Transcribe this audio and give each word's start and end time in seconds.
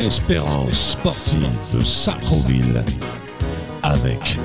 Espérance 0.00 0.92
sportive 0.92 1.50
de 1.72 1.84
Sacroville 1.84 2.82
avec 3.82 4.38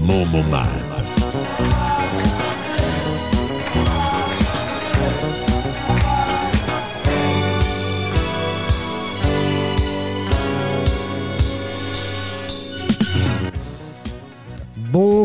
Momomad. 0.00 0.95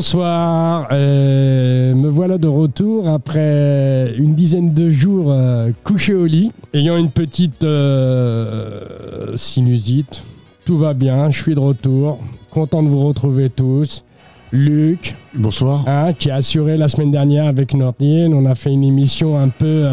Bonsoir, 0.02 0.88
euh, 0.92 1.94
me 1.94 2.10
voilà 2.10 2.40
de 2.40 2.48
retour 2.48 3.08
après 3.08 4.12
une 4.18 4.34
dizaine 4.34 4.74
de 4.74 4.90
jours 4.90 5.32
euh, 5.32 5.70
couché 5.84 6.16
au 6.16 6.26
lit, 6.26 6.52
ayant 6.74 6.98
une 6.98 7.12
petite 7.12 7.64
euh, 7.64 9.38
sinusite. 9.38 10.24
Tout 10.66 10.80
va 10.80 10.96
bien, 10.96 11.30
je 11.30 11.40
suis 11.44 11.54
de 11.54 11.60
retour, 11.60 12.18
content 12.50 12.82
de 12.82 12.88
vous 12.88 13.06
retrouver 13.06 13.52
tous. 13.52 14.04
Luc, 14.52 15.16
Bonsoir. 15.36 15.88
hein, 15.88 16.14
qui 16.14 16.32
a 16.32 16.36
assuré 16.38 16.78
la 16.78 16.88
semaine 16.88 17.12
dernière 17.12 17.46
avec 17.46 17.76
Nordien, 17.76 18.32
on 18.34 18.48
a 18.48 18.56
fait 18.56 18.72
une 18.72 18.84
émission 18.84 19.38
un 19.38 19.50
peu 19.50 19.86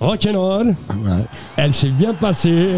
rock'n'roll. 0.00 0.68
Ouais, 0.68 1.24
Elle 1.58 1.74
s'est 1.74 1.90
bien 1.90 2.14
passée, 2.14 2.68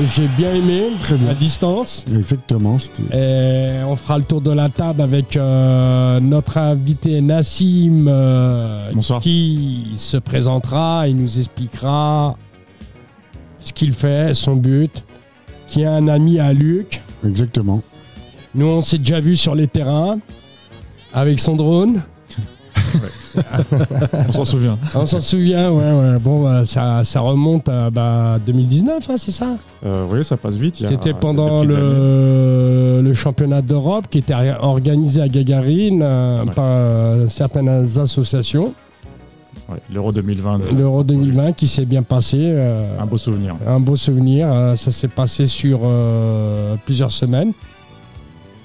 j'ai 0.00 0.26
bien 0.28 0.54
aimé 0.54 0.92
Très 1.00 1.16
bien. 1.16 1.28
la 1.28 1.34
distance. 1.34 2.04
exactement. 2.14 2.78
C'était 2.78 3.16
Et 3.16 3.84
on 3.84 3.94
fera 3.96 4.18
le 4.18 4.24
tour 4.24 4.40
de 4.40 4.50
la 4.50 4.68
table 4.68 5.00
avec 5.02 5.36
euh, 5.36 6.18
notre 6.20 6.58
invité 6.58 7.20
Nassim 7.20 8.06
euh, 8.08 8.90
Bonsoir. 8.94 9.20
qui 9.20 9.90
se 9.94 10.16
présentera 10.16 11.06
et 11.08 11.12
nous 11.12 11.38
expliquera 11.38 12.36
ce 13.58 13.72
qu'il 13.72 13.92
fait, 13.92 14.34
son 14.34 14.56
but, 14.56 15.04
qui 15.68 15.82
est 15.82 15.86
un 15.86 16.08
ami 16.08 16.40
à 16.40 16.52
Luc. 16.52 17.00
exactement. 17.24 17.80
Nous, 18.54 18.66
on 18.66 18.80
s'est 18.82 18.98
déjà 18.98 19.20
vu 19.20 19.34
sur 19.36 19.54
les 19.54 19.66
terrains 19.68 20.18
avec 21.14 21.38
son 21.40 21.54
drone. 21.56 22.02
On 24.28 24.32
s'en 24.32 24.44
souvient. 24.44 24.78
On 24.94 25.06
s'en 25.06 25.20
souvient, 25.20 25.70
ouais, 25.70 25.92
ouais. 25.92 26.18
Bon, 26.18 26.42
bah, 26.44 26.64
ça, 26.64 27.02
ça 27.04 27.20
remonte 27.20 27.68
à 27.68 27.90
bah, 27.90 28.38
2019, 28.44 29.08
hein, 29.08 29.14
c'est 29.18 29.30
ça? 29.32 29.56
Euh, 29.84 30.04
oui, 30.10 30.24
ça 30.24 30.36
passe 30.36 30.54
vite. 30.54 30.76
C'était 30.76 31.14
pendant 31.14 31.64
le, 31.64 33.00
le 33.02 33.14
championnat 33.14 33.62
d'Europe 33.62 34.06
qui 34.10 34.18
était 34.18 34.34
organisé 34.60 35.20
à 35.20 35.28
Gagarine 35.28 36.02
euh, 36.02 36.44
Ouais. 36.44 36.54
par 36.54 36.64
euh, 36.68 37.26
certaines 37.28 37.68
associations. 37.98 38.74
Ouais, 39.68 39.76
L'Euro 39.92 40.12
2020. 40.12 40.58
de- 40.58 40.76
L'Euro 40.76 41.04
2020 41.04 41.52
qui 41.52 41.68
s'est 41.68 41.84
bien 41.84 42.02
passé. 42.02 42.52
Un 42.98 43.06
beau 43.06 43.18
souvenir. 43.18 43.54
un 43.66 43.80
beau 43.80 43.96
souvenir. 43.96 44.48
ça 44.76 44.90
s'est 44.90 45.08
passé 45.08 45.46
sur 45.46 45.80
plusieurs 46.84 47.10
semaines. 47.10 47.52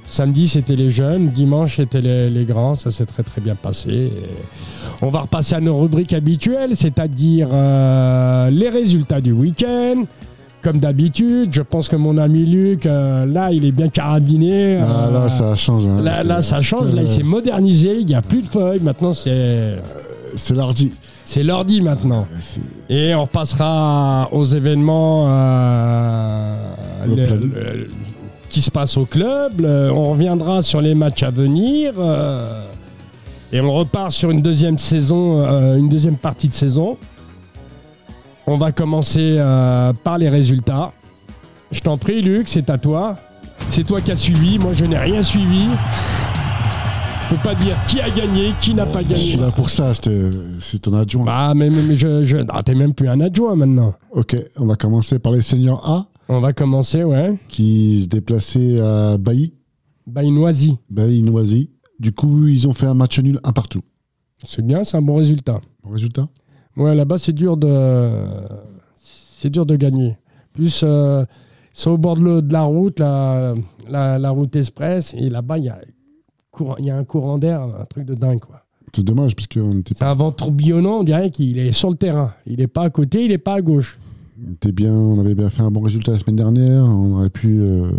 Samedi, 0.10 0.48
c'était 0.48 0.76
les 0.76 0.90
jeunes. 0.90 1.28
Dimanche, 1.30 1.78
c'était 1.78 2.02
les, 2.02 2.30
les 2.30 2.46
grands. 2.46 2.76
Ça 2.76 2.90
s'est 2.92 3.06
très 3.06 3.24
très 3.24 3.42
bien 3.42 3.56
passé. 3.56 3.90
Et 3.92 4.12
on 5.02 5.10
va 5.10 5.22
repasser 5.22 5.56
à 5.56 5.60
nos 5.60 5.78
rubriques 5.78 6.14
habituelles, 6.14 6.76
c'est-à-dire 6.76 7.50
euh, 7.52 8.50
les 8.50 8.70
résultats 8.70 9.22
du 9.22 9.32
week-end. 9.34 10.04
Comme 10.64 10.80
d'habitude, 10.80 11.50
je 11.54 11.62
pense 11.62 11.88
que 11.88 11.96
mon 11.96 12.18
ami 12.18 12.44
Luc, 12.46 12.86
euh, 12.86 13.26
là, 13.26 13.52
il 13.52 13.64
est 13.64 13.72
bien 13.72 13.90
carabiné. 13.90 14.78
Ah, 14.78 15.06
euh, 15.08 15.14
là, 15.24 15.30
ça 15.30 15.56
change. 15.56 15.86
hein. 15.86 16.02
Là, 16.02 16.42
ça 16.42 16.62
change. 16.62 16.94
Là, 16.94 17.04
il 17.04 17.08
s'est 17.12 17.24
modernisé. 17.24 17.98
Il 18.00 18.08
n'y 18.08 18.16
a 18.16 18.22
plus 18.22 18.42
de 18.42 18.48
feuilles. 18.48 18.80
Maintenant, 18.82 19.14
c'est 19.14 19.76
C'est 20.36 20.56
l'ordi. 20.56 20.92
c'est 21.26 21.44
l'ordi 21.44 21.82
maintenant. 21.82 22.26
Et 22.90 23.14
on 23.14 23.24
repassera 23.24 24.30
aux 24.32 24.46
événements 24.46 25.26
euh, 25.30 26.56
Le 27.08 27.16
le- 27.16 27.88
qui 28.50 28.62
se 28.62 28.72
passent 28.72 28.98
au 28.98 29.06
club. 29.06 29.62
On 29.66 30.12
reviendra 30.12 30.62
sur 30.62 30.82
les 30.82 30.96
matchs 30.96 31.24
à 31.24 31.30
venir. 31.32 31.94
euh, 31.98 32.64
et 33.54 33.62
on 33.62 33.74
repart 33.74 34.12
sur 34.12 34.30
une 34.32 34.42
deuxième 34.42 34.78
saison, 34.78 35.42
euh, 35.42 35.78
une 35.78 35.88
deuxième 35.90 36.18
partie 36.18 36.48
de 36.50 36.54
saison. 36.54 36.98
On 38.46 38.58
va 38.58 38.72
commencer 38.72 39.36
euh, 39.40 39.94
par 40.04 40.18
les 40.18 40.30
résultats. 40.30 40.92
Je 41.72 41.80
t'en 41.80 41.98
prie, 41.98 42.22
Luc, 42.22 42.48
c'est 42.50 42.70
à 42.70 42.78
toi. 42.78 43.16
C'est 43.70 43.84
toi 43.86 44.00
qui 44.02 44.12
as 44.12 44.16
suivi. 44.18 44.58
Moi, 44.60 44.72
je 44.74 44.86
n'ai 44.86 44.98
rien 44.98 45.22
suivi. 45.24 45.66
Je 47.30 47.36
peux 47.36 47.42
pas 47.42 47.56
dire 47.56 47.76
qui 47.88 48.00
a 48.00 48.10
gagné, 48.10 48.54
qui 48.62 48.74
n'a 48.74 48.86
pas 48.86 49.02
Je 49.02 49.08
gagné. 49.08 49.22
suis 49.22 49.38
là 49.38 49.52
pour 49.52 49.70
ça. 49.70 49.92
je 49.92 50.32
C'est 50.60 50.80
ton 50.80 50.94
adjoint. 50.94 51.26
Bah, 51.26 51.52
mais, 51.56 51.70
mais, 51.70 51.82
mais 51.82 51.98
je, 51.98 52.24
je... 52.24 52.38
Ah, 52.50 52.64
t'es 52.64 52.74
même 52.74 52.94
plus 52.94 53.10
un 53.10 53.20
adjoint 53.20 53.56
maintenant. 53.58 53.94
Ok, 54.12 54.38
on 54.58 54.66
va 54.66 54.76
commencer 54.76 55.20
par 55.20 55.34
les 55.34 55.42
seniors 55.42 55.86
A 55.90 56.06
On 56.30 56.40
va 56.42 56.54
commencer, 56.54 57.04
ouais. 57.04 57.38
qui 57.48 58.02
se 58.04 58.08
déplaçaient 58.08 58.80
à 58.80 59.18
Bailly, 59.18 59.54
By 60.06 60.32
Noisy. 60.32 60.78
Bailly-Noisy. 60.90 61.70
Du 62.00 62.12
coup, 62.12 62.48
ils 62.48 62.68
ont 62.68 62.74
fait 62.74 62.86
un 62.86 62.94
match 62.94 63.20
nul 63.20 63.40
un 63.44 63.52
partout. 63.54 63.82
C'est 64.44 64.66
bien, 64.66 64.84
c'est 64.84 64.98
un 64.98 65.02
bon 65.02 65.16
résultat. 65.16 65.60
Bon 65.84 65.92
résultat 65.92 66.28
Ouais, 66.76 66.94
là-bas, 66.96 67.18
c'est 67.18 67.34
dur 67.34 67.58
de. 67.58 68.10
C'est 68.96 69.50
dur 69.50 69.66
de 69.66 69.76
gagner. 69.76 70.18
Plus, 70.54 70.82
euh, 70.84 71.26
c'est 71.74 71.90
au 71.90 71.98
bord 71.98 72.16
de, 72.16 72.42
la 72.52 72.64
route, 72.64 73.00
la, 73.00 73.56
la, 73.88 74.20
la 74.20 74.30
route 74.30 74.56
express, 74.56 75.14
et 75.14 75.30
là-bas, 75.30 75.58
il 75.58 75.66
y 75.66 75.70
a, 75.70 75.80
il 76.80 76.86
y 76.86 76.90
a 76.90 76.98
un 76.98 77.04
courant 77.04 77.38
d'air, 77.38 77.62
un 77.62 77.86
truc 77.86 78.06
de 78.06 78.16
dingue, 78.16 78.40
quoi. 78.40 78.64
C'est 78.96 79.04
dommage 79.04 79.36
parce 79.36 79.48
qu'on 79.48 79.80
était, 79.80 79.94
C'est 79.94 80.06
un 80.06 80.16
vent 80.16 80.32
tourbillonnant, 80.32 81.00
on 81.00 81.04
dirait 81.04 81.30
qu'il 81.30 81.60
est 81.60 81.72
sur 81.72 81.90
le 81.90 81.96
terrain. 81.96 82.34
Il 82.46 82.58
n'est 82.58 82.68
pas 82.68 82.84
à 82.84 82.90
côté, 82.90 83.26
il 83.26 83.30
n'est 83.30 83.38
pas 83.38 83.56
à 83.56 83.62
gauche. 83.62 84.00
On 84.46 84.54
était 84.54 84.72
bien, 84.72 84.94
on 84.94 85.20
avait 85.20 85.36
bien 85.36 85.50
fait 85.50 85.62
un 85.62 85.72
bon 85.72 85.82
résultat 85.82 86.12
la 86.12 86.18
semaine 86.18 86.36
dernière. 86.36 86.84
On 86.84 87.16
aurait 87.16 87.30
pu 87.30 87.60
euh, 87.60 87.90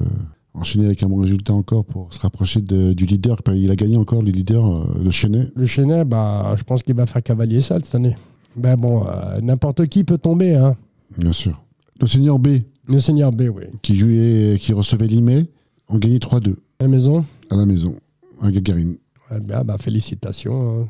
enchaîner 0.55 0.87
avec 0.87 1.03
un 1.03 1.09
bon 1.09 1.19
résultat 1.19 1.53
encore 1.55 1.85
pour 1.85 2.13
se 2.13 2.21
rapprocher 2.21 2.61
de- 2.61 2.93
du 2.93 3.07
leader. 3.07 3.39
Il 3.55 3.71
a 3.71 3.77
gagné 3.77 3.97
encore 3.97 4.23
le 4.23 4.31
leader, 4.31 4.67
euh, 4.67 4.85
le 5.03 5.11
Chenet. 5.11 5.49
Le 5.55 5.67
Chenet, 5.67 6.05
bah, 6.05 6.55
je 6.57 6.63
pense 6.65 6.83
qu'il 6.83 6.95
va 6.95 7.07
faire 7.07 7.23
cavalier 7.23 7.61
seul 7.61 7.85
cette 7.85 7.95
année. 7.95 8.17
Ben 8.57 8.77
bon, 8.77 9.05
euh, 9.07 9.41
n'importe 9.41 9.87
qui 9.87 10.05
peut 10.05 10.19
tomber, 10.19 10.55
hein. 10.55 10.77
Bien 11.17 11.33
sûr. 11.33 11.63
Le 12.01 12.07
senior 12.07 12.39
B 12.39 12.49
Le 12.87 12.99
Seigneur 13.01 13.33
B, 13.33 13.43
oui. 13.55 13.65
qui 13.83 13.97
jouait, 13.97 14.57
qui 14.61 14.73
recevait 14.73 15.07
Limay, 15.07 15.47
ont 15.89 15.97
gagné 15.99 16.19
3-2 16.19 16.57
À 16.79 16.85
la 16.85 16.89
maison 16.89 17.25
à 17.51 17.57
la 17.57 17.65
maison, 17.67 17.95
à 18.43 18.51
Gagarine. 18.51 18.97
Ouais, 19.31 19.41
ben, 19.41 19.65
bah, 19.65 19.77
félicitations. 19.79 20.83
hein. 20.83 20.87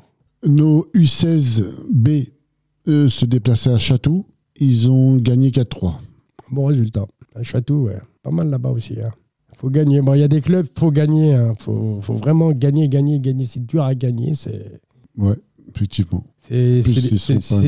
Nos 0.46 0.84
U16B, 0.94 2.28
eux, 2.88 3.08
se 3.08 3.24
déplaçaient 3.24 3.70
à 3.72 3.78
Château. 3.78 4.26
Ils 4.58 4.90
ont 4.90 5.16
gagné 5.16 5.50
4-3. 5.50 5.94
Bon 6.50 6.64
résultat. 6.64 7.06
À 7.34 7.42
Château, 7.42 7.84
ouais. 7.84 7.98
Pas 8.22 8.30
mal 8.30 8.48
là-bas 8.48 8.70
aussi. 8.70 8.94
Il 8.94 9.56
faut 9.56 9.70
gagner. 9.70 10.00
Bon, 10.00 10.14
il 10.14 10.20
y 10.20 10.24
a 10.24 10.28
des 10.28 10.40
clubs, 10.40 10.66
faut 10.76 10.90
gagner. 10.90 11.32
Il 11.32 11.52
faut, 11.58 12.00
faut 12.00 12.14
vraiment 12.14 12.52
gagner, 12.52 12.88
gagner, 12.88 13.20
gagner. 13.20 13.44
C'est 13.46 13.64
dur 13.64 13.82
à 13.82 13.94
gagner. 13.94 14.34
C'est 14.34 14.80
Ouais, 15.16 15.34
effectivement. 15.68 16.24
c'est- 16.40 16.82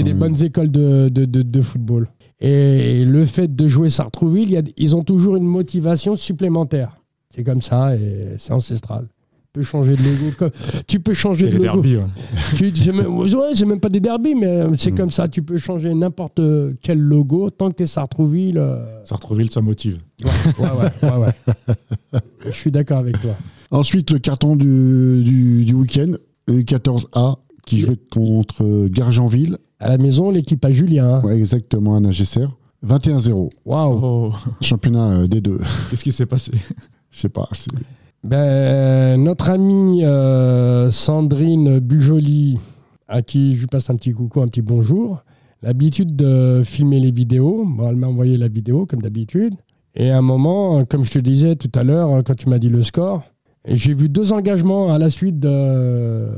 des- 0.02 0.14
bonnes 0.14 0.42
écoles 0.42 0.70
de, 0.70 1.08
de, 1.08 1.24
de- 1.24 1.42
de 1.42 1.60
football. 1.60 2.08
Et 2.40 3.04
le 3.04 3.26
fait 3.26 3.54
de 3.54 3.68
jouer 3.68 3.90
Sartrouville, 3.90 4.48
il 4.48 4.52
y 4.52 4.56
a- 4.56 4.62
ils 4.76 4.96
ont 4.96 5.04
toujours 5.04 5.36
une 5.36 5.44
motivation 5.44 6.16
supplémentaire. 6.16 6.96
C'est 7.34 7.44
comme 7.44 7.60
ça 7.62 7.94
et 7.96 8.34
c'est 8.38 8.52
ancestral. 8.52 9.06
Tu 9.52 9.58
peux 9.58 9.62
changer 9.64 9.96
de 9.96 10.02
logo. 10.02 10.52
Tu 10.86 11.00
peux 11.00 11.12
changer 11.14 11.48
de 11.48 11.56
les 11.58 11.64
logo. 11.66 11.82
derbies, 11.82 11.96
ouais. 11.96 12.72
C'est 12.76 12.92
même, 12.92 13.18
ouais, 13.18 13.28
c'est 13.54 13.66
même 13.66 13.80
pas 13.80 13.88
des 13.88 13.98
derbies, 13.98 14.34
mais 14.36 14.64
c'est 14.78 14.92
Mm. 14.92 14.94
comme 14.96 15.10
ça. 15.10 15.26
Tu 15.26 15.42
peux 15.42 15.58
changer 15.58 15.92
n'importe 15.92 16.40
quel 16.82 17.00
logo 17.00 17.50
tant 17.50 17.70
que 17.70 17.76
tu 17.78 17.82
es 17.82 17.86
Sartrouville. 17.86 18.58
euh, 18.58 19.02
Sartreville, 19.04 19.50
ça 19.50 19.60
motive. 19.60 19.98
Ouais, 20.24 20.30
ouais, 20.60 21.08
ouais, 21.10 21.16
ouais. 22.12 22.20
Je 22.46 22.50
suis 22.52 22.70
d'accord 22.70 22.98
avec 22.98 23.20
toi. 23.20 23.32
Ensuite, 23.72 24.12
le 24.12 24.18
carton 24.20 24.54
du, 24.54 25.22
du, 25.24 25.64
du 25.64 25.74
week-end, 25.74 26.12
le 26.46 26.62
14A, 26.62 27.36
qui 27.66 27.80
jouait 27.80 27.98
contre 28.12 28.86
Gargenville. 28.88 29.58
À 29.80 29.88
la 29.88 29.98
maison, 29.98 30.30
l'équipe 30.30 30.64
à 30.64 30.70
Julien. 30.70 31.14
hein. 31.14 31.22
Ouais, 31.24 31.36
exactement, 31.36 31.96
à 31.96 32.00
Nagesser. 32.00 32.46
21-0. 32.86 33.50
Waouh. 33.64 34.00
Oh, 34.02 34.32
Championnat 34.60 35.10
euh, 35.10 35.26
des 35.26 35.40
deux. 35.40 35.58
qu'est-ce 35.90 36.02
qui 36.04 36.12
s'est 36.12 36.26
passé? 36.26 36.52
Je 37.10 37.18
sais 37.18 37.28
pas. 37.28 37.48
Ben, 38.22 39.22
notre 39.22 39.48
amie 39.48 40.04
euh, 40.04 40.90
Sandrine 40.90 41.78
Bujoli, 41.78 42.58
à 43.08 43.22
qui 43.22 43.56
je 43.56 43.66
passe 43.66 43.88
un 43.88 43.96
petit 43.96 44.12
coucou, 44.12 44.42
un 44.42 44.48
petit 44.48 44.60
bonjour, 44.60 45.24
l'habitude 45.62 46.16
de 46.16 46.60
filmer 46.62 47.00
les 47.00 47.12
vidéos. 47.12 47.64
Bon, 47.66 47.88
elle 47.88 47.96
m'a 47.96 48.08
envoyé 48.08 48.36
la 48.36 48.48
vidéo, 48.48 48.84
comme 48.84 49.00
d'habitude. 49.00 49.54
Et 49.94 50.10
à 50.10 50.18
un 50.18 50.22
moment, 50.22 50.84
comme 50.84 51.04
je 51.04 51.12
te 51.12 51.18
disais 51.18 51.56
tout 51.56 51.70
à 51.74 51.82
l'heure, 51.82 52.22
quand 52.22 52.34
tu 52.34 52.50
m'as 52.50 52.58
dit 52.58 52.68
le 52.68 52.82
score, 52.82 53.24
j'ai 53.66 53.94
vu 53.94 54.10
deux 54.10 54.32
engagements 54.32 54.92
à 54.92 54.98
la 54.98 55.08
suite 55.08 55.40
de, 55.40 56.28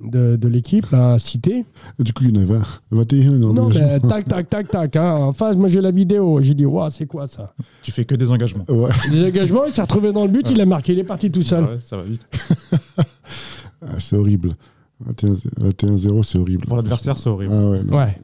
de, 0.00 0.36
de 0.36 0.48
l'équipe, 0.48 0.86
là, 0.90 1.18
cité. 1.18 1.64
Du 1.98 2.12
coup, 2.12 2.24
il 2.24 2.34
y 2.34 2.38
en 2.38 2.42
a 2.42 2.44
20, 2.44 2.62
21 2.90 3.42
en 3.42 3.54
Non, 3.54 3.68
mais 3.68 4.00
tac, 4.00 4.26
tac, 4.26 4.50
tac, 4.50 4.68
tac. 4.68 4.96
Hein. 4.96 5.14
En 5.14 5.32
face, 5.32 5.56
moi, 5.56 5.68
j'ai 5.68 5.80
la 5.80 5.90
vidéo. 5.90 6.40
J'ai 6.40 6.54
dit, 6.54 6.66
waouh, 6.66 6.90
c'est 6.90 7.06
quoi 7.06 7.28
ça? 7.28 7.54
Tu 7.82 7.92
fais 7.92 8.04
que 8.04 8.14
des 8.14 8.30
engagements. 8.30 8.64
Ouais, 8.68 8.90
Des 9.10 9.24
engagements, 9.24 9.64
il 9.64 9.72
s'est 9.72 9.82
retrouvé 9.82 10.12
dans 10.12 10.24
le 10.24 10.30
but, 10.30 10.46
il 10.50 10.60
a 10.60 10.66
marqué, 10.66 10.92
il 10.92 10.98
est 10.98 11.04
parti 11.04 11.30
tout 11.30 11.42
seul. 11.42 11.64
Ouais, 11.64 11.78
ça 11.84 11.96
va 11.96 12.02
vite. 12.02 12.26
Ah, 13.86 13.96
c'est 13.98 14.16
horrible. 14.16 14.54
21 15.00 15.34
21-0, 15.68 16.22
c'est 16.22 16.38
horrible. 16.38 16.64
Pour 16.66 16.76
l'adversaire, 16.76 17.18
c'est 17.18 17.28
horrible. 17.28 17.52
Ah. 17.52 17.96
Ouais. 17.96 18.18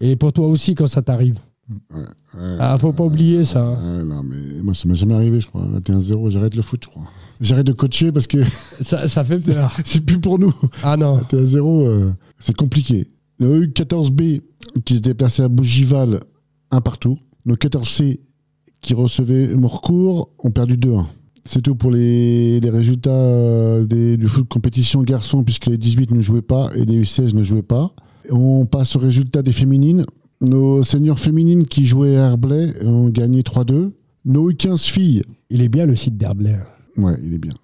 Et 0.00 0.16
pour 0.16 0.32
toi 0.32 0.46
aussi, 0.46 0.74
quand 0.74 0.86
ça 0.86 1.02
t'arrive? 1.02 1.38
Ouais. 1.92 2.04
Ah, 2.60 2.76
faut 2.78 2.92
pas 2.92 3.04
oublier 3.04 3.42
ça. 3.44 3.64
hein. 3.66 4.04
Non, 4.04 4.22
mais 4.22 4.36
moi, 4.62 4.72
ça 4.74 4.86
m'est 4.88 4.94
jamais 4.94 5.14
arrivé, 5.14 5.40
je 5.40 5.46
crois. 5.48 5.66
21-0, 5.80 6.30
j'arrête 6.30 6.54
le 6.54 6.62
foot, 6.62 6.80
je 6.84 6.88
crois. 6.88 7.04
J'arrête 7.40 7.66
de 7.66 7.72
coacher 7.72 8.12
parce 8.12 8.26
que 8.26 8.38
Ça, 8.80 9.08
ça 9.08 9.24
fait 9.24 9.38
peur. 9.44 9.76
c'est 9.84 10.00
plus 10.00 10.20
pour 10.20 10.38
nous. 10.38 10.54
Ah 10.84 10.96
non. 10.96 11.18
21-0, 11.18 11.86
euh, 11.88 12.10
c'est 12.38 12.54
compliqué. 12.56 13.08
Il 13.40 13.46
y 13.46 13.50
a 13.50 13.56
eu 13.56 13.66
14B 13.68 14.42
qui 14.84 14.96
se 14.96 15.00
déplaçait 15.00 15.42
à 15.42 15.48
Bougival, 15.48 16.20
un 16.70 16.80
partout. 16.80 17.18
Nos 17.44 17.54
14C 17.56 18.20
qui 18.80 18.94
recevaient 18.94 19.48
Morcourt 19.48 20.30
ont 20.38 20.50
perdu 20.50 20.76
2-1. 20.76 21.04
C'est 21.44 21.62
tout 21.62 21.74
pour 21.74 21.90
les, 21.90 22.60
les 22.60 22.70
résultats 22.70 23.10
euh, 23.10 23.84
des- 23.84 24.16
du 24.16 24.26
foot 24.28 24.48
compétition 24.48 25.02
garçon, 25.02 25.42
puisque 25.44 25.66
les 25.66 25.78
18 25.78 26.10
ne 26.12 26.20
jouaient 26.20 26.42
pas 26.42 26.70
et 26.74 26.84
les 26.84 27.02
U16 27.02 27.34
ne 27.34 27.42
jouaient 27.42 27.62
pas. 27.62 27.92
On 28.30 28.66
passe 28.66 28.96
aux 28.96 28.98
résultats 29.00 29.42
des 29.42 29.52
féminines. 29.52 30.04
Nos 30.40 30.82
seniors 30.82 31.18
féminines 31.18 31.66
qui 31.66 31.86
jouaient 31.86 32.16
à 32.16 32.26
Herblay 32.30 32.74
ont 32.84 33.08
gagné 33.08 33.42
3-2. 33.42 33.92
Nos 34.24 34.50
U15 34.50 34.84
filles, 34.90 35.22
Il 35.50 35.62
est 35.62 35.68
bien 35.68 35.86
le 35.86 35.94
site 35.94 36.16
d'Herblay. 36.16 36.56
ouais, 36.96 37.14
il 37.22 37.32
est 37.34 37.38
bien. 37.38 37.54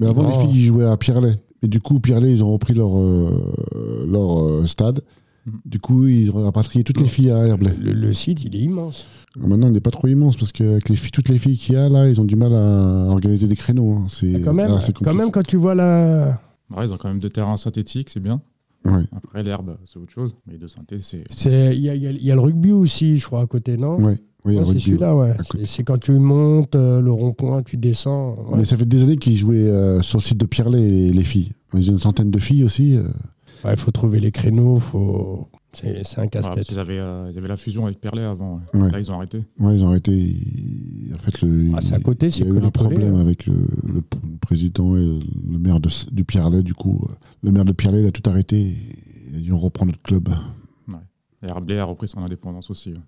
Mais 0.00 0.06
avant, 0.06 0.24
Oh. 0.26 0.30
les 0.30 0.46
filles 0.46 0.58
ils 0.60 0.64
jouaient 0.64 0.86
à 0.86 0.96
Pierrelet. 0.96 1.36
Et 1.62 1.68
du 1.68 1.80
coup, 1.80 2.00
Pierrelet, 2.00 2.32
ils 2.32 2.42
ont 2.44 2.52
repris 2.52 2.74
leur, 2.74 2.98
euh, 2.98 4.06
leur 4.08 4.42
euh, 4.46 4.66
stade. 4.66 5.02
Mhm. 5.46 5.52
Du 5.66 5.78
coup, 5.78 6.06
ils 6.06 6.30
ont 6.30 6.42
rapatrié 6.42 6.82
toutes 6.84 7.00
les 7.00 7.06
filles 7.08 7.30
à 7.30 7.46
Herblay. 7.46 7.72
Le, 7.80 7.92
le 7.92 8.12
site, 8.12 8.44
il 8.44 8.56
est 8.56 8.60
immense. 8.60 9.06
Maintenant, 9.38 9.66
il 9.68 9.72
n'est 9.74 9.80
pas 9.80 9.90
trop 9.90 10.08
immense 10.08 10.36
parce 10.36 10.50
qu'avec 10.52 10.88
les 10.88 10.96
filles, 10.96 11.10
toutes 11.12 11.28
les 11.28 11.38
filles 11.38 11.56
qu'il 11.58 11.74
y 11.74 11.78
a 11.78 11.88
là, 11.90 12.08
ils 12.08 12.20
ont 12.20 12.24
du 12.24 12.36
mal 12.36 12.54
à 12.54 13.06
organiser 13.10 13.46
des 13.46 13.56
créneaux. 13.56 13.92
hein. 13.92 14.04
C'est 14.08 14.40
Quand 14.40 14.54
même, 14.54 14.70
ah, 14.70 14.92
quand 15.04 15.14
même, 15.14 15.30
quand 15.30 15.46
tu 15.46 15.56
vois 15.56 15.74
la. 15.74 16.40
Ouais, 16.74 16.86
ils 16.86 16.92
ont 16.92 16.96
quand 16.96 17.08
même 17.08 17.20
deux 17.20 17.28
terrains 17.28 17.56
synthétiques, 17.58 18.08
c'est 18.10 18.20
bien. 18.20 18.40
Après, 19.12 19.42
l'herbe, 19.42 19.76
c'est 19.84 19.98
autre 19.98 20.12
chose. 20.12 20.34
Mais 20.46 20.58
de 20.58 20.66
synthé, 20.66 20.98
c'est. 21.00 21.24
Il 21.74 21.80
y 21.80 21.88
a, 21.90 21.94
il 21.94 22.02
y 22.02 22.06
a- 22.06 22.12
y 22.12 22.30
a 22.30 22.34
le 22.34 22.40
rugby 22.40 22.72
aussi, 22.72 23.18
je 23.18 23.24
crois, 23.26 23.40
à 23.42 23.46
côté, 23.46 23.76
non? 23.76 23.96
Oui, 23.98 24.14
il 24.46 24.52
y 24.54 24.58
a 24.58 24.60
Ouais, 24.60 24.60
le 24.60 24.64
c'est 24.64 24.70
rugby, 24.70 24.80
celui-là, 24.82 25.16
ouais. 25.16 25.32
C'est- 25.64 25.82
quand 25.84 25.98
tu 25.98 26.12
montes 26.12 26.76
euh, 26.76 27.00
le 27.00 27.10
rond-point, 27.12 27.62
tu 27.62 27.76
descends. 27.76 28.36
ouais. 28.50 28.58
Mais 28.58 28.64
ça 28.64 28.76
fait 28.76 28.84
des 28.88 29.02
années 29.02 29.16
qu'ils 29.16 29.36
jouaient 29.36 29.56
euh, 29.68 30.02
sur 30.02 30.18
le 30.18 30.22
site 30.22 30.38
de 30.38 30.46
Pierrelet, 30.46 30.88
les, 30.88 31.10
les 31.10 31.24
filles. 31.24 31.52
Ils 31.74 31.88
ont 31.90 31.94
une 31.94 31.98
centaine 31.98 32.30
de 32.30 32.38
filles 32.38 32.64
aussi. 32.64 32.96
euh. 32.96 33.08
Ouais, 33.64 33.72
il 33.72 33.76
faut 33.78 33.90
trouver 33.90 34.20
les 34.20 34.30
créneaux, 34.32 34.78
faut... 34.78 35.48
c'est 36.04 36.18
un 36.20 36.26
casse-tête. 36.28 36.76
avaient, 36.78 36.98
euh, 36.98 37.26
il 37.30 37.34
y 37.34 37.38
avait 37.38 37.48
la 37.48 37.56
fusion 37.56 37.86
avec 37.86 38.00
Perlet 38.00 38.22
avant. 38.22 38.60
ouais. 38.74 38.90
Là, 38.90 38.98
ils 38.98 39.10
ont 39.10 39.14
arrêté. 39.14 39.38
Ouais, 39.60 39.76
ils 39.76 39.84
ont 39.84 39.88
arrêté. 39.88 40.12
ils- 40.12 41.12
En 41.14 41.18
fait, 41.18 41.40
le, 41.42 41.70
Ah, 41.74 41.80
c'est 41.80 41.94
à 41.94 42.00
côté, 42.00 42.26
il 42.26 42.38
y 42.38 42.42
a 42.42 42.46
eu 42.46 42.48
collé-collé, 42.48 42.70
problèmes 42.70 43.14
hein. 43.14 43.20
avec 43.20 43.46
le, 43.46 43.54
le 43.84 44.02
président 44.40 44.96
et 44.96 45.00
le, 45.48 45.58
maire 45.58 45.80
de, 45.80 45.88
du 46.12 46.24
Pierrelet. 46.24 46.62
Du 46.62 46.74
coup, 46.74 47.00
euh, 47.08 47.12
le 47.42 47.52
maire 47.52 47.64
de 47.64 47.72
Pierrelet 47.72 48.02
il 48.02 48.06
a 48.06 48.10
tout 48.12 48.28
arrêté. 48.28 48.56
et 48.60 48.74
Il 49.30 49.36
a 49.36 49.40
dit 49.40 49.52
on 49.52 49.58
reprend 49.58 49.86
notre 49.86 50.02
club. 50.02 50.28
Et 51.42 51.46
Herblay 51.48 51.78
a 51.78 51.84
repris 51.84 52.08
son 52.08 52.20
indépendance 52.20 52.70
aussi. 52.70 52.90
ouais. 52.90 53.00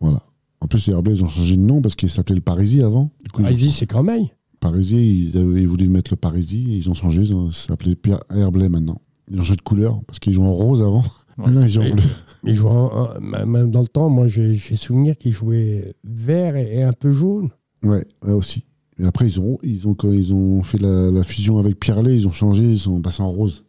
Voilà. 0.00 0.22
En 0.60 0.66
plus, 0.66 0.86
les 0.86 0.92
Herblay, 0.92 1.14
ils 1.14 1.24
ont 1.24 1.28
changé 1.28 1.56
de 1.56 1.62
nom 1.62 1.80
parce 1.82 1.94
qu'ils 1.94 2.10
s'appelaient 2.10 2.34
le 2.36 2.40
Parisis 2.42 2.82
avant. 2.82 3.10
Du 3.24 3.30
coup, 3.30 3.40
ils 3.42 3.46
ont- 3.46 3.48
Vas-y, 3.48 3.70
c'est 3.70 3.86
même. 4.02 4.26
Parisis, 4.60 4.92
ils, 5.32 5.36
avaient, 5.38 5.62
ils 5.62 5.68
voulaient 5.68 5.88
mettre 5.88 6.10
le 6.12 6.16
Parisis 6.16 6.68
et 6.68 6.76
ils 6.76 6.88
ont 6.90 6.94
changé. 6.94 7.22
Ils 7.22 7.52
s'appelait 7.52 7.94
Pierre 7.96 8.20
Herblay 8.30 8.68
maintenant. 8.68 9.00
Ils 9.30 9.36
ont 9.38 9.42
changé 9.42 9.56
de 9.56 9.62
couleur 9.62 10.02
parce 10.06 10.18
qu'ils 10.18 10.34
jouent 10.34 10.44
en 10.44 10.52
rose 10.52 10.82
avant. 10.82 11.02
Bleu. 11.92 12.02
En- 12.66 13.16
en- 13.16 13.46
même 13.46 13.70
dans 13.70 13.80
le 13.80 13.86
temps, 13.88 14.08
moi 14.08 14.28
j'ai 14.28 14.54
j'ai 14.54 14.76
souvenir 14.76 15.16
qu'ils 15.16 15.32
jouaient 15.32 15.94
vert 16.04 16.56
et, 16.56 16.78
et 16.78 16.82
un 16.82 16.92
peu 16.92 17.10
jaune. 17.12 17.48
Ouais, 17.82 18.04
ouais, 18.24 18.32
aussi. 18.32 18.64
Et 18.98 19.04
après, 19.04 19.26
ils 19.26 19.40
ont, 19.40 19.58
ils 19.62 19.88
ont, 19.88 19.94
quand 19.94 20.12
ils 20.12 20.32
ont 20.32 20.62
fait 20.62 20.78
la, 20.78 21.10
la 21.10 21.22
fusion 21.24 21.58
avec 21.58 21.80
Pierrelet, 21.80 22.14
ils 22.14 22.28
ont 22.28 22.32
changé, 22.32 22.62
ils 22.62 22.78
sont 22.78 23.00
passés 23.00 23.22
en 23.22 23.30
rose. 23.30 23.64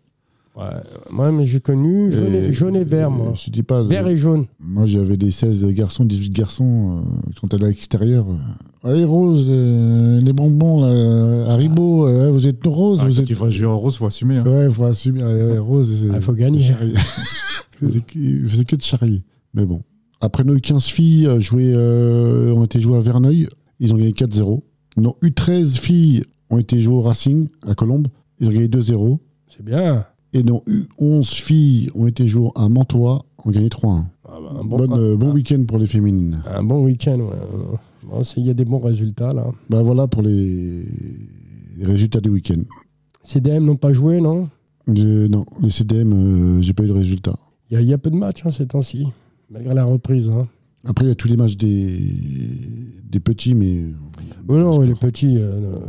Ouais, 0.57 0.63
moi, 1.11 1.43
j'ai 1.43 1.59
connu 1.59 2.11
jaune 2.11 2.33
et, 2.33 2.53
jaune 2.53 2.75
et 2.77 2.83
vert, 2.85 3.11
moi. 3.11 3.33
Je 3.35 3.49
dis 3.51 3.61
pas. 3.63 3.83
Vert 3.83 4.07
et 4.07 4.15
jaune. 4.15 4.45
Moi, 4.59 4.85
j'avais 4.85 5.17
des 5.17 5.29
16 5.31 5.65
garçons, 5.73 6.05
18 6.05 6.29
garçons. 6.31 7.01
euh, 7.03 7.31
quand 7.41 7.53
elle 7.53 7.61
est 7.61 7.65
à 7.65 7.67
l'extérieur. 7.67 8.25
euh, 8.29 8.89
Allez, 8.89 9.03
Rose, 9.03 9.47
euh, 9.49 10.21
les 10.21 10.31
bonbons, 10.31 10.79
là, 10.81 11.51
Haribo, 11.51 12.07
euh, 12.07 12.31
vous 12.31 12.47
êtes 12.47 12.65
rose. 12.65 12.99
Ah, 13.01 13.05
vous 13.05 13.19
êtes... 13.19 13.25
tu 13.25 13.33
vas 13.33 13.49
jouer 13.49 13.67
en 13.67 13.77
rose, 13.79 13.97
faut 13.97 14.05
assumer. 14.05 14.37
hein. 14.37 14.43
Ouais, 14.45 14.69
faut 14.69 14.85
assumer. 14.85 15.23
Allez, 15.23 15.43
ouais, 15.43 15.57
Rose, 15.57 16.03
c'est- 16.03 16.09
Ah, 16.13 16.21
faut 16.21 16.33
gagner. 16.33 16.59
charrier. 16.59 16.93
il, 17.81 17.87
faisait 17.87 17.99
que, 18.01 18.17
il 18.19 18.47
faisait 18.47 18.65
que 18.65 18.75
de 18.77 18.81
charrier. 18.81 19.23
Mais 19.53 19.65
bon. 19.65 19.81
Après, 20.21 20.43
nos 20.45 20.57
15 20.57 20.85
filles 20.85 21.27
euh, 21.27 21.39
jouaient, 21.41 21.73
euh, 21.75 22.53
ont 22.53 22.63
été 22.63 22.79
jouées 22.79 22.97
à 22.97 23.01
Verneuil. 23.01 23.49
Ils 23.81 23.93
ont 23.93 23.97
gagné 23.97 24.11
4-0. 24.13 24.61
Nos 24.97 25.17
U13 25.21 25.77
filles 25.77 26.23
ont 26.49 26.57
été 26.59 26.79
jouées 26.79 26.95
au 26.95 27.01
Racing, 27.01 27.49
à 27.67 27.75
Colombes. 27.75 28.07
Ils 28.39 28.47
ont 28.47 28.51
gagné 28.51 28.67
2-0. 28.69 29.19
C'est 29.49 29.63
bien. 29.65 30.05
Et 30.35 30.43
nos 30.43 30.63
U11 30.99 31.33
filles 31.33 31.89
ont 31.95 32.07
été 32.07 32.27
jouées 32.27 32.49
à 32.55 32.67
Mantois, 32.67 33.25
ont 33.45 33.51
gagné 33.51 33.69
3-1. 33.69 34.03
Ah 34.27 34.31
bah, 34.41 34.61
bon, 34.65 34.77
Bonne, 34.77 34.93
euh, 34.93 35.15
bon 35.15 35.31
week-end 35.31 35.63
pour 35.65 35.77
les 35.77 35.87
féminines. 35.87 36.43
un 36.45 36.61
bon 36.61 36.83
week-end, 36.83 37.19
ouais. 37.19 37.77
Bon, 38.03 38.21
Il 38.35 38.45
y 38.45 38.49
a 38.49 38.53
des 38.53 38.65
bons 38.65 38.79
résultats 38.79 39.31
là. 39.33 39.47
Bah 39.69 39.81
voilà 39.81 40.07
pour 40.07 40.21
les, 40.21 40.83
les 41.77 41.85
résultats 41.85 42.19
du 42.19 42.29
week-end. 42.29 42.61
CDM 43.23 43.63
n'ont 43.65 43.77
pas 43.77 43.93
joué, 43.93 44.19
non? 44.19 44.49
Je- 44.93 45.27
Non, 45.27 45.45
les 45.61 45.69
CDM, 45.69 46.11
euh, 46.13 46.61
j'ai 46.61 46.73
pas 46.73 46.83
eu 46.83 46.88
de 46.88 46.91
résultats. 46.93 47.38
Il 47.71 47.75
y, 47.75 47.77
a- 47.77 47.81
il 47.81 47.88
y 47.88 47.93
a 47.93 47.97
peu 47.97 48.09
de 48.11 48.15
matchs 48.17 48.41
hein, 48.45 48.51
ces 48.51 48.67
temps-ci, 48.67 49.07
malgré 49.49 49.73
la 49.73 49.85
reprise. 49.85 50.29
Hein. 50.29 50.47
Après, 50.85 51.05
il 51.05 51.07
y 51.07 51.11
a 51.11 51.15
tous 51.15 51.29
les 51.29 51.38
matchs 51.38 51.55
des, 51.55 51.97
des 53.09 53.19
petits, 53.21 53.55
mais. 53.55 53.85
Oh 54.49 54.57
non, 54.57 54.81
les 54.81 54.93
petits, 54.95 55.38
euh, 55.39 55.79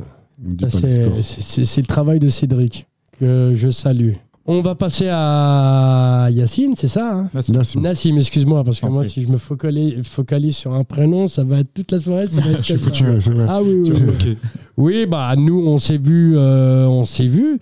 c'est 1.23 1.81
le 1.81 1.87
travail 1.87 2.21
de 2.21 2.29
Cédric 2.29 2.87
que 3.19 3.53
je 3.55 3.69
salue. 3.71 4.13
On 4.49 4.61
va 4.61 4.77
passer 4.77 5.09
à 5.11 6.29
Yacine, 6.31 6.75
c'est 6.77 6.87
ça 6.87 7.15
hein 7.35 7.41
c'est- 7.41 7.75
Nassim, 7.77 8.17
excuse-moi, 8.17 8.63
parce 8.63 8.79
que 8.79 8.87
moi, 8.87 9.05
si 9.05 9.23
je 9.23 9.29
me 9.29 9.39
focalise, 9.39 10.07
focalise 10.07 10.55
sur 10.55 10.73
un 10.73 10.85
prénom, 10.85 11.27
ça 11.27 11.43
va 11.43 11.59
être 11.61 11.75
toute 11.75 11.91
la 11.91 11.99
soirée, 11.99 12.29
ça 12.29 12.41
va 12.41 12.51
être 12.53 12.59
Je 12.63 12.75
suis 12.75 12.79
foutu, 12.79 13.05
c'est 13.19 13.33
vrai. 13.33 13.47
Ah 13.49 13.61
oui, 13.63 13.91
oui, 13.93 14.37
oui. 14.77 15.07
bah 15.07 15.35
nous, 15.37 15.65
on 15.67 15.79
s'est 15.79 15.99
vu, 15.99 16.35
euh, 16.37 16.87
on 16.87 17.05
s'est 17.05 17.27
vu, 17.27 17.59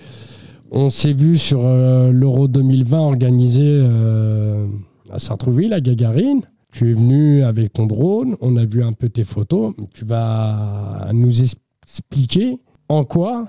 on 0.71 0.91
s'est 0.91 1.15
vu 1.15 1.39
sur 1.39 1.61
euh, 1.65 2.13
l'Euro 2.13 2.49
2020 2.49 2.99
organisé 2.99 3.63
euh, 3.65 4.67
à 5.11 5.19
Sartrouville, 5.19 5.73
à 5.73 5.81
Gagarine. 5.81 6.43
Tu 6.71 6.91
es 6.91 6.95
venu 6.95 7.45
avec 7.45 7.73
ton 7.73 7.87
drone, 7.87 8.37
on 8.43 8.57
a 8.57 8.65
vu 8.67 8.83
un 8.83 8.93
peu 8.93 9.09
tes 9.09 9.25
photos. 9.25 9.73
Tu 9.95 10.05
vas 10.05 11.09
nous 11.15 11.33
expliquer 11.41 12.59
en 12.89 13.05
quoi, 13.05 13.47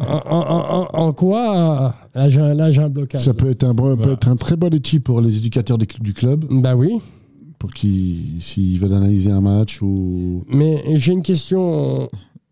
en, 0.00 0.20
en- 0.26 0.88
en- 0.94 0.98
en 1.06 1.12
quoi, 1.12 1.94
là 2.14 2.28
j'ai 2.30 2.40
un- 2.40 2.54
là, 2.54 2.70
j'ai 2.72 2.82
un 2.82 2.88
blocage. 2.90 3.22
Ça 3.22 3.34
peut 3.34 3.50
être, 3.50 3.64
un, 3.64 3.74
bon- 3.74 3.96
peut 3.96 4.12
être 4.12 4.28
un 4.28 4.36
très 4.36 4.56
bon 4.56 4.72
outil 4.72 5.00
pour 5.00 5.20
les 5.20 5.36
éducateurs 5.38 5.78
des 5.78 5.86
du 6.00 6.14
club, 6.14 6.44
Bah 6.50 6.76
oui, 6.76 7.00
pour 7.58 7.70
qu'ils, 7.72 8.40
s'ils 8.40 8.78
veulent 8.78 8.94
analyser 8.94 9.30
un 9.32 9.40
match 9.40 9.80
ou. 9.82 10.44
mais 10.48 10.82
j'ai 10.96 11.12
une 11.12 11.22
question. 11.22 12.08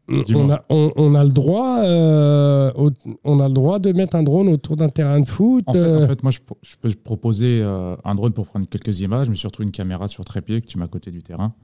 On 0.06 0.50
a, 0.50 0.62
on, 0.68 0.92
on 0.96 1.14
a 1.14 1.24
le 1.24 1.30
droit, 1.30 1.78
euh, 1.78 2.70
au- 2.76 2.90
on 3.24 3.40
a 3.40 3.48
le 3.48 3.54
droit 3.54 3.78
de 3.78 3.90
mettre 3.92 4.16
un 4.16 4.22
drone 4.22 4.48
autour 4.48 4.76
d'un 4.76 4.90
terrain 4.90 5.18
de 5.20 5.26
foot. 5.26 5.64
En 5.66 5.72
fait, 5.72 5.78
euh, 5.78 6.04
en 6.04 6.08
fait, 6.08 6.22
moi, 6.22 6.30
je, 6.30 6.40
peux 6.78 6.90
proposer 6.90 7.60
euh, 7.62 7.96
un 8.04 8.14
drone 8.14 8.32
pour 8.34 8.46
prendre 8.46 8.66
quelques 8.68 9.00
images, 9.00 9.30
mais 9.30 9.36
surtout 9.36 9.62
une 9.62 9.70
caméra 9.70 10.06
sur 10.06 10.22
trépied 10.26 10.60
que 10.60 10.66
tu 10.66 10.76
mets 10.76 10.84
à 10.84 10.88
côté 10.88 11.10
du 11.10 11.22
terrain. 11.22 11.54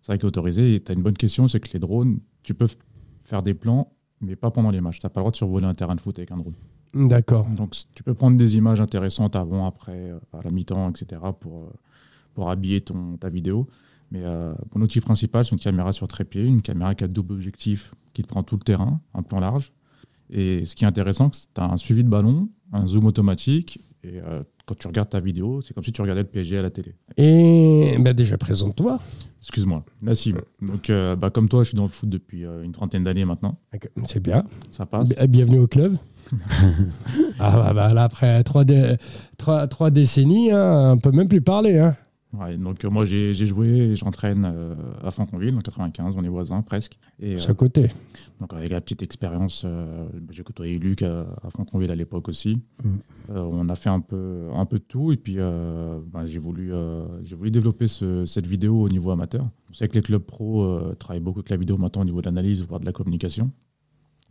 C'est 0.00 0.12
vrai 0.12 0.18
qu'il 0.18 0.26
est 0.26 0.28
autorisé. 0.28 0.76
Et 0.76 0.80
tu 0.80 0.92
as 0.92 0.94
une 0.94 1.02
bonne 1.02 1.16
question, 1.16 1.48
c'est 1.48 1.58
que 1.58 1.70
les 1.72 1.80
drones, 1.80 2.18
tu 2.44 2.54
peux 2.54 2.68
faire 3.24 3.42
des 3.42 3.54
plans, 3.54 3.88
mais 4.20 4.36
pas 4.36 4.50
pendant 4.50 4.70
les 4.70 4.80
matchs. 4.80 4.98
Tu 4.98 5.06
n'as 5.06 5.10
pas 5.10 5.20
le 5.20 5.22
droit 5.22 5.30
de 5.32 5.36
survoler 5.36 5.66
un 5.66 5.74
terrain 5.74 5.94
de 5.94 6.00
foot 6.00 6.18
avec 6.18 6.30
un 6.30 6.36
drone. 6.36 6.54
D'accord. 6.94 7.46
Donc, 7.48 7.76
tu 7.94 8.02
peux 8.02 8.14
prendre 8.14 8.36
des 8.36 8.56
images 8.56 8.80
intéressantes 8.80 9.36
avant, 9.36 9.66
après, 9.66 10.10
euh, 10.10 10.18
à 10.32 10.42
la 10.42 10.50
mi-temps, 10.50 10.90
etc., 10.90 11.20
pour, 11.38 11.64
euh, 11.64 11.70
pour 12.34 12.50
habiller 12.50 12.80
ton, 12.80 13.16
ta 13.16 13.28
vidéo. 13.28 13.68
Mais 14.10 14.22
euh, 14.24 14.54
mon 14.74 14.82
outil 14.82 15.00
principal, 15.00 15.44
c'est 15.44 15.52
une 15.52 15.58
caméra 15.58 15.92
sur 15.92 16.08
trépied, 16.08 16.44
une 16.44 16.62
caméra 16.62 16.94
qui 16.94 17.04
a 17.04 17.08
double 17.08 17.34
objectif, 17.34 17.94
qui 18.14 18.22
te 18.22 18.28
prend 18.28 18.42
tout 18.42 18.56
le 18.56 18.62
terrain, 18.62 19.00
un 19.14 19.22
plan 19.22 19.40
large. 19.40 19.72
Et 20.30 20.64
ce 20.66 20.74
qui 20.74 20.84
est 20.84 20.86
intéressant, 20.86 21.30
c'est 21.32 21.48
que 21.48 21.54
tu 21.54 21.60
as 21.60 21.64
un 21.64 21.76
suivi 21.76 22.04
de 22.04 22.08
ballon, 22.08 22.48
un 22.72 22.86
zoom 22.86 23.06
automatique. 23.06 23.80
Et 24.02 24.20
euh, 24.20 24.42
quand 24.68 24.74
tu 24.78 24.86
regardes 24.86 25.08
ta 25.08 25.18
vidéo, 25.20 25.60
c'est 25.62 25.72
comme 25.72 25.82
si 25.82 25.92
tu 25.92 26.02
regardais 26.02 26.20
le 26.22 26.28
PSG 26.28 26.58
à 26.58 26.62
la 26.62 26.68
télé. 26.70 26.94
Et 27.16 27.96
bah 27.98 28.12
déjà, 28.12 28.36
présente-toi. 28.36 29.00
Excuse-moi, 29.40 29.82
Nassim. 30.02 30.34
Donc, 30.60 30.90
euh, 30.90 31.16
bah, 31.16 31.30
comme 31.30 31.48
toi, 31.48 31.62
je 31.62 31.68
suis 31.68 31.76
dans 31.76 31.84
le 31.84 31.88
foot 31.88 32.08
depuis 32.10 32.44
euh, 32.44 32.62
une 32.64 32.72
trentaine 32.72 33.04
d'années 33.04 33.24
maintenant. 33.24 33.56
C'est 34.04 34.20
bien. 34.20 34.44
Ça 34.70 34.84
passe. 34.84 35.08
Bi- 35.08 35.26
Bienvenue 35.28 35.60
au 35.60 35.66
club. 35.68 35.96
ah 37.38 37.56
bah, 37.56 37.72
bah, 37.74 37.94
là, 37.94 38.04
après 38.04 38.42
trois, 38.44 38.64
dé- 38.64 38.96
trois, 39.38 39.66
trois 39.68 39.90
décennies, 39.90 40.50
hein, 40.52 40.92
on 40.94 40.98
peut 40.98 41.12
même 41.12 41.28
plus 41.28 41.40
parler. 41.40 41.78
Hein. 41.78 41.96
Ouais, 42.34 42.58
donc 42.58 42.84
euh, 42.84 42.90
moi 42.90 43.06
j'ai 43.06 43.32
joué 43.32 43.68
et 43.68 43.96
j'entraîne 43.96 44.44
euh, 44.44 44.74
à 45.02 45.10
Franconville, 45.10 45.56
en 45.56 45.60
95, 45.60 46.14
on 46.18 46.22
est 46.22 46.28
voisins 46.28 46.60
presque. 46.60 46.98
Et, 47.20 47.38
C'est 47.38 47.48
euh, 47.48 47.52
à 47.52 47.54
côté. 47.54 47.88
donc 48.38 48.52
avec 48.52 48.70
la 48.70 48.82
petite 48.82 49.02
expérience, 49.02 49.62
euh, 49.64 50.06
j'ai 50.30 50.42
côtoyé 50.42 50.78
Luc 50.78 51.00
à, 51.02 51.20
à 51.42 51.48
Franconville 51.48 51.90
à 51.90 51.94
l'époque 51.94 52.28
aussi. 52.28 52.60
Mm. 52.84 52.90
On 53.30 53.68
a 53.70 53.74
fait 53.76 53.88
un 53.88 54.00
peu, 54.00 54.48
un 54.54 54.66
peu 54.66 54.78
de 54.78 54.84
tout 54.84 55.10
et 55.10 55.16
puis 55.16 55.36
ben, 55.36 56.26
j'ai 56.26 56.38
voulu, 56.38 56.72
j'ai 57.24 57.34
voulu 57.36 57.50
développer 57.50 57.88
ce- 57.88 58.26
cette 58.26 58.46
vidéo 58.46 58.82
au 58.82 58.88
niveau 58.90 59.10
amateur. 59.10 59.46
On 59.70 59.72
sait 59.72 59.88
que 59.88 59.94
les 59.94 60.02
clubs 60.02 60.22
pro 60.22 60.80
travaillent 60.98 61.22
beaucoup 61.22 61.38
avec 61.40 61.48
la 61.50 61.56
vidéo 61.56 61.78
maintenant 61.78 62.02
au 62.02 62.06
niveau 62.06 62.20
de 62.20 62.26
l'analyse, 62.26 62.62
voire 62.62 62.80
de 62.80 62.84
la 62.86 62.92
communication. 62.92 63.50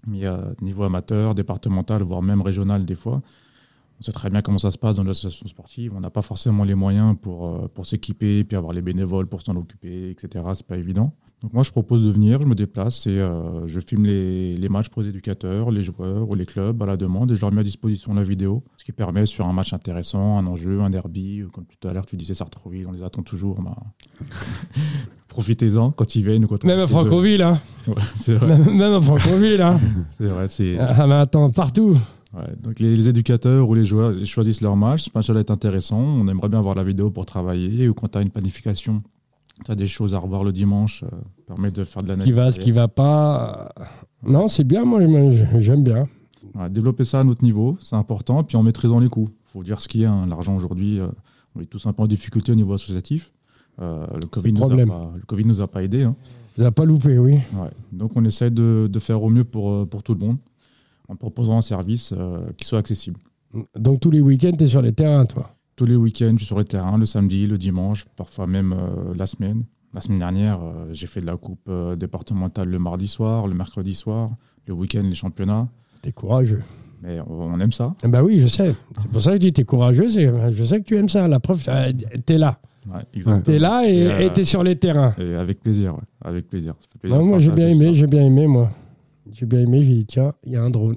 Mais 0.07 0.21
niveau 0.61 0.83
amateur, 0.83 1.33
départemental, 1.35 2.03
voire 2.03 2.21
même 2.21 2.41
régional 2.41 2.85
des 2.85 2.95
fois, 2.95 3.21
on 3.99 4.03
sait 4.03 4.11
très 4.11 4.29
bien 4.29 4.41
comment 4.41 4.59
ça 4.59 4.69
se 4.71 4.77
passe 4.77 4.97
dans 4.97 5.03
l'association 5.03 5.47
sportive. 5.47 5.93
On 5.95 5.99
n'a 5.99 6.09
pas 6.11 6.21
forcément 6.21 6.63
les 6.63 6.75
moyens 6.75 7.15
pour, 7.21 7.47
euh, 7.47 7.67
pour 7.73 7.85
s'équiper, 7.87 8.43
puis 8.43 8.55
avoir 8.55 8.73
les 8.73 8.81
bénévoles 8.81 9.25
pour 9.27 9.41
s'en 9.41 9.55
occuper, 9.55 10.11
etc. 10.11 10.45
C'est 10.53 10.67
pas 10.67 10.77
évident. 10.77 11.13
Donc 11.41 11.53
moi, 11.53 11.61
je 11.63 11.69
propose 11.69 12.03
de 12.03 12.09
venir, 12.09 12.41
je 12.41 12.47
me 12.47 12.55
déplace 12.55 13.05
et 13.05 13.11
euh, 13.11 13.67
je 13.67 13.79
filme 13.79 14.05
les, 14.05 14.55
les 14.57 14.69
matchs 14.69 14.89
pour 14.89 15.03
les 15.03 15.09
éducateurs, 15.09 15.69
les 15.69 15.83
joueurs 15.83 16.27
ou 16.29 16.33
les 16.35 16.45
clubs 16.47 16.81
à 16.81 16.85
la 16.87 16.97
demande 16.97 17.31
et 17.31 17.35
je 17.35 17.41
leur 17.41 17.51
mets 17.51 17.61
à 17.61 17.63
disposition 17.63 18.13
la 18.15 18.23
vidéo, 18.23 18.63
ce 18.77 18.83
qui 18.85 18.91
permet 18.91 19.25
sur 19.27 19.45
un 19.47 19.53
match 19.53 19.71
intéressant, 19.73 20.37
un 20.39 20.47
enjeu, 20.47 20.81
un 20.81 20.89
derby, 20.89 21.43
comme 21.53 21.65
tout 21.65 21.87
à 21.87 21.93
l'heure 21.93 22.05
tu 22.07 22.17
disais 22.17 22.33
Sartrouville, 22.33 22.87
on 22.87 22.91
les 22.91 23.03
attend 23.03 23.21
toujours. 23.21 23.61
bah, 23.61 23.75
Profitez-en 25.27 25.91
quand 25.91 26.15
ils 26.15 26.23
viennent 26.25 26.45
ou 26.45 26.47
quand 26.47 26.63
Même 26.63 26.79
à. 26.79 26.87
Franconville, 26.87 27.43
hein. 27.43 27.59
Ouais, 27.87 28.33
vrai, 28.33 28.47
Même 28.57 28.75
même 28.75 28.93
à 28.93 29.01
Franconville, 29.01 29.61
hein. 29.61 29.79
c'est 30.17 30.25
vrai. 30.27 30.47
c'est- 30.47 30.77
Ah, 30.79 31.05
mais 31.05 31.13
attends, 31.15 31.49
partout. 31.51 31.95
Ouais, 32.37 32.53
donc 32.61 32.79
les, 32.79 32.95
les 32.95 33.09
éducateurs 33.09 33.67
ou 33.67 33.73
les 33.73 33.85
joueurs 33.85 34.13
ils 34.13 34.25
choisissent 34.25 34.61
leur 34.61 34.75
match. 34.75 35.05
Ce 35.05 35.09
match 35.15 35.29
va 35.29 35.39
être 35.39 35.51
intéressant. 35.51 35.99
On 35.99 36.27
aimerait 36.27 36.49
bien 36.49 36.61
voir 36.61 36.75
la 36.75 36.83
vidéo 36.83 37.09
pour 37.09 37.25
travailler. 37.25 37.87
Ou 37.89 37.93
quand 37.93 38.09
tu 38.09 38.17
as 38.17 38.21
une 38.21 38.29
planification, 38.29 39.01
tu 39.65 39.71
as 39.71 39.75
des 39.75 39.87
choses 39.87 40.13
à 40.13 40.19
revoir 40.19 40.43
le 40.43 40.51
dimanche, 40.51 41.03
euh, 41.03 41.07
permet 41.47 41.71
de 41.71 41.83
faire 41.83 42.03
de 42.03 42.07
Ce 42.07 42.11
l'analyse. 42.11 42.31
qui 42.31 42.37
va, 42.37 42.51
ce 42.51 42.59
qui 42.59 42.71
va 42.71 42.87
pas. 42.87 43.71
Non, 44.23 44.47
c'est 44.47 44.63
bien, 44.65 44.85
moi, 44.85 44.99
j'aime 45.57 45.83
bien. 45.83 46.07
Ouais, 46.55 46.69
développer 46.69 47.03
ça 47.05 47.19
à 47.19 47.23
notre 47.23 47.43
niveau, 47.43 47.77
c'est 47.81 47.95
important. 47.95 48.43
Puis 48.43 48.55
en 48.57 48.63
maîtrisant 48.63 48.99
les 48.99 49.09
coûts. 49.09 49.29
Il 49.45 49.49
faut 49.49 49.63
dire 49.63 49.81
ce 49.81 49.87
qu'il 49.87 50.01
y 50.01 50.05
a. 50.05 50.11
hein. 50.11 50.27
L'argent 50.27 50.55
aujourd'hui, 50.55 50.99
euh, 50.99 51.07
on 51.55 51.61
est 51.61 51.65
tous 51.65 51.85
un 51.87 51.93
peu 51.93 52.03
en 52.03 52.07
difficulté 52.07 52.51
au 52.51 52.55
niveau 52.55 52.73
associatif. 52.73 53.31
Euh, 53.81 54.05
le, 54.13 54.27
COVID 54.27 54.53
nous 54.53 54.63
a 54.63 54.69
pas, 54.85 55.11
le 55.15 55.21
Covid 55.25 55.45
nous 55.45 55.61
a 55.61 55.67
pas 55.67 55.83
aidés. 55.83 56.03
hein. 56.03 56.15
N'a 56.57 56.71
pas 56.71 56.85
loupé, 56.85 57.17
oui. 57.19 57.33
Ouais. 57.53 57.69
Donc 57.91 58.11
on 58.15 58.25
essaie 58.25 58.49
de, 58.49 58.87
de 58.91 58.99
faire 58.99 59.21
au 59.23 59.29
mieux 59.29 59.43
pour, 59.43 59.71
euh, 59.71 59.85
pour 59.85 60.01
tout 60.03 60.13
le 60.13 60.19
monde 60.19 60.37
en 61.07 61.15
proposant 61.15 61.57
un 61.57 61.61
service 61.61 62.13
euh, 62.15 62.39
qui 62.57 62.67
soit 62.67 62.79
accessible. 62.79 63.19
Donc 63.75 63.99
tous 63.99 64.11
les 64.11 64.21
week-ends, 64.21 64.51
tu 64.57 64.63
es 64.63 64.67
sur 64.67 64.81
les 64.81 64.93
terrains, 64.93 65.25
toi. 65.25 65.55
Tous 65.75 65.85
les 65.85 65.95
week-ends, 65.95 66.33
je 66.33 66.37
suis 66.37 66.45
sur 66.45 66.57
le 66.57 66.65
terrain, 66.65 66.97
le 66.97 67.05
samedi, 67.05 67.47
le 67.47 67.57
dimanche, 67.57 68.05
parfois 68.15 68.47
même 68.47 68.73
euh, 68.73 69.13
la 69.15 69.25
semaine. 69.25 69.63
La 69.93 70.01
semaine 70.01 70.19
dernière, 70.19 70.59
euh, 70.61 70.87
j'ai 70.91 71.07
fait 71.07 71.21
de 71.21 71.27
la 71.27 71.37
coupe 71.37 71.71
départementale 71.97 72.69
le 72.69 72.79
mardi 72.79 73.07
soir, 73.07 73.47
le 73.47 73.55
mercredi 73.55 73.93
soir, 73.93 74.31
le 74.65 74.73
week-end, 74.73 75.03
les 75.03 75.15
championnats. 75.15 75.67
T'es 76.01 76.11
courageux. 76.11 76.63
Mais 77.01 77.19
on, 77.27 77.59
aime 77.59 77.71
ça. 77.71 77.93
Ben 78.03 78.23
oui, 78.23 78.39
je 78.39 78.47
sais. 78.47 78.73
C'est 78.97 79.11
pour 79.11 79.21
ça 79.21 79.31
que 79.31 79.35
je 79.35 79.41
dis 79.41 79.53
t'es 79.53 79.63
courageux. 79.63 80.07
Je 80.07 80.63
sais 80.63 80.79
que 80.79 80.85
tu 80.85 80.97
aimes 80.97 81.09
ça. 81.09 81.27
La 81.27 81.39
preuve, 81.39 81.63
t'es 82.25 82.37
là. 82.37 82.59
Ouais. 82.87 83.41
T'es 83.43 83.59
là 83.59 83.87
et 83.87 83.97
Et, 83.97 84.11
euh, 84.11 84.29
t'es 84.29 84.45
sur 84.45 84.63
les 84.63 84.75
terrains. 84.75 85.13
Et 85.17 85.33
avec 85.33 85.61
plaisir, 85.61 85.95
ouais. 85.95 86.01
Avec 86.23 86.47
plaisir. 86.47 86.73
Plaisir 86.99 87.17
Non, 87.17 87.25
moi, 87.25 87.39
j'ai 87.39 87.51
bien 87.51 87.67
aimé. 87.67 87.93
J'ai 87.93 88.07
bien 88.07 88.23
aimé, 88.23 88.47
moi. 88.47 88.69
J'ai 89.33 89.45
bien 89.45 89.59
aimé. 89.59 89.83
J'ai 89.83 89.93
dit 89.93 90.05
tiens, 90.05 90.33
il 90.45 90.53
y 90.53 90.55
a 90.55 90.63
un 90.63 90.69
drone. 90.69 90.95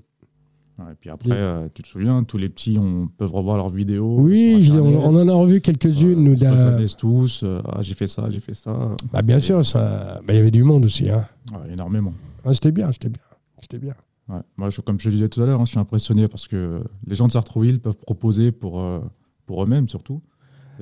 Ouais, 0.78 0.92
et 0.92 0.94
puis 0.98 1.10
après, 1.10 1.32
euh, 1.32 1.68
tu 1.74 1.82
te 1.82 1.88
souviens, 1.88 2.24
tous 2.24 2.38
les 2.38 2.48
petits 2.48 2.78
on, 2.78 3.06
peuvent 3.06 3.32
revoir 3.32 3.58
leurs 3.58 3.68
vidéos. 3.68 4.16
Oui, 4.18 4.62
j'ai- 4.62 4.72
on, 4.80 5.04
en 5.14 5.28
a 5.28 5.34
revu 5.34 5.60
quelques-unes. 5.60 6.12
Euh, 6.26 6.30
nous, 6.30 6.32
reconnaissent 6.32 6.96
tous. 6.96 7.42
euh, 7.42 7.60
ah, 7.70 7.82
j'ai 7.82 7.94
fait 7.94 8.06
ça, 8.06 8.30
j'ai 8.30 8.40
fait 8.40 8.54
ça. 8.54 8.96
Bah, 9.12 9.20
bien 9.20 9.40
sûr, 9.40 9.62
ça. 9.64 10.20
bah, 10.26 10.32
il 10.32 10.36
y 10.36 10.38
avait 10.38 10.50
du 10.50 10.62
monde 10.62 10.86
aussi. 10.86 11.10
Hein. 11.10 11.26
Ouais, 11.52 11.72
énormément. 11.72 12.14
Ah, 12.44 12.54
c'était 12.54 12.72
bien, 12.72 12.90
c'était 12.92 13.10
bien, 13.10 13.20
c'était 13.60 13.78
bien. 13.78 13.94
Ouais. 14.30 14.40
Moi, 14.56 14.70
je- 14.70 14.80
comme 14.80 14.98
je 14.98 15.08
le 15.10 15.16
disais 15.16 15.28
tout 15.28 15.42
à 15.42 15.46
l'heure, 15.46 15.60
hein, 15.60 15.64
je 15.66 15.70
suis 15.70 15.78
impressionné 15.78 16.28
parce 16.28 16.48
que 16.48 16.82
les 17.06 17.14
gens 17.14 17.26
de 17.26 17.32
Sartrouville 17.32 17.80
peuvent 17.80 17.98
proposer 17.98 18.50
pour, 18.50 18.80
euh, 18.80 19.00
pour 19.44 19.62
eux-mêmes 19.62 19.88
surtout. 19.88 20.22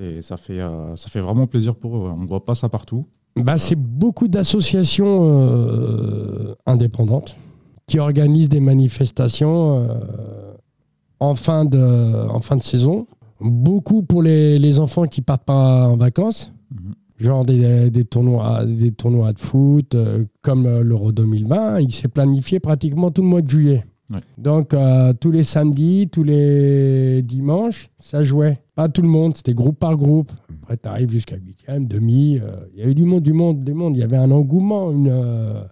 Et 0.00 0.22
ça 0.22 0.36
fait, 0.36 0.60
euh, 0.60 0.94
ça 0.94 1.08
fait 1.08 1.20
vraiment 1.20 1.48
plaisir 1.48 1.74
pour 1.74 1.96
eux. 1.96 2.00
ouais. 2.04 2.14
On 2.16 2.18
ne 2.22 2.26
voit 2.28 2.44
pas 2.44 2.54
ça 2.54 2.68
partout. 2.68 3.08
Bah, 3.44 3.56
c'est 3.58 3.76
beaucoup 3.76 4.28
d'associations 4.28 5.28
euh, 5.30 6.54
indépendantes 6.66 7.36
qui 7.86 7.98
organisent 7.98 8.48
des 8.48 8.60
manifestations 8.60 9.78
euh, 9.78 9.94
en, 11.20 11.34
fin 11.34 11.64
de, 11.64 12.28
en 12.28 12.40
fin 12.40 12.56
de 12.56 12.62
saison. 12.62 13.06
Beaucoup 13.40 14.02
pour 14.02 14.22
les, 14.22 14.58
les 14.58 14.78
enfants 14.80 15.04
qui 15.04 15.22
partent 15.22 15.44
pas 15.44 15.88
en 15.88 15.96
vacances, 15.96 16.52
Mhm. 16.70 16.92
genre 17.16 17.44
des, 17.46 17.88
des 17.90 18.04
tournois, 18.04 18.66
des 18.66 18.90
tournois 18.92 19.32
de 19.32 19.38
foot 19.38 19.94
euh, 19.94 20.24
comme 20.42 20.68
l'Euro 20.82 21.12
2020. 21.12 21.80
Il 21.80 21.90
s'est 21.94 22.08
planifié 22.08 22.60
pratiquement 22.60 23.10
tout 23.10 23.22
le 23.22 23.28
mois 23.28 23.40
de 23.40 23.48
juillet. 23.48 23.86
Ouais. 24.12 24.20
Donc 24.36 24.74
euh, 24.74 25.12
tous 25.18 25.30
les 25.30 25.42
samedis, 25.44 26.08
tous 26.12 26.24
les 26.24 27.22
dimanches, 27.22 27.88
ça 27.96 28.22
jouait. 28.22 28.58
Pas 28.74 28.88
tout 28.90 29.00
le 29.02 29.08
monde, 29.08 29.34
c'était 29.36 29.54
groupe 29.54 29.78
par 29.78 29.96
groupe. 29.96 30.30
Après, 30.68 30.76
tu 30.76 30.86
arrives 30.86 31.10
jusqu'à 31.10 31.36
8e, 31.36 31.88
demi. 31.88 32.38
euh, 32.42 32.66
Il 32.74 32.80
y 32.80 32.82
avait 32.82 32.92
du 32.92 33.06
monde, 33.06 33.22
du 33.22 33.32
monde, 33.32 33.64
du 33.64 33.72
monde. 33.72 33.96
Il 33.96 34.00
y 34.00 34.02
avait 34.02 34.18
un 34.18 34.30
engouement. 34.30 34.92
Une, 34.92 35.08
euh, 35.08 35.62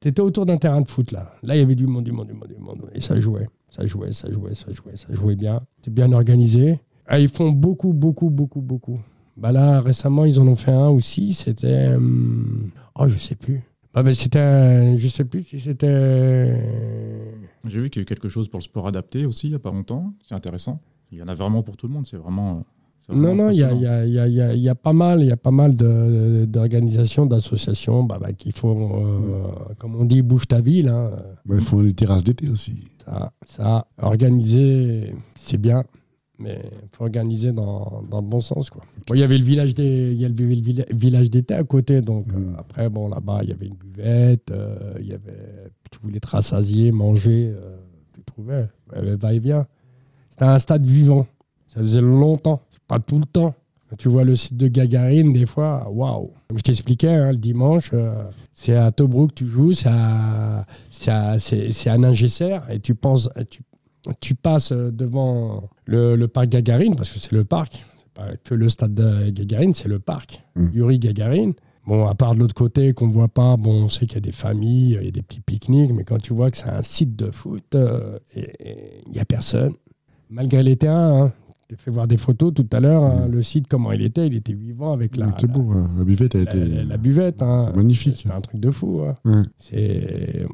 tu 0.00 0.08
étais 0.08 0.20
autour 0.20 0.46
d'un 0.46 0.56
terrain 0.56 0.80
de 0.82 0.88
foot, 0.88 1.10
là. 1.10 1.32
Là, 1.42 1.56
il 1.56 1.58
y 1.58 1.62
avait 1.62 1.74
du 1.74 1.88
monde, 1.88 2.04
du 2.04 2.12
monde, 2.12 2.28
du 2.28 2.34
monde, 2.34 2.46
du 2.48 2.62
monde. 2.62 2.88
Et 2.94 3.00
ça 3.00 3.20
jouait. 3.20 3.48
Ça 3.70 3.84
jouait, 3.84 4.12
ça 4.12 4.30
jouait, 4.30 4.54
ça 4.54 4.72
jouait, 4.72 4.94
ça 4.96 5.08
jouait 5.12 5.34
bien. 5.34 5.62
C'était 5.78 5.90
bien 5.90 6.12
organisé. 6.12 6.78
Ah, 7.08 7.18
ils 7.18 7.28
font 7.28 7.50
beaucoup, 7.50 7.92
beaucoup, 7.92 8.30
beaucoup, 8.30 8.60
beaucoup. 8.60 9.00
Bah 9.36 9.50
là, 9.50 9.80
récemment, 9.80 10.24
ils 10.24 10.38
en 10.38 10.46
ont 10.46 10.54
fait 10.54 10.70
un 10.70 10.88
aussi. 10.90 11.32
C'était. 11.32 11.88
hum, 11.88 12.70
Oh, 12.94 13.08
je 13.08 13.18
sais 13.18 13.34
plus. 13.34 13.62
Ah, 13.94 14.04
mais 14.04 14.12
c'était. 14.14 14.96
Je 14.96 15.08
sais 15.08 15.24
plus 15.24 15.42
si 15.42 15.58
c'était. 15.58 16.56
J'ai 17.64 17.80
vu 17.80 17.90
qu'il 17.90 17.98
y 17.98 18.02
a 18.02 18.04
eu 18.04 18.06
quelque 18.06 18.28
chose 18.28 18.48
pour 18.48 18.60
le 18.60 18.64
sport 18.64 18.86
adapté 18.86 19.26
aussi 19.26 19.48
il 19.48 19.50
n'y 19.50 19.56
a 19.56 19.58
pas 19.58 19.72
longtemps. 19.72 20.14
C'est 20.28 20.36
intéressant. 20.36 20.78
Il 21.10 21.18
y 21.18 21.22
en 21.22 21.28
a 21.28 21.34
vraiment 21.34 21.62
pour 21.64 21.76
tout 21.76 21.88
le 21.88 21.92
monde. 21.94 22.06
C'est 22.06 22.16
vraiment. 22.16 22.64
Euh, 23.10 23.14
Non, 23.14 23.34
non, 23.34 23.50
il 23.50 23.56
y 23.58 23.62
a, 23.62 23.72
y, 23.72 24.10
y, 24.10 24.68
y, 24.68 24.74
pas 24.74 24.92
mal, 24.92 25.20
il 25.22 25.28
y 25.28 25.32
a 25.32 25.36
pas 25.36 25.50
mal 25.50 25.74
d'organisations, 25.76 27.26
d'associations 27.26 28.02
bah, 28.04 28.18
bah, 28.20 28.32
qui 28.32 28.52
font, 28.52 28.76
euh, 29.04 29.74
comme 29.78 29.96
on 29.96 30.04
dit, 30.04 30.22
bouge 30.22 30.46
ta 30.48 30.60
ville. 30.60 30.88
hein. 30.88 31.10
Ouais, 31.48 31.56
Ils 31.56 31.60
font 31.60 31.80
les 31.80 31.92
terrasses 31.94 32.24
d'été 32.24 32.48
aussi. 32.48 32.84
Ça, 33.04 33.32
ça, 33.44 33.86
organiser, 34.02 35.14
c'est 35.36 35.58
bien, 35.58 35.84
mais 36.38 36.58
il 36.82 36.88
faut 36.96 37.04
organiser 37.04 37.52
dans, 37.52 38.02
dans 38.10 38.20
le 38.20 38.26
bon 38.26 38.40
sens. 38.40 38.68
Quoi. 38.70 38.82
Bon, 39.06 39.14
il 39.14 39.20
y 39.20 39.22
avait 39.22 39.38
le 39.38 39.44
village 39.44 39.74
des, 39.74 40.12
y 40.14 40.24
avait 40.24 40.34
le 40.42 40.60
villa- 40.60 40.84
village 40.92 41.30
d'été 41.30 41.54
à 41.54 41.62
côté, 41.64 42.00
donc 42.02 42.26
Mm. 42.26 42.36
euh, 42.36 42.58
après, 42.58 42.88
bon, 42.90 43.08
là-bas, 43.08 43.40
il 43.44 43.50
y 43.50 43.52
avait 43.52 43.66
une 43.66 43.76
buvette, 43.76 44.50
euh, 44.50 44.94
il 45.00 45.06
y 45.06 45.12
avait, 45.12 45.70
tu 45.90 45.98
voulais 46.02 46.18
te 46.20 46.26
rassasier, 46.28 46.90
manger, 46.92 47.52
euh, 47.54 47.76
tu 48.14 48.22
trouvais, 48.24 48.66
va 48.92 49.32
et 49.32 49.38
vient. 49.38 49.66
C'était 50.30 50.44
un 50.44 50.58
stade 50.58 50.84
vivant. 50.84 51.26
Ça 51.68 51.80
faisait 51.80 52.00
longtemps, 52.00 52.60
pas 52.86 52.98
tout 52.98 53.18
le 53.18 53.24
temps. 53.24 53.54
Tu 53.98 54.08
vois 54.08 54.24
le 54.24 54.34
site 54.34 54.56
de 54.56 54.66
Gagarine, 54.66 55.32
des 55.32 55.46
fois, 55.46 55.88
waouh! 55.88 56.32
Comme 56.48 56.58
je 56.58 56.62
t'expliquais, 56.62 57.08
hein, 57.08 57.30
le 57.30 57.38
dimanche, 57.38 57.90
euh, 57.92 58.24
c'est 58.52 58.74
à 58.74 58.90
Tobruk 58.90 59.32
tu 59.32 59.46
joues, 59.46 59.72
c'est 59.72 59.88
à, 59.88 60.66
à, 61.06 61.98
Ningesser, 61.98 62.58
et 62.68 62.80
tu, 62.80 62.96
penses, 62.96 63.28
tu, 63.48 63.60
tu 64.20 64.34
passes 64.34 64.72
devant 64.72 65.70
le, 65.84 66.16
le 66.16 66.28
parc 66.28 66.48
Gagarine, 66.48 66.96
parce 66.96 67.10
que 67.10 67.20
c'est 67.20 67.30
le 67.30 67.44
parc, 67.44 67.84
c'est 67.98 68.12
pas 68.12 68.36
que 68.42 68.54
le 68.54 68.68
stade 68.68 68.94
de 68.94 69.30
Gagarine, 69.30 69.72
c'est 69.72 69.88
le 69.88 70.00
parc. 70.00 70.42
Mm. 70.56 70.66
Yuri 70.74 70.98
Gagarine. 70.98 71.54
Bon, 71.86 72.08
à 72.08 72.16
part 72.16 72.34
de 72.34 72.40
l'autre 72.40 72.54
côté 72.54 72.92
qu'on 72.92 73.06
voit 73.06 73.28
pas, 73.28 73.56
bon, 73.56 73.84
on 73.84 73.88
sait 73.88 74.06
qu'il 74.06 74.14
y 74.14 74.18
a 74.18 74.20
des 74.20 74.32
familles, 74.32 74.98
il 75.00 75.04
y 75.04 75.08
a 75.08 75.12
des 75.12 75.22
petits 75.22 75.40
pique-niques, 75.40 75.92
mais 75.92 76.02
quand 76.02 76.18
tu 76.18 76.34
vois 76.34 76.50
que 76.50 76.56
c'est 76.56 76.68
un 76.68 76.82
site 76.82 77.14
de 77.14 77.30
foot, 77.30 77.62
euh, 77.76 78.18
il 78.34 79.12
n'y 79.12 79.20
a 79.20 79.24
personne, 79.24 79.74
malgré 80.28 80.64
les 80.64 80.76
terrains, 80.76 81.26
hein. 81.26 81.32
T'ai 81.68 81.74
fait 81.76 81.90
voir 81.90 82.06
des 82.06 82.16
photos 82.16 82.54
tout 82.54 82.66
à 82.72 82.78
l'heure, 82.78 83.02
hein, 83.02 83.26
le 83.28 83.42
site, 83.42 83.66
comment 83.66 83.90
il 83.90 84.00
était, 84.02 84.26
il 84.28 84.34
était 84.36 84.52
vivant 84.52 84.92
avec 84.92 85.16
la, 85.16 85.26
C'est 85.40 85.48
beau, 85.50 85.72
hein. 85.72 85.90
la 85.98 86.04
buvette 86.04 86.36
a 86.36 86.38
la, 86.38 86.44
été. 86.44 86.64
la- 86.64 86.84
la 86.84 86.96
buvette. 86.96 87.42
hein. 87.42 87.72
magnifique. 87.74 88.20
C'est 88.22 88.30
un 88.30 88.40
truc 88.40 88.60
de 88.60 88.70
fou. 88.70 89.02
hein. 89.24 89.42
C'est. 89.58 90.46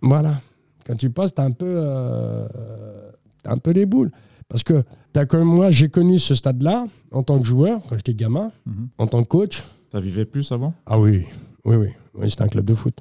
Voilà. 0.00 0.40
Quand 0.86 0.96
tu 0.96 1.10
passes, 1.10 1.34
t'as 1.34 1.44
un 1.44 1.50
peu. 1.50 1.66
euh, 1.68 2.46
t'as 3.42 3.52
un 3.52 3.58
peu 3.58 3.72
les 3.72 3.84
boules. 3.84 4.10
Parce 4.48 4.62
que, 4.62 4.82
t'as 5.12 5.26
comme 5.26 5.44
moi, 5.44 5.70
j'ai 5.70 5.88
connu 5.88 6.18
ce 6.18 6.34
stade-là 6.34 6.86
en 7.10 7.22
tant 7.22 7.38
que 7.38 7.44
joueur, 7.46 7.80
quand 7.88 7.96
j'étais 7.96 8.14
gamin, 8.14 8.50
Mhm. 8.66 8.88
en 8.98 9.06
tant 9.06 9.22
que 9.22 9.28
coach. 9.28 9.62
Ça 9.92 10.00
vivait 10.00 10.24
plus 10.24 10.50
avant? 10.50 10.72
Ah 10.86 10.98
oui, 10.98 11.24
oui, 11.66 11.76
oui. 11.76 11.88
oui 12.14 12.30
c'était 12.30 12.42
un 12.42 12.48
club 12.48 12.64
de 12.64 12.74
foot. 12.74 12.94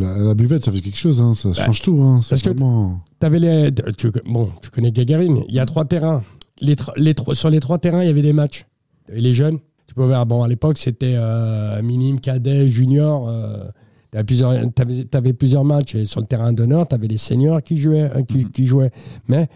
La, 0.00 0.18
la 0.18 0.34
buvette, 0.34 0.64
ça 0.64 0.70
fait 0.70 0.80
quelque 0.80 0.96
chose. 0.98 1.20
Hein. 1.20 1.34
Ça 1.34 1.48
Bah, 1.48 1.64
change 1.66 1.80
tout. 1.82 2.00
Hein. 2.00 2.20
C'est 2.22 2.30
parce 2.30 2.42
que- 2.42 2.50
vraiment. 2.50 3.00
T'avais 3.18 3.40
les. 3.40 3.72
Tu, 3.96 4.12
bon, 4.24 4.50
tu 4.62 4.70
connais 4.70 4.92
Gagarine. 4.92 5.40
Il 5.48 5.54
y 5.54 5.58
a 5.58 5.66
trois 5.66 5.84
terrains. 5.84 6.22
Les, 6.60 6.76
les 6.96 7.14
trois- 7.14 7.34
sur 7.34 7.50
les 7.50 7.60
trois 7.60 7.78
terrains, 7.78 8.02
il 8.02 8.06
y 8.06 8.10
avait 8.10 8.22
des 8.22 8.32
matchs. 8.32 8.66
T'avais 9.06 9.20
les 9.20 9.34
jeunes. 9.34 9.58
Tu 9.86 9.94
pouvais 9.94 10.06
voir. 10.08 10.26
Bon, 10.26 10.42
à 10.42 10.48
l'époque, 10.48 10.78
c'était 10.78 11.14
euh, 11.16 11.80
minime, 11.82 12.18
cadet, 12.20 12.66
junior. 12.68 13.28
Euh, 13.28 13.64
t'avais 14.10 14.24
plusieurs, 14.24 14.72
t'avais, 14.72 15.04
t'avais 15.04 15.32
plusieurs 15.32 15.64
matchs. 15.64 15.94
Et 15.94 16.06
sur 16.06 16.20
le 16.20 16.26
terrain 16.26 16.52
d'honneur, 16.52 16.88
t'avais 16.88 17.06
les 17.08 17.16
seniors 17.18 17.62
qui 17.62 17.78
jouaient. 17.78 18.10
euh, 18.16 18.22
qui, 18.22 18.38
Mhm. 18.44 18.50
qui 18.50 18.66
jouaient. 18.66 18.90
Mais 19.28 19.48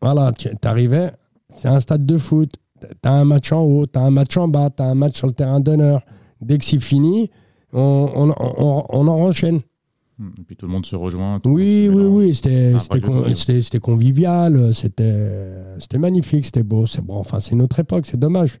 voilà, 0.00 0.32
tu 0.32 0.48
arrivais. 0.62 1.10
C'est 1.50 1.68
un 1.68 1.80
stade 1.80 2.04
de 2.06 2.16
foot. 2.18 2.50
T'as 3.02 3.10
un 3.12 3.24
match 3.24 3.50
en 3.50 3.62
haut, 3.62 3.86
t'as 3.86 4.02
un 4.02 4.10
match 4.10 4.36
en 4.36 4.46
bas, 4.46 4.70
t'as 4.70 4.84
un 4.84 4.94
match 4.94 5.16
sur 5.16 5.26
le 5.26 5.32
terrain 5.32 5.58
d'honneur. 5.58 6.02
Dès 6.40 6.58
que 6.58 6.64
c'est 6.64 6.78
fini, 6.78 7.28
on, 7.72 8.08
on, 8.14 8.28
on, 8.38 8.84
on 8.88 9.08
en 9.08 9.20
enchaîne. 9.26 9.60
Et 10.20 10.42
puis 10.42 10.56
tout 10.56 10.66
le 10.66 10.72
monde 10.72 10.84
se 10.84 10.96
rejoint. 10.96 11.40
Oui, 11.44 11.88
oui, 11.92 12.02
oui, 12.02 12.34
c'était 12.34 12.74
Ah, 12.74 12.98
con- 13.00 13.80
convivial, 13.80 14.74
c'était 14.74 15.98
magnifique, 15.98 16.46
c'était 16.46 16.62
beau. 16.62 16.86
C'est 16.86 17.02
bon, 17.04 17.16
enfin, 17.16 17.40
c'est 17.40 17.54
notre 17.54 17.78
époque, 17.78 18.06
c'est 18.06 18.18
dommage. 18.18 18.58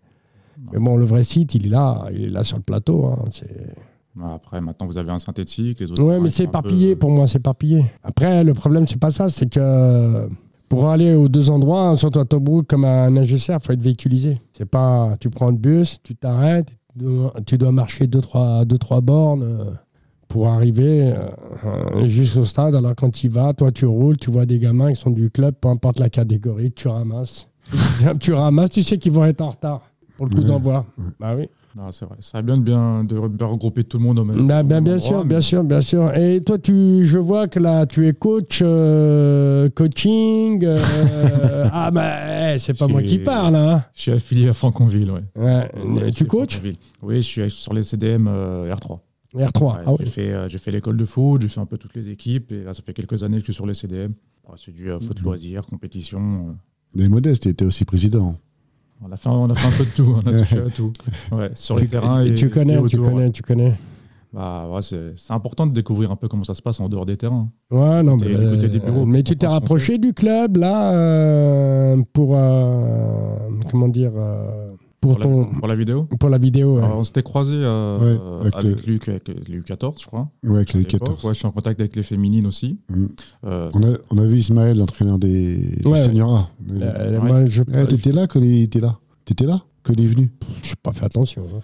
Mais 0.72 0.78
bon, 0.78 0.96
le 0.96 1.04
vrai 1.04 1.22
site, 1.22 1.54
il 1.54 1.66
est 1.66 1.70
là, 1.70 2.06
il 2.12 2.24
est 2.24 2.30
là 2.30 2.42
sur 2.44 2.56
le 2.56 2.62
plateau. 2.62 3.06
hein, 3.06 3.24
c'est- 3.30 3.74
Ah, 4.20 4.34
Après, 4.34 4.60
maintenant, 4.60 4.86
vous 4.88 4.98
avez 4.98 5.10
un 5.12 5.18
synthétique. 5.20 5.78
Les 5.80 5.90
autres 5.92 6.02
terrains, 6.04 6.20
mais 6.20 6.28
c'est 6.28 6.42
un 6.42 6.46
peu- 6.46 6.50
éparpillé, 6.58 6.96
pour 6.96 7.10
moi, 7.10 7.28
c'est 7.28 7.38
éparpillé. 7.38 7.84
Après, 8.02 8.42
le 8.42 8.52
problème, 8.54 8.86
c'est 8.88 8.98
pas 8.98 9.10
ça, 9.10 9.28
c'est 9.28 9.48
que 9.48 10.28
pour 10.68 10.88
aller 10.88 11.14
aux 11.14 11.28
deux 11.28 11.50
endroits, 11.50 11.96
surtout 11.96 12.18
à 12.18 12.24
Tobruk, 12.24 12.66
comme 12.66 12.84
à 12.84 13.08
Nagesser, 13.10 13.52
il 13.54 13.64
faut 13.64 13.72
être 13.72 13.80
véhiculisé. 13.80 14.38
C'est 14.52 14.64
pas, 14.68 15.16
tu 15.20 15.30
prends 15.30 15.50
le 15.50 15.56
bus, 15.56 15.98
tu 16.02 16.16
t'arrêtes, 16.16 16.70
tu 16.92 16.98
dois, 17.04 17.32
tu 17.46 17.58
dois 17.58 17.70
marcher 17.72 18.06
deux, 18.08 18.20
trois, 18.20 18.64
deux, 18.64 18.78
trois 18.78 19.00
bornes 19.00 19.42
euh, 19.42 19.64
pour 20.28 20.48
arriver 20.48 21.12
euh, 21.12 21.28
euh, 21.64 22.06
jusqu'au 22.06 22.44
stade. 22.44 22.74
Alors 22.74 22.94
quand 22.94 23.10
tu 23.10 23.26
y 23.26 23.28
vas, 23.28 23.52
toi, 23.54 23.72
tu 23.72 23.86
roules, 23.86 24.16
tu 24.18 24.30
vois 24.30 24.46
des 24.46 24.58
gamins 24.58 24.92
qui 24.92 25.00
sont 25.00 25.10
du 25.10 25.30
club, 25.30 25.54
peu 25.60 25.68
importe 25.68 25.98
la 26.00 26.10
catégorie, 26.10 26.70
tu 26.72 26.88
ramasses. 26.88 27.48
tu 28.20 28.32
ramasses, 28.32 28.70
tu 28.70 28.82
sais 28.82 28.98
qu'ils 28.98 29.12
vont 29.12 29.24
être 29.24 29.40
en 29.40 29.50
retard 29.50 29.82
pour 30.16 30.26
le 30.26 30.34
coup 30.34 30.42
Ouais, 30.42 30.48
d'envoi. 30.48 30.84
Bah 31.20 31.34
oui. 31.36 31.48
Non, 31.76 31.92
c'est 31.92 32.06
vrai. 32.06 32.16
Ça 32.20 32.30
serait 32.32 32.42
bien 32.42 32.56
de 32.56 32.62
bien 32.62 33.04
de 33.04 33.44
regrouper 33.44 33.84
tout 33.84 33.98
le 33.98 34.04
monde 34.04 34.18
au 34.18 34.24
même, 34.24 34.46
Bah, 34.48 34.60
au 34.60 34.64
bien, 34.64 34.80
bien 34.80 34.94
endroit, 34.94 34.98
sûr, 34.98 35.18
mais- 35.18 35.24
bien 35.28 35.40
sûr, 35.40 35.62
bien 35.64 35.80
sûr. 35.80 36.16
Et 36.16 36.42
toi, 36.42 36.58
tu, 36.58 37.06
je 37.06 37.18
vois 37.18 37.46
que 37.46 37.60
là, 37.60 37.86
tu 37.86 38.08
es 38.08 38.14
coach, 38.14 38.60
euh, 38.62 39.68
coaching. 39.70 40.64
euh, 40.64 41.68
ah, 41.72 41.90
bah, 41.92 42.54
eh, 42.54 42.58
c'est 42.58 42.76
pas 42.76 42.88
moi 42.88 43.02
qui 43.02 43.18
parle. 43.18 43.54
Hein. 43.54 43.84
Je 43.94 44.00
suis 44.02 44.12
affilié 44.12 44.48
à 44.48 44.54
Franconville, 44.54 45.12
ouais. 45.36 46.10
Tu 46.12 46.24
coaches. 46.24 46.60
Oui, 47.02 47.16
je 47.16 47.20
suis 47.26 47.50
sur 47.50 47.72
les 47.74 47.82
CDM 47.84 48.26
euh, 48.28 48.74
R3. 48.74 48.98
R3. 49.34 49.62
Ouais, 49.64 49.72
ah 49.86 49.92
j'ai 49.98 50.04
oui. 50.04 50.10
fait, 50.10 50.32
euh, 50.32 50.48
j'ai 50.48 50.58
fait 50.58 50.70
l'école 50.70 50.96
de 50.96 51.04
foot, 51.04 51.42
j'ai 51.42 51.48
fait 51.48 51.60
un 51.60 51.66
peu 51.66 51.76
toutes 51.78 51.94
les 51.94 52.08
équipes, 52.08 52.50
et 52.52 52.64
là, 52.64 52.72
ça 52.74 52.82
fait 52.82 52.94
quelques 52.94 53.22
années 53.22 53.36
que 53.36 53.40
je 53.40 53.44
suis 53.46 53.54
sur 53.54 53.66
les 53.66 53.74
CDM. 53.74 54.12
C'est 54.56 54.72
du 54.72 54.90
euh, 54.90 54.98
foot 54.98 55.20
loisir, 55.20 55.66
compétition. 55.66 56.48
euh. 56.48 56.52
Les 56.94 57.08
modestes, 57.10 57.44
il 57.44 57.50
était 57.50 57.66
aussi 57.66 57.84
président. 57.84 58.36
On 59.04 59.12
a 59.12 59.16
fait, 59.16 59.28
on 59.28 59.48
a 59.50 59.54
fait 59.54 59.66
un 59.66 59.78
peu 59.78 59.84
de 59.84 59.90
tout, 59.94 60.14
on 60.24 60.26
a 60.26 60.38
touché 60.38 60.58
à 60.58 60.70
tout. 60.70 60.92
Ouais, 61.32 61.50
sur 61.54 61.76
les 61.76 61.82
Tu- 61.82 61.88
terrains 61.90 62.24
et, 62.24 62.34
tu 62.34 62.48
connais, 62.48 62.78
et 62.80 62.86
tu 62.86 62.96
connais, 62.98 63.30
tu 63.30 63.42
connais. 63.42 63.74
Bah, 64.32 64.68
ouais, 64.70 64.80
c'est 64.82 65.32
important 65.32 65.66
de 65.66 65.72
découvrir 65.72 66.10
un 66.10 66.16
peu 66.16 66.28
comment 66.28 66.44
ça 66.44 66.54
se 66.54 66.60
passe 66.62 66.80
en 66.80 66.88
dehors 66.88 67.06
des 67.06 67.16
terrains. 67.16 67.48
Ouais, 67.70 68.02
non, 68.02 68.16
mais, 68.16 68.26
du 68.28 68.36
côté 68.50 68.68
des 68.68 68.78
bureaux, 68.80 69.04
mais 69.06 69.22
tu 69.22 69.36
t'es 69.36 69.46
rapproché 69.46 69.98
du 69.98 70.12
club 70.14 70.56
là 70.56 70.92
euh, 70.94 72.02
pour 72.12 72.32
euh, 72.36 73.36
comment 73.70 73.88
dire 73.88 74.12
euh, 74.16 74.70
pour 75.00 75.12
Pour, 75.14 75.20
ton 75.22 75.40
la, 75.40 75.58
pour 75.60 75.68
la 75.68 75.74
vidéo 75.76 76.04
pour 76.18 76.28
la 76.28 76.38
vidéo. 76.38 76.76
ouais. 76.78 76.82
Alors, 76.84 76.98
on 76.98 77.04
s'était 77.04 77.22
croisés 77.22 77.52
euh, 77.54 77.98
Ouais, 77.98 78.40
avec 78.40 78.54
avec, 78.56 78.86
le- 78.86 78.92
Luc, 78.92 79.08
avec 79.08 79.28
les 79.48 79.60
U14, 79.60 80.00
je 80.00 80.06
crois. 80.06 80.28
Ouais, 80.42 80.56
avec 80.56 80.72
les 80.74 80.80
l'époque. 80.80 81.00
14. 81.00 81.24
Ouais, 81.24 81.34
je 81.34 81.38
suis 81.38 81.46
en 81.46 81.52
contact 81.52 81.78
avec 81.80 81.94
les 81.94 82.02
féminines 82.02 82.46
aussi. 82.46 82.78
Mm. 82.88 83.06
Euh, 83.44 83.70
On, 83.74 83.82
a, 83.82 83.96
on 84.10 84.18
a 84.18 84.26
vu 84.26 84.38
Ismaël, 84.38 84.76
l'entraîneur 84.78 85.18
des, 85.18 85.56
des 85.56 85.86
Ouais. 85.86 86.02
seniors 86.02 86.36
A. 86.36 86.50
Je 87.46 87.62
T'étais 87.62 88.12
là 88.12 88.26
quand 88.26 88.40
il 88.40 88.62
était 88.62 88.80
là? 88.80 88.98
T'étais 89.24 89.46
là? 89.46 89.62
Quand 89.82 89.92
il 89.94 90.02
est 90.04 90.06
venu 90.08 90.30
j'ai 90.62 90.74
pas 90.82 90.92
fait 90.92 91.04
attention. 91.06 91.44
hein. 91.56 91.60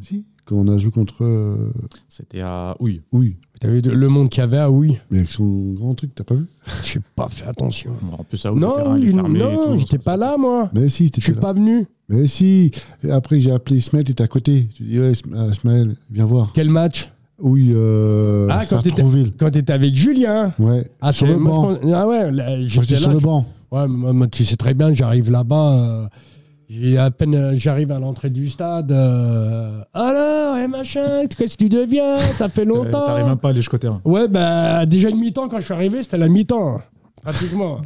Si. 0.00 0.24
Quand 0.44 0.56
on 0.56 0.68
a 0.68 0.78
joué 0.78 0.90
contre. 0.90 1.24
euh, 1.24 1.72
C'était 2.08 2.40
à 2.40 2.76
Houille. 2.80 3.02
Oui. 3.12 3.36
T'as 3.60 3.68
vu 3.68 3.82
de- 3.82 3.90
le 3.90 4.08
monde 4.08 4.28
qu'il 4.28 4.40
y 4.40 4.44
avait 4.44 4.58
à 4.58 4.70
oui. 4.70 4.98
Mais 5.10 5.18
avec 5.18 5.30
son 5.30 5.72
grand 5.72 5.94
truc, 5.94 6.10
t'as 6.14 6.24
pas 6.24 6.34
vu 6.34 6.46
J'ai 6.84 7.00
pas 7.16 7.28
fait 7.28 7.46
attention. 7.46 7.90
En 8.18 8.22
plus, 8.24 8.44
le 8.44 8.52
Non, 8.54 8.72
terrain, 8.72 8.98
il 8.98 9.16
non, 9.16 9.78
j'étais 9.78 9.96
ça- 9.96 10.02
pas 10.02 10.16
là, 10.16 10.36
moi. 10.38 10.70
Mais 10.74 10.88
si, 10.88 11.06
Je 11.06 11.10
t'étais 11.10 11.20
suis 11.22 11.34
là. 11.34 11.40
pas 11.40 11.52
venu. 11.52 11.86
Mais 12.08 12.26
si. 12.26 12.70
Et 13.04 13.10
après, 13.10 13.40
j'ai 13.40 13.50
appelé 13.50 13.78
Ismaël, 13.78 14.04
t'étais 14.04 14.22
à 14.22 14.28
côté. 14.28 14.68
Tu 14.74 14.82
dis, 14.84 14.98
ouais, 15.00 15.12
ah, 15.36 15.46
Ismaël, 15.50 15.96
viens 16.10 16.24
voir. 16.24 16.52
Quel 16.54 16.70
match? 16.70 17.10
Oui, 17.40 17.72
euh. 17.74 18.48
Ah, 18.50 18.62
quand 18.68 18.78
t'étais- 18.82 18.96
Sartrouville. 18.96 19.32
Quand 19.38 19.50
t'étais 19.50 19.72
avec 19.72 19.94
Julien. 19.94 20.52
Ouais. 20.58 20.90
Ah, 21.00 21.12
sur 21.12 21.26
c'est- 21.26 21.32
le 21.32 21.38
moi, 21.38 21.52
je 21.52 21.56
banc. 21.56 21.74
pense- 21.82 21.92
Ah 21.94 22.08
ouais, 22.08 22.30
là, 22.32 22.48
Moi, 22.50 22.66
j'étais 22.66 22.82
j'étais 22.82 22.94
là. 22.94 23.00
sur 23.00 23.10
le 23.12 23.20
banc. 23.20 23.46
Ouais, 23.70 23.82
mais 23.88 23.96
moi, 23.96 24.12
moi, 24.12 24.26
tu 24.28 24.44
sais 24.44 24.56
très 24.56 24.74
bien, 24.74 24.92
j'arrive 24.92 25.30
là-bas. 25.30 25.72
euh, 25.74 26.06
j'ai 26.68 26.98
à 26.98 27.10
peine 27.10 27.34
euh, 27.34 27.54
j'arrive 27.56 27.90
à 27.92 27.98
l'entrée 27.98 28.30
du 28.30 28.48
stade. 28.48 28.92
euh, 28.92 29.80
alors, 29.94 30.56
et 30.58 30.68
machin, 30.68 31.26
qu'est-ce 31.36 31.56
que 31.56 31.64
tu 31.64 31.68
deviens? 31.68 32.18
Ça 32.36 32.48
fait 32.48 32.62
Euh, 32.62 32.72
T'arrives 32.90 32.92
longtemps. 32.92 33.26
même 33.28 33.36
pas 33.38 33.48
à 33.48 33.50
aller 33.52 33.60
jusqu'au 33.60 33.78
terrain. 33.78 34.00
Ouais, 34.04 34.28
bah, 34.28 34.84
déjà 34.86 35.08
une 35.08 35.18
mi-temps, 35.18 35.48
quand 35.48 35.58
je 35.58 35.64
suis 35.64 35.74
arrivé, 35.74 36.02
c'était 36.02 36.18
la 36.18 36.28
mi-temps, 36.28 36.78
pratiquement. 37.22 37.78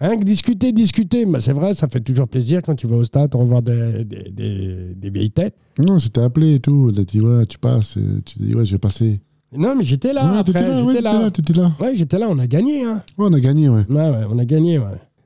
Rien 0.00 0.16
que 0.16 0.22
discuter, 0.22 0.70
discuter. 0.70 1.26
Mais 1.26 1.40
c'est 1.40 1.52
vrai, 1.52 1.74
ça 1.74 1.88
fait 1.88 1.98
toujours 2.00 2.28
plaisir 2.28 2.60
quand 2.64 2.76
tu 2.76 2.86
vas 2.86 2.96
au 2.96 3.02
stade 3.04 3.34
revoir 3.34 3.62
des, 3.62 4.04
des, 4.04 4.30
des- 4.30 4.94
des 4.94 5.10
vieilles 5.10 5.32
têtes. 5.32 5.56
Non, 5.76 5.98
c'était 5.98 6.20
appelé 6.20 6.54
et 6.54 6.60
tout. 6.60 6.92
A 6.96 7.02
dit, 7.02 7.20
ouais, 7.20 7.44
tu 7.46 7.58
passes. 7.58 7.96
Et 7.96 8.22
Tu 8.24 8.38
dis, 8.38 8.54
ouais, 8.54 8.64
je 8.64 8.72
vais 8.72 8.78
passer. 8.78 9.20
Non, 9.56 9.74
mais 9.74 9.82
j'étais 9.82 10.12
là. 10.12 10.30
ouais, 10.30 10.38
après, 10.38 10.52
t'étais 10.52 10.68
là, 10.68 10.84
ouais, 10.84 10.92
j'étais 10.94 10.94
t'étais 10.98 11.02
là. 11.02 11.20
là, 11.24 11.30
t'étais 11.32 11.52
là. 11.54 11.72
Ouais, 11.80 11.96
j'étais 11.96 12.18
là, 12.18 12.26
on 12.30 12.38
a 12.38 12.46
gagné. 12.46 12.84
Hein. 12.84 13.02
Ouais, 13.16 13.26
on 13.28 13.32
a 13.32 13.40
gagné, 13.40 13.68
ouais. 13.68 13.84
Ouais, 13.88 13.96
ouais, 14.10 14.24
on 14.30 14.38
a 14.38 14.44
gagné. 14.44 14.78
Ouais. 14.78 14.84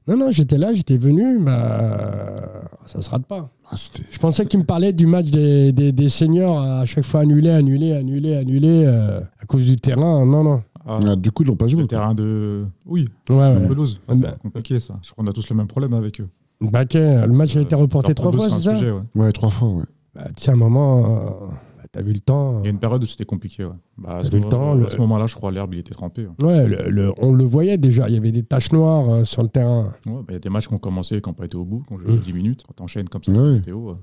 Non, 0.08 0.16
non, 0.16 0.30
j'étais 0.32 0.58
là, 0.58 0.74
j'étais 0.74 0.96
venu. 0.96 1.38
Bah, 1.44 2.62
ça 2.86 3.00
se 3.00 3.08
rate 3.10 3.24
pas. 3.26 3.48
Ah, 3.70 3.76
Je 4.10 4.18
pensais 4.18 4.44
qu'il 4.46 4.58
me 4.60 4.64
parlait 4.64 4.92
du 4.92 5.06
match 5.06 5.30
des, 5.30 5.72
des, 5.72 5.92
des 5.92 6.08
seniors 6.08 6.60
à 6.60 6.84
chaque 6.86 7.04
fois 7.04 7.20
annulé, 7.20 7.50
annulé, 7.50 7.92
annulé, 7.94 8.36
annulé 8.36 8.84
euh, 8.86 9.20
à 9.40 9.46
cause 9.46 9.64
du 9.64 9.76
terrain. 9.76 10.24
Non, 10.26 10.42
non. 10.42 10.62
Ah, 10.84 10.98
Ah, 11.06 11.16
du 11.16 11.30
coup, 11.30 11.44
ils 11.44 11.46
l'ont 11.46 11.56
pas 11.56 11.68
joué. 11.68 11.82
le 11.82 11.86
terrain 11.86 12.14
de 12.14 12.64
Houille, 12.86 13.08
Ouais, 13.30 13.66
pelouse. 13.68 14.00
C'est 14.08 14.18
bah. 14.20 14.34
compliqué 14.42 14.80
ça. 14.80 14.94
Je 15.02 15.10
crois 15.12 15.24
qu'on 15.24 15.30
a 15.30 15.32
tous 15.32 15.48
le 15.48 15.56
même 15.56 15.68
problème 15.68 15.94
avec 15.94 16.20
eux. 16.20 16.28
Baquet, 16.60 17.26
le 17.26 17.32
match 17.32 17.56
a 17.56 17.60
été 17.60 17.74
Euh, 17.74 17.78
reporté 17.78 18.08
leur 18.08 18.14
trois 18.16 18.32
fois, 18.32 18.48
c'est 18.48 18.56
un 18.56 18.60
ça 18.60 18.74
sujet, 18.78 18.90
ouais. 18.90 19.02
Ouais, 19.14 19.32
trois 19.32 19.50
fois, 19.50 19.68
ouais. 19.68 19.84
bah, 20.14 20.24
Tu 20.36 20.44
sais, 20.44 20.50
à 20.50 20.54
un 20.54 20.56
moment, 20.56 20.98
euh, 20.98 21.30
bah, 21.30 21.56
t'as 21.92 22.00
vu 22.02 22.12
le 22.14 22.18
temps. 22.20 22.60
Il 22.60 22.64
y 22.64 22.66
a 22.68 22.70
une 22.70 22.78
période 22.78 23.02
où 23.02 23.06
c'était 23.06 23.24
compliqué. 23.26 23.64
Ouais. 23.64 23.72
Bah, 23.98 24.16
à 24.16 24.24
ce, 24.24 24.30
vu 24.30 24.38
le 24.40 24.48
temps, 24.48 24.74
le- 24.74 24.86
à 24.86 24.90
ce 24.90 24.96
moment-là, 24.96 25.26
je 25.26 25.34
crois 25.34 25.52
l'herbe 25.52 25.74
il 25.74 25.80
était 25.80 25.92
trempé. 25.94 26.26
hein. 26.26 26.34
Ouais, 26.44 26.66
le- 26.66 26.90
le- 26.90 27.12
on 27.18 27.32
le 27.32 27.44
voyait 27.44 27.76
déjà, 27.76 28.08
il 28.08 28.14
y 28.14 28.18
avait 28.18 28.32
des 28.32 28.42
taches 28.42 28.72
noires 28.72 29.08
euh, 29.10 29.24
sur 29.24 29.42
le 29.42 29.48
terrain. 29.48 29.92
Ouais, 30.06 30.12
bah, 30.14 30.24
Il 30.30 30.32
y 30.32 30.36
a 30.36 30.40
des 30.40 30.48
matchs 30.48 30.68
qui 30.68 30.74
ont 30.74 30.78
commencé 30.78 31.16
et 31.16 31.20
qui 31.20 31.28
n'ont 31.28 31.34
pas 31.34 31.44
été 31.44 31.56
au 31.56 31.64
bout, 31.64 31.84
qui 31.86 31.92
ont 31.92 31.98
joué 31.98 32.12
Mm. 32.14 32.18
10 32.18 32.32
minutes. 32.32 32.64
Quand 32.66 32.74
t'enchaînes 32.74 33.08
comme 33.08 33.22
ça, 33.22 33.30
météo, 33.32 33.90
euh, 33.90 33.94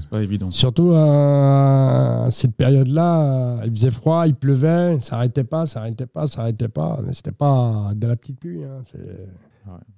c'est 0.00 0.08
pas 0.10 0.22
évident. 0.22 0.50
Surtout 0.50 0.92
à 0.94 2.26
cette 2.30 2.54
période-là, 2.54 3.22
euh, 3.60 3.62
il 3.66 3.70
faisait 3.70 3.90
froid, 3.90 4.26
il 4.26 4.34
pleuvait, 4.34 4.98
ça 5.00 5.16
arrêtait 5.16 5.44
pas, 5.44 5.66
ça 5.66 5.80
arrêtait 5.80 6.06
pas, 6.06 6.26
ça 6.26 6.42
arrêtait 6.42 6.68
pas. 6.68 7.00
C'était 7.12 7.32
pas 7.32 7.92
de 7.94 8.06
la 8.06 8.16
petite 8.16 8.38
pluie. 8.40 8.62
hein, 8.64 8.82
c'est-. 8.90 9.26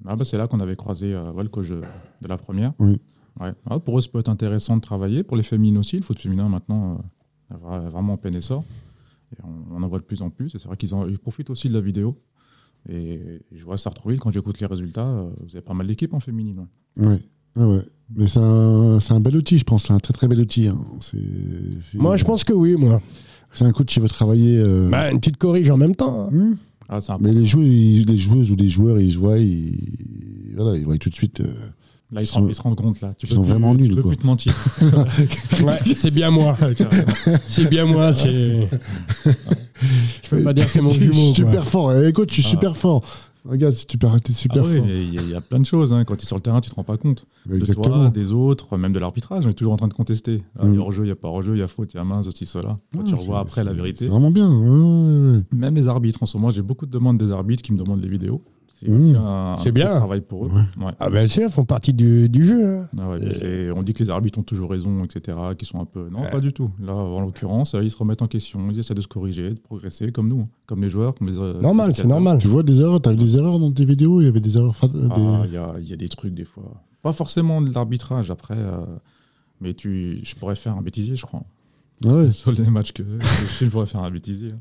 Ah 0.06 0.14
bah, 0.14 0.24
c'est 0.24 0.36
là 0.36 0.46
qu'on 0.46 0.60
avait 0.60 0.76
croisé 0.76 1.14
euh, 1.14 1.20
le 1.42 1.48
coach 1.48 1.68
de, 1.70 1.80
la 2.28 2.36
première. 2.36 2.72
Oui. 2.78 3.00
Ouais. 3.40 3.52
Ah, 3.68 3.78
pour 3.78 3.98
eux, 3.98 4.00
ça 4.02 4.08
peut 4.12 4.18
être 4.20 4.28
intéressant 4.28 4.76
de 4.76 4.82
travailler. 4.82 5.22
Pour 5.24 5.36
les 5.36 5.42
féminines 5.42 5.78
aussi, 5.78 5.96
le 5.96 6.02
foot 6.02 6.18
féminin 6.18 6.48
maintenant 6.48 6.92
euh, 6.92 6.96
vraiment 7.50 8.14
en 8.14 8.16
plein 8.16 8.32
essor. 8.32 8.64
Et 9.32 9.40
on, 9.44 9.76
on 9.76 9.82
en 9.82 9.88
voit 9.88 9.98
de 9.98 10.04
plus 10.04 10.22
en 10.22 10.30
plus. 10.30 10.54
Et 10.54 10.58
c'est 10.58 10.66
vrai 10.66 10.76
qu'ils 10.76 10.94
en- 10.94 11.06
ils 11.08 11.18
profitent 11.18 11.50
aussi 11.50 11.68
de 11.68 11.74
la 11.74 11.80
vidéo. 11.80 12.16
Et 12.88 13.40
je 13.52 13.64
vois 13.64 13.78
Sartrouville, 13.78 14.20
quand 14.20 14.30
j'écoute 14.30 14.60
les 14.60 14.66
résultats, 14.66 15.06
euh, 15.08 15.30
vous 15.40 15.56
avez 15.56 15.62
pas 15.64 15.72
mal 15.74 15.86
d'équipes 15.86 16.12
en 16.14 16.20
féminine. 16.20 16.66
ouais. 16.98 17.06
Ouais. 17.06 17.18
Ah 17.56 17.68
ouais. 17.68 17.82
Mais 18.14 18.26
c'est 18.26 18.40
un, 18.40 18.98
c'est 19.00 19.14
un 19.14 19.20
bel 19.20 19.36
outil, 19.36 19.58
je 19.58 19.64
pense. 19.64 19.84
C'est 19.84 19.92
un 19.92 19.98
très 19.98 20.12
très 20.12 20.26
bel 20.28 20.40
outil. 20.40 20.66
hein. 20.68 20.78
C'est, 21.00 21.18
c'est- 21.80 21.98
Moi, 21.98 22.16
je 22.16 22.24
pense 22.24 22.42
que 22.44 22.52
oui, 22.52 22.74
moi. 22.76 23.00
C'est 23.52 23.64
un 23.64 23.70
coach 23.72 23.94
qui 23.94 24.00
veut 24.00 24.08
travailler. 24.08 24.58
euh, 24.58 24.88
Bah, 24.90 25.16
tu 25.18 25.30
te 25.30 25.38
corriges 25.38 25.70
en 25.70 25.76
même 25.76 25.94
temps. 25.94 26.26
hein. 26.26 26.30
hmm. 26.32 26.56
Ah, 26.88 27.00
c'est 27.00 27.12
Mais 27.20 27.32
les, 27.32 27.44
joueurs, 27.46 27.64
ils- 27.66 28.04
les 28.06 28.16
joueuses 28.16 28.50
ou 28.50 28.56
les 28.56 28.68
joueurs, 28.68 29.00
ils 29.00 29.12
se 29.12 29.18
voient, 29.18 29.38
ils, 29.38 30.52
voilà, 30.56 30.76
ils 30.76 30.84
voient 30.84 30.98
tout 30.98 31.08
de 31.10 31.14
suite. 31.14 31.40
euh, 31.40 31.54
Là, 32.14 32.20
ils, 32.20 32.24
Ils 32.24 32.26
se 32.28 32.32
rendent- 32.34 32.44
sont- 32.44 32.48
ils 32.50 32.54
se 32.54 32.62
rendent 32.62 32.76
compte. 32.76 33.00
Là. 33.00 33.12
Tu 33.18 33.26
ils 33.26 33.28
peux 33.28 33.34
sont 33.34 33.42
plus- 33.42 33.50
vraiment 33.50 33.74
tu 33.74 33.82
nuls, 33.82 33.94
peux 33.96 34.02
quoi. 34.02 34.10
plus 34.12 34.18
te 34.18 34.26
mentir. 34.26 34.54
Ouais, 35.64 35.78
c'est 35.96 36.10
bien 36.12 36.30
moi. 36.30 36.56
C'est 37.44 37.68
bien 37.68 37.86
moi. 37.86 38.12
C'est. 38.12 38.68
Je 40.22 40.28
peux 40.30 40.42
pas 40.42 40.52
dire 40.54 40.68
c'est 40.68 40.80
mon 40.80 40.90
Je 40.90 41.00
suis 41.00 41.12
jumeau. 41.12 41.34
super 41.34 41.66
fort. 41.66 41.92
Eh, 41.94 42.12
coach, 42.12 42.28
je 42.30 42.34
suis 42.34 42.44
Ah. 42.46 42.50
super 42.50 42.76
fort. 42.76 43.02
Regarde, 43.46 43.74
c'est 43.74 43.90
super, 43.90 44.18
t'es 44.22 44.32
super 44.32 44.62
Ah 44.64 44.66
ouais, 44.68 44.78
fort. 44.78 44.86
Il 44.88 45.14
y, 45.14 45.18
a- 45.18 45.22
il 45.22 45.28
y 45.30 45.34
a 45.34 45.40
plein 45.42 45.60
de 45.60 45.66
choses. 45.66 45.92
hein. 45.92 46.04
Quand 46.04 46.16
tu 46.16 46.22
es 46.22 46.26
sur 46.26 46.36
le 46.36 46.40
terrain, 46.40 46.62
tu 46.62 46.70
te 46.70 46.74
rends 46.76 46.84
pas 46.84 46.96
compte. 46.96 47.26
de 47.46 47.56
Exactement. 47.56 47.94
toi, 47.96 48.08
des 48.10 48.32
autres, 48.32 48.78
même 48.78 48.94
de 48.94 48.98
l'arbitrage. 48.98 49.44
On 49.44 49.50
est 49.50 49.52
toujours 49.54 49.74
en 49.74 49.76
train 49.76 49.88
de 49.88 49.92
contester. 49.92 50.42
Ah, 50.58 50.64
Mm. 50.64 50.68
Il 50.72 50.74
y 50.76 50.78
a 50.78 50.80
hors-jeu, 50.80 51.02
il 51.02 51.06
n'y 51.06 51.12
a 51.12 51.16
pas 51.16 51.28
hors-jeu, 51.28 51.54
il 51.54 51.58
y 51.58 51.62
a 51.62 51.66
faute, 51.66 51.90
il 51.92 51.98
y 51.98 52.00
a 52.00 52.04
main, 52.04 52.22
ceci, 52.22 52.46
cela. 52.46 52.78
Quand 52.94 53.00
Ouais, 53.00 53.04
tu 53.04 53.14
revois 53.14 53.40
après 53.40 53.62
la 53.64 53.74
vérité. 53.74 54.04
C'est 54.06 54.10
vraiment 54.10 54.30
bien. 54.30 54.48
ouais, 54.48 54.68
ouais, 54.68 55.36
ouais. 55.36 55.42
Même 55.52 55.74
les 55.74 55.88
arbitres, 55.88 56.22
en 56.22 56.26
ce 56.26 56.38
moment, 56.38 56.50
j'ai 56.52 56.62
beaucoup 56.62 56.86
de 56.86 56.90
demandes 56.90 57.18
des 57.18 57.32
arbitres 57.32 57.62
qui 57.62 57.72
me 57.74 57.78
demandent 57.78 58.00
les 58.02 58.08
vidéos. 58.08 58.40
C'est 58.76 58.88
Mm. 58.88 58.96
aussi 58.96 59.14
un, 59.16 59.54
C'est 59.56 59.68
un 59.68 59.72
bien. 59.72 59.88
travail 59.88 60.20
pour 60.20 60.46
eux. 60.46 60.50
Ouais. 60.50 60.90
Ah 60.98 61.08
ben 61.08 61.26
sûr, 61.28 61.44
ils 61.44 61.48
font 61.52 61.64
partie 61.64 61.94
du, 61.94 62.28
du 62.28 62.44
jeu. 62.44 62.78
hein. 62.78 62.88
Ah 62.98 63.08
ouais, 63.10 63.32
c'est- 63.32 63.70
On 63.70 63.84
dit 63.84 63.92
que 63.92 64.02
les 64.02 64.10
arbitres 64.10 64.38
ont 64.40 64.42
toujours 64.42 64.68
raison, 64.70 65.04
etc. 65.04 65.38
Qui 65.56 65.64
sont 65.64 65.80
un 65.80 65.84
peu. 65.84 66.08
Non, 66.10 66.22
Ouais. 66.22 66.30
pas 66.30 66.40
du 66.40 66.52
tout. 66.52 66.70
Là, 66.80 66.92
en 66.92 67.20
l'occurrence, 67.20 67.76
ils 67.80 67.90
se 67.90 67.96
remettent 67.96 68.22
en 68.22 68.26
question, 68.26 68.68
ils 68.72 68.78
essaient 68.80 68.94
de 68.94 69.00
se 69.00 69.06
corriger, 69.06 69.50
de 69.50 69.60
progresser, 69.60 70.10
comme 70.10 70.26
nous, 70.28 70.48
comme 70.66 70.82
les 70.82 70.90
joueurs, 70.90 71.14
comme 71.14 71.28
les. 71.28 71.38
euh, 71.38 71.60
Normal, 71.60 71.94
c'est 71.94 72.04
normal. 72.06 72.38
Tu 72.40 72.48
vois 72.48 72.64
des 72.64 72.80
erreurs, 72.80 73.00
t'as 73.00 73.12
vu 73.12 73.16
des 73.16 73.36
erreurs 73.36 73.60
dans 73.60 73.70
tes 73.70 73.84
vidéos 73.84 74.20
Il 74.20 74.24
y 74.24 74.28
avait 74.28 74.40
des 74.40 74.56
erreurs. 74.56 74.74
des- 74.92 75.08
Ah, 75.10 75.42
Il 75.46 75.52
y, 75.52 75.56
a, 75.56 75.74
il 75.80 75.88
y 75.88 75.92
a 75.92 75.96
des 75.96 76.08
trucs 76.08 76.34
des 76.34 76.44
fois. 76.44 76.64
Pas 77.00 77.12
forcément 77.12 77.62
de 77.62 77.72
l'arbitrage 77.72 78.30
après, 78.32 78.56
euh, 78.58 78.78
mais 79.60 79.74
tu, 79.74 80.18
je 80.24 80.34
pourrais 80.34 80.56
faire 80.56 80.76
un 80.76 80.82
bêtisier, 80.82 81.14
je 81.14 81.24
crois. 81.24 81.44
Ouais. 82.04 82.32
Sur 82.32 82.50
les 82.50 82.68
matchs 82.68 82.90
que 82.92 83.04
je 83.60 83.66
pourrais 83.66 83.86
faire 83.86 84.02
un 84.02 84.10
bêtisier. 84.10 84.52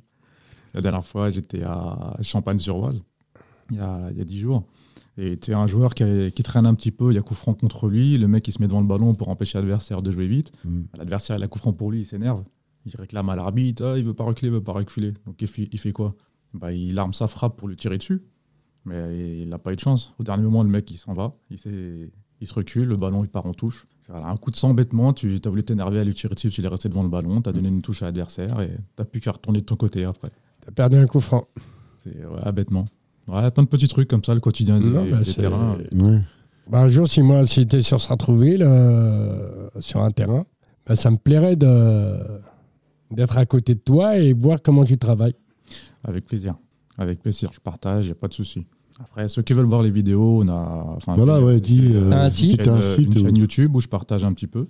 La 0.75 0.81
dernière 0.81 1.03
fois, 1.05 1.29
j'étais 1.31 1.63
à 1.63 2.15
Champagne-sur-Oise. 2.21 3.03
Il 3.71 3.77
y 3.77 3.79
a, 3.79 4.09
il 4.11 4.17
y 4.17 4.21
a 4.21 4.25
10 4.25 4.39
jours. 4.39 4.63
Et 5.17 5.37
tu 5.37 5.51
es 5.51 5.53
un 5.53 5.67
joueur 5.67 5.93
qui, 5.93 6.03
a- 6.03 6.31
qui 6.31 6.41
traîne 6.43 6.65
un 6.65 6.73
petit 6.73 6.91
peu, 6.91 7.11
il 7.11 7.15
y 7.15 7.17
a 7.17 7.21
coup 7.21 7.35
franc 7.35 7.53
contre 7.53 7.87
lui, 7.87 8.17
le 8.17 8.27
mec 8.27 8.47
il 8.47 8.51
se 8.51 8.59
met 8.61 8.67
devant 8.67 8.81
le 8.81 8.87
ballon 8.87 9.13
pour 9.13 9.29
empêcher 9.29 9.57
l'adversaire 9.59 10.01
de 10.01 10.11
jouer 10.11 10.27
vite. 10.27 10.51
Mm. 10.65 10.81
L'adversaire 10.97 11.37
il 11.37 11.43
a 11.43 11.47
coup 11.47 11.59
franc 11.59 11.71
pour 11.73 11.91
lui, 11.91 11.99
il 11.99 12.05
s'énerve. 12.05 12.43
Il 12.85 12.95
réclame 12.97 13.29
à 13.29 13.35
l'arbitre, 13.35 13.85
ah, 13.85 13.97
il 13.97 14.03
veut 14.03 14.13
pas 14.15 14.23
reculer, 14.23 14.49
il 14.49 14.53
veut 14.53 14.63
pas 14.63 14.73
reculer. 14.73 15.13
Donc 15.25 15.35
il 15.41 15.47
fait, 15.47 15.69
il 15.71 15.79
fait 15.79 15.91
quoi? 15.91 16.15
Bah, 16.53 16.73
Il 16.73 16.97
arme 16.99 17.13
sa 17.13 17.27
frappe 17.27 17.55
pour 17.57 17.67
lui 17.67 17.75
tirer 17.75 17.97
dessus. 17.97 18.21
Mais 18.85 19.39
il 19.41 19.47
n'a 19.49 19.57
pas 19.59 19.71
eu 19.71 19.75
de 19.75 19.79
chance. 19.81 20.13
Au 20.19 20.23
dernier 20.23 20.43
moment, 20.43 20.63
le 20.63 20.69
mec 20.69 20.89
il 20.91 20.97
s'en 20.97 21.13
va, 21.13 21.33
il, 21.49 21.57
il 22.41 22.47
se 22.47 22.53
recule, 22.53 22.89
le 22.89 22.97
ballon 22.97 23.23
il 23.23 23.29
part 23.29 23.45
en 23.45 23.53
touche. 23.53 23.85
Voilà, 24.09 24.27
un 24.27 24.35
coup 24.35 24.51
de 24.51 24.57
sang 24.57 24.73
bêtement, 24.73 25.13
tu 25.13 25.39
as 25.45 25.49
voulu 25.49 25.63
t'énerver 25.63 25.99
à 25.99 26.03
lui 26.03 26.13
tirer 26.13 26.35
dessus, 26.35 26.49
tu 26.49 26.61
es 26.61 26.67
resté 26.67 26.89
devant 26.89 27.03
le 27.03 27.09
ballon, 27.09 27.41
tu 27.41 27.49
as 27.49 27.53
donné 27.53 27.69
une 27.69 27.81
touche 27.81 28.01
à 28.01 28.05
l'adversaire 28.07 28.59
et 28.59 28.71
tu 28.97 29.05
plus 29.05 29.21
qu'à 29.21 29.31
retourner 29.31 29.61
de 29.61 29.65
ton 29.65 29.77
côté 29.77 30.03
après. 30.03 30.29
T'as 30.65 30.71
perdu 30.71 30.97
un 30.97 31.05
coup 31.05 31.21
franc. 31.21 31.47
C'est 31.97 32.25
ouais, 32.25 32.51
bêtement. 32.51 32.85
Ouais, 33.27 33.49
plein 33.51 33.63
de 33.63 33.69
petits 33.69 33.87
trucs 33.87 34.09
comme 34.09 34.23
ça, 34.23 34.33
le 34.33 34.39
quotidien 34.41 34.79
des, 34.79 34.89
Non, 34.89 35.05
bah, 35.09 35.19
des 35.19 35.33
terrains. 35.33 35.77
Ouais. 35.95 36.19
Bah, 36.69 36.79
un 36.81 36.89
jour, 36.89 37.07
si 37.07 37.21
moi, 37.21 37.45
si 37.45 37.61
j'étais 37.61 37.81
sur 37.81 37.99
Stratrouville, 37.99 38.63
euh, 38.63 39.67
sur 39.79 40.01
un 40.01 40.11
terrain, 40.11 40.45
bah, 40.85 40.95
ça 40.95 41.09
me 41.11 41.17
plairait 41.17 41.55
de 41.55 42.13
d'être 43.11 43.37
à 43.37 43.45
côté 43.45 43.75
de 43.75 43.79
toi 43.79 44.17
et 44.17 44.33
voir 44.33 44.59
comment 44.63 44.85
tu 44.85 44.97
travailles. 44.97 45.35
Avec 46.03 46.25
plaisir. 46.25 46.55
Avec 46.97 47.21
plaisir, 47.21 47.51
je 47.53 47.59
partage, 47.59 48.05
il 48.05 48.07
n'y 48.07 48.11
a 48.11 48.15
pas 48.15 48.27
de 48.27 48.33
souci. 48.33 48.65
Après, 48.99 49.27
ceux 49.27 49.41
qui 49.41 49.53
veulent 49.53 49.65
voir 49.65 49.81
les 49.81 49.89
vidéos, 49.91 50.41
on 50.43 50.47
a. 50.49 50.97
Voilà, 51.15 51.41
ouais, 51.41 51.59
dis, 51.59 51.91
euh, 51.93 52.11
un 52.11 52.25
une 52.25 52.29
site 52.31 52.57
t'as 52.57 52.63
chaîne, 52.65 52.73
un 52.73 52.77
euh, 52.77 52.95
site 52.95 53.15
une 53.15 53.21
où- 53.21 53.25
chaîne 53.25 53.37
YouTube 53.37 53.75
où 53.75 53.79
je 53.81 53.87
partage 53.87 54.23
un 54.23 54.33
petit 54.33 54.47
peu. 54.47 54.67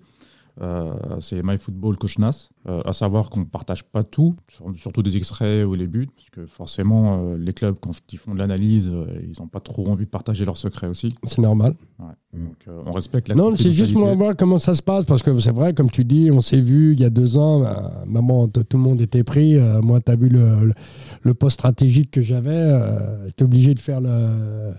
Euh, 0.61 0.93
c'est 1.19 1.41
MyFootball 1.41 1.97
Coach 1.97 2.19
Nas. 2.19 2.49
Euh, 2.69 2.79
à 2.85 2.93
savoir 2.93 3.31
qu'on 3.31 3.39
ne 3.39 3.45
partage 3.45 3.83
pas 3.83 4.03
tout, 4.03 4.35
sur- 4.47 4.65
surtout 4.75 5.01
des 5.01 5.17
extraits 5.17 5.65
ou 5.65 5.73
les 5.73 5.87
buts, 5.87 6.07
parce 6.15 6.29
que 6.29 6.45
forcément, 6.45 7.23
euh, 7.31 7.37
les 7.37 7.53
clubs, 7.53 7.75
quand 7.81 7.91
ils 8.11 8.19
font 8.19 8.33
de 8.35 8.39
l'analyse, 8.39 8.87
euh, 8.87 9.07
ils 9.23 9.41
n'ont 9.41 9.47
pas 9.47 9.59
trop 9.59 9.87
envie 9.89 10.05
de 10.05 10.09
partager 10.11 10.45
leurs 10.45 10.57
secrets 10.57 10.85
aussi. 10.87 11.15
C'est 11.23 11.41
normal. 11.41 11.73
Donc, 12.33 12.65
on 12.85 12.91
respecte 12.91 13.29
la 13.29 13.35
non, 13.35 13.55
c'est 13.55 13.71
juste 13.71 13.93
confidentialité. 13.93 14.17
voir 14.17 14.35
comment 14.37 14.57
ça 14.59 14.73
se 14.75 14.81
passe, 14.83 15.05
parce 15.05 15.23
que 15.23 15.39
c'est 15.39 15.51
vrai, 15.51 15.73
comme 15.73 15.89
tu 15.89 16.05
dis, 16.05 16.29
on 16.31 16.39
s'est 16.41 16.61
vu 16.61 16.93
il 16.93 16.99
y 16.99 17.05
a 17.05 17.09
deux 17.09 17.37
ans, 17.37 17.63
maman, 18.05 18.47
tout 18.47 18.63
le 18.77 18.79
monde 18.83 19.01
était 19.01 19.23
pris. 19.23 19.55
moi, 19.81 20.01
tu 20.01 20.11
as 20.11 20.15
vu 20.15 20.29
le, 20.29 20.65
le- 20.65 20.73
le 21.23 21.33
poste 21.33 21.55
stratégique 21.55 22.11
que 22.11 22.21
j'avais. 22.21 22.71
J'étais 23.25 23.43
obligé 23.43 23.73
de 23.73 23.79
faire 23.79 24.01
le, 24.01 24.73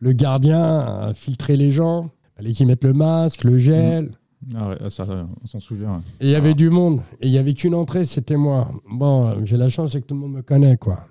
le 0.00 0.12
gardien, 0.12 1.12
filtrer 1.14 1.56
les 1.56 1.72
gens. 1.72 2.10
fallait 2.36 2.52
qu'ils 2.52 2.66
mettent 2.66 2.84
le 2.84 2.92
masque, 2.94 3.44
le 3.44 3.58
gel. 3.58 4.10
Ah 4.54 4.68
ouais, 4.68 4.90
ça, 4.90 5.04
on 5.42 5.46
s'en 5.46 5.60
souvient. 5.60 5.94
ouais. 5.96 6.00
Et 6.20 6.26
il 6.26 6.30
y 6.30 6.34
avait 6.34 6.50
Ah. 6.50 6.54
du 6.54 6.70
monde. 6.70 7.00
Et 7.20 7.26
il 7.26 7.32
n'y 7.32 7.38
avait 7.38 7.54
qu'une 7.54 7.74
entrée, 7.74 8.04
c'était 8.04 8.36
moi. 8.36 8.70
Bon, 8.90 9.26
euh, 9.28 9.34
j'ai 9.44 9.56
la 9.56 9.68
chance, 9.68 9.92
c'est 9.92 10.00
que 10.00 10.06
tout 10.06 10.14
le 10.14 10.20
monde 10.20 10.32
me 10.34 10.42
connaît, 10.42 10.76
quoi. 10.76 11.06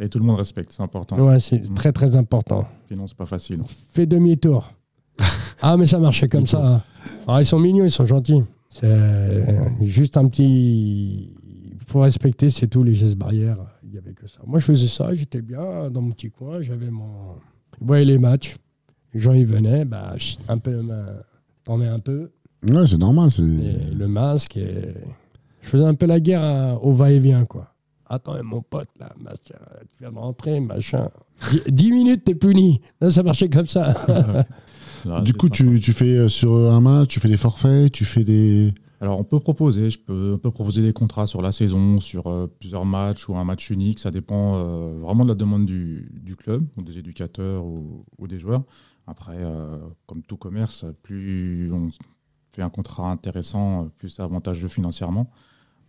Et 0.00 0.08
tout 0.08 0.18
le 0.18 0.24
monde 0.24 0.38
respecte, 0.38 0.72
c'est 0.72 0.82
important. 0.82 1.16
Ouais, 1.18 1.40
c'est 1.40 1.68
Mm. 1.70 1.74
très, 1.74 1.92
très 1.92 2.16
important. 2.16 2.66
Sinon, 2.88 3.06
c'est 3.06 3.16
pas 3.16 3.26
facile. 3.26 3.60
Fais 3.92 4.06
demi-tour. 4.06 4.72
ah, 5.62 5.76
mais 5.76 5.86
ça 5.86 5.98
marchait 5.98 6.28
comme 6.28 6.46
ça. 6.46 6.64
hein. 6.76 6.82
Alors, 7.26 7.40
ils 7.40 7.44
sont 7.44 7.58
mignons, 7.58 7.84
ils 7.84 7.90
sont 7.90 8.06
gentils. 8.06 8.42
C'est 8.70 9.44
juste 9.82 10.16
un 10.16 10.28
petit. 10.28 11.30
Il 11.72 11.78
faut 11.92 12.00
respecter, 12.00 12.50
c'est 12.50 12.66
tout, 12.68 12.82
les 12.82 12.94
gestes 12.94 13.16
barrières. 13.16 13.58
Il 13.82 13.90
n'y 13.90 13.98
avait 13.98 14.12
que 14.12 14.28
ça. 14.28 14.40
Moi, 14.46 14.58
je 14.60 14.64
faisais 14.66 14.86
ça, 14.88 15.14
j'étais 15.14 15.40
bien 15.40 15.90
dans 15.90 16.02
mon 16.02 16.10
petit 16.10 16.30
coin, 16.30 16.60
j'avais 16.60 16.90
mon. 16.90 17.36
Je 17.80 17.86
voyais 17.86 18.04
les 18.04 18.18
matchs. 18.18 18.56
Les 19.14 19.20
gens, 19.20 19.32
ils 19.32 19.46
venaient, 19.46 19.84
bah, 19.84 20.14
un 20.48 20.58
peu. 20.58 20.72
euh, 20.90 21.20
T'en 21.64 21.76
mets 21.76 21.86
un 21.86 21.98
peu. 21.98 22.30
Ouais, 22.66 22.86
c'est 22.86 22.98
normal. 22.98 23.30
C'est... 23.30 23.42
Et 23.42 23.94
le 23.94 24.08
masque. 24.08 24.56
Et... 24.56 24.94
Je 25.62 25.68
faisais 25.68 25.84
un 25.84 25.94
peu 25.94 26.06
la 26.06 26.20
guerre 26.20 26.42
à- 26.42 26.82
au 26.82 26.92
va-et-vient, 26.92 27.44
quoi. 27.44 27.74
Attends, 28.10 28.42
mon 28.42 28.62
pote, 28.62 28.88
là, 28.98 29.12
machin, 29.20 29.36
tu 29.90 29.96
viens 30.00 30.10
de 30.10 30.16
rentrer, 30.18 30.60
machin. 30.60 31.10
Dix- 31.50 31.62
Dix 31.68 31.92
minutes, 31.92 32.24
t'es 32.24 32.34
puni. 32.34 32.80
Non, 33.02 33.10
ça 33.10 33.22
marchait 33.22 33.48
comme 33.50 33.66
ça. 33.66 33.94
Du 35.22 35.32
coup, 35.32 35.48
tu, 35.48 35.78
tu 35.78 35.92
fais 35.92 36.16
euh, 36.16 36.28
sur 36.28 36.52
un 36.72 36.80
match, 36.80 37.06
tu 37.08 37.20
fais 37.20 37.28
des 37.28 37.36
forfaits, 37.36 37.92
tu 37.92 38.04
fais 38.04 38.24
des. 38.24 38.74
Alors, 39.00 39.20
on 39.20 39.22
peut 39.22 39.38
proposer, 39.38 39.90
je 39.90 39.98
peux, 39.98 40.32
on 40.34 40.38
peut 40.38 40.50
proposer 40.50 40.82
des 40.82 40.92
contrats 40.92 41.28
sur 41.28 41.40
la 41.40 41.52
saison, 41.52 42.00
sur 42.00 42.26
euh, 42.26 42.52
plusieurs 42.58 42.84
matchs 42.84 43.28
ou 43.28 43.36
un 43.36 43.44
match 43.44 43.70
unique. 43.70 44.00
Ça 44.00 44.10
dépend 44.10 44.56
euh, 44.56 44.98
vraiment 45.00 45.22
de 45.24 45.28
la 45.30 45.34
demande 45.36 45.66
du, 45.66 46.10
du 46.20 46.34
club, 46.34 46.66
ou 46.76 46.82
des 46.82 46.98
éducateurs 46.98 47.64
ou, 47.64 48.04
ou 48.18 48.26
des 48.26 48.40
joueurs. 48.40 48.64
Après, 49.06 49.36
euh, 49.38 49.76
comme 50.06 50.22
tout 50.22 50.36
commerce, 50.36 50.84
plus 51.04 51.70
on 51.72 51.88
un 52.62 52.70
contrat 52.70 53.10
intéressant, 53.10 53.88
plus 53.98 54.08
c'est 54.08 54.22
avantageux 54.22 54.68
financièrement. 54.68 55.30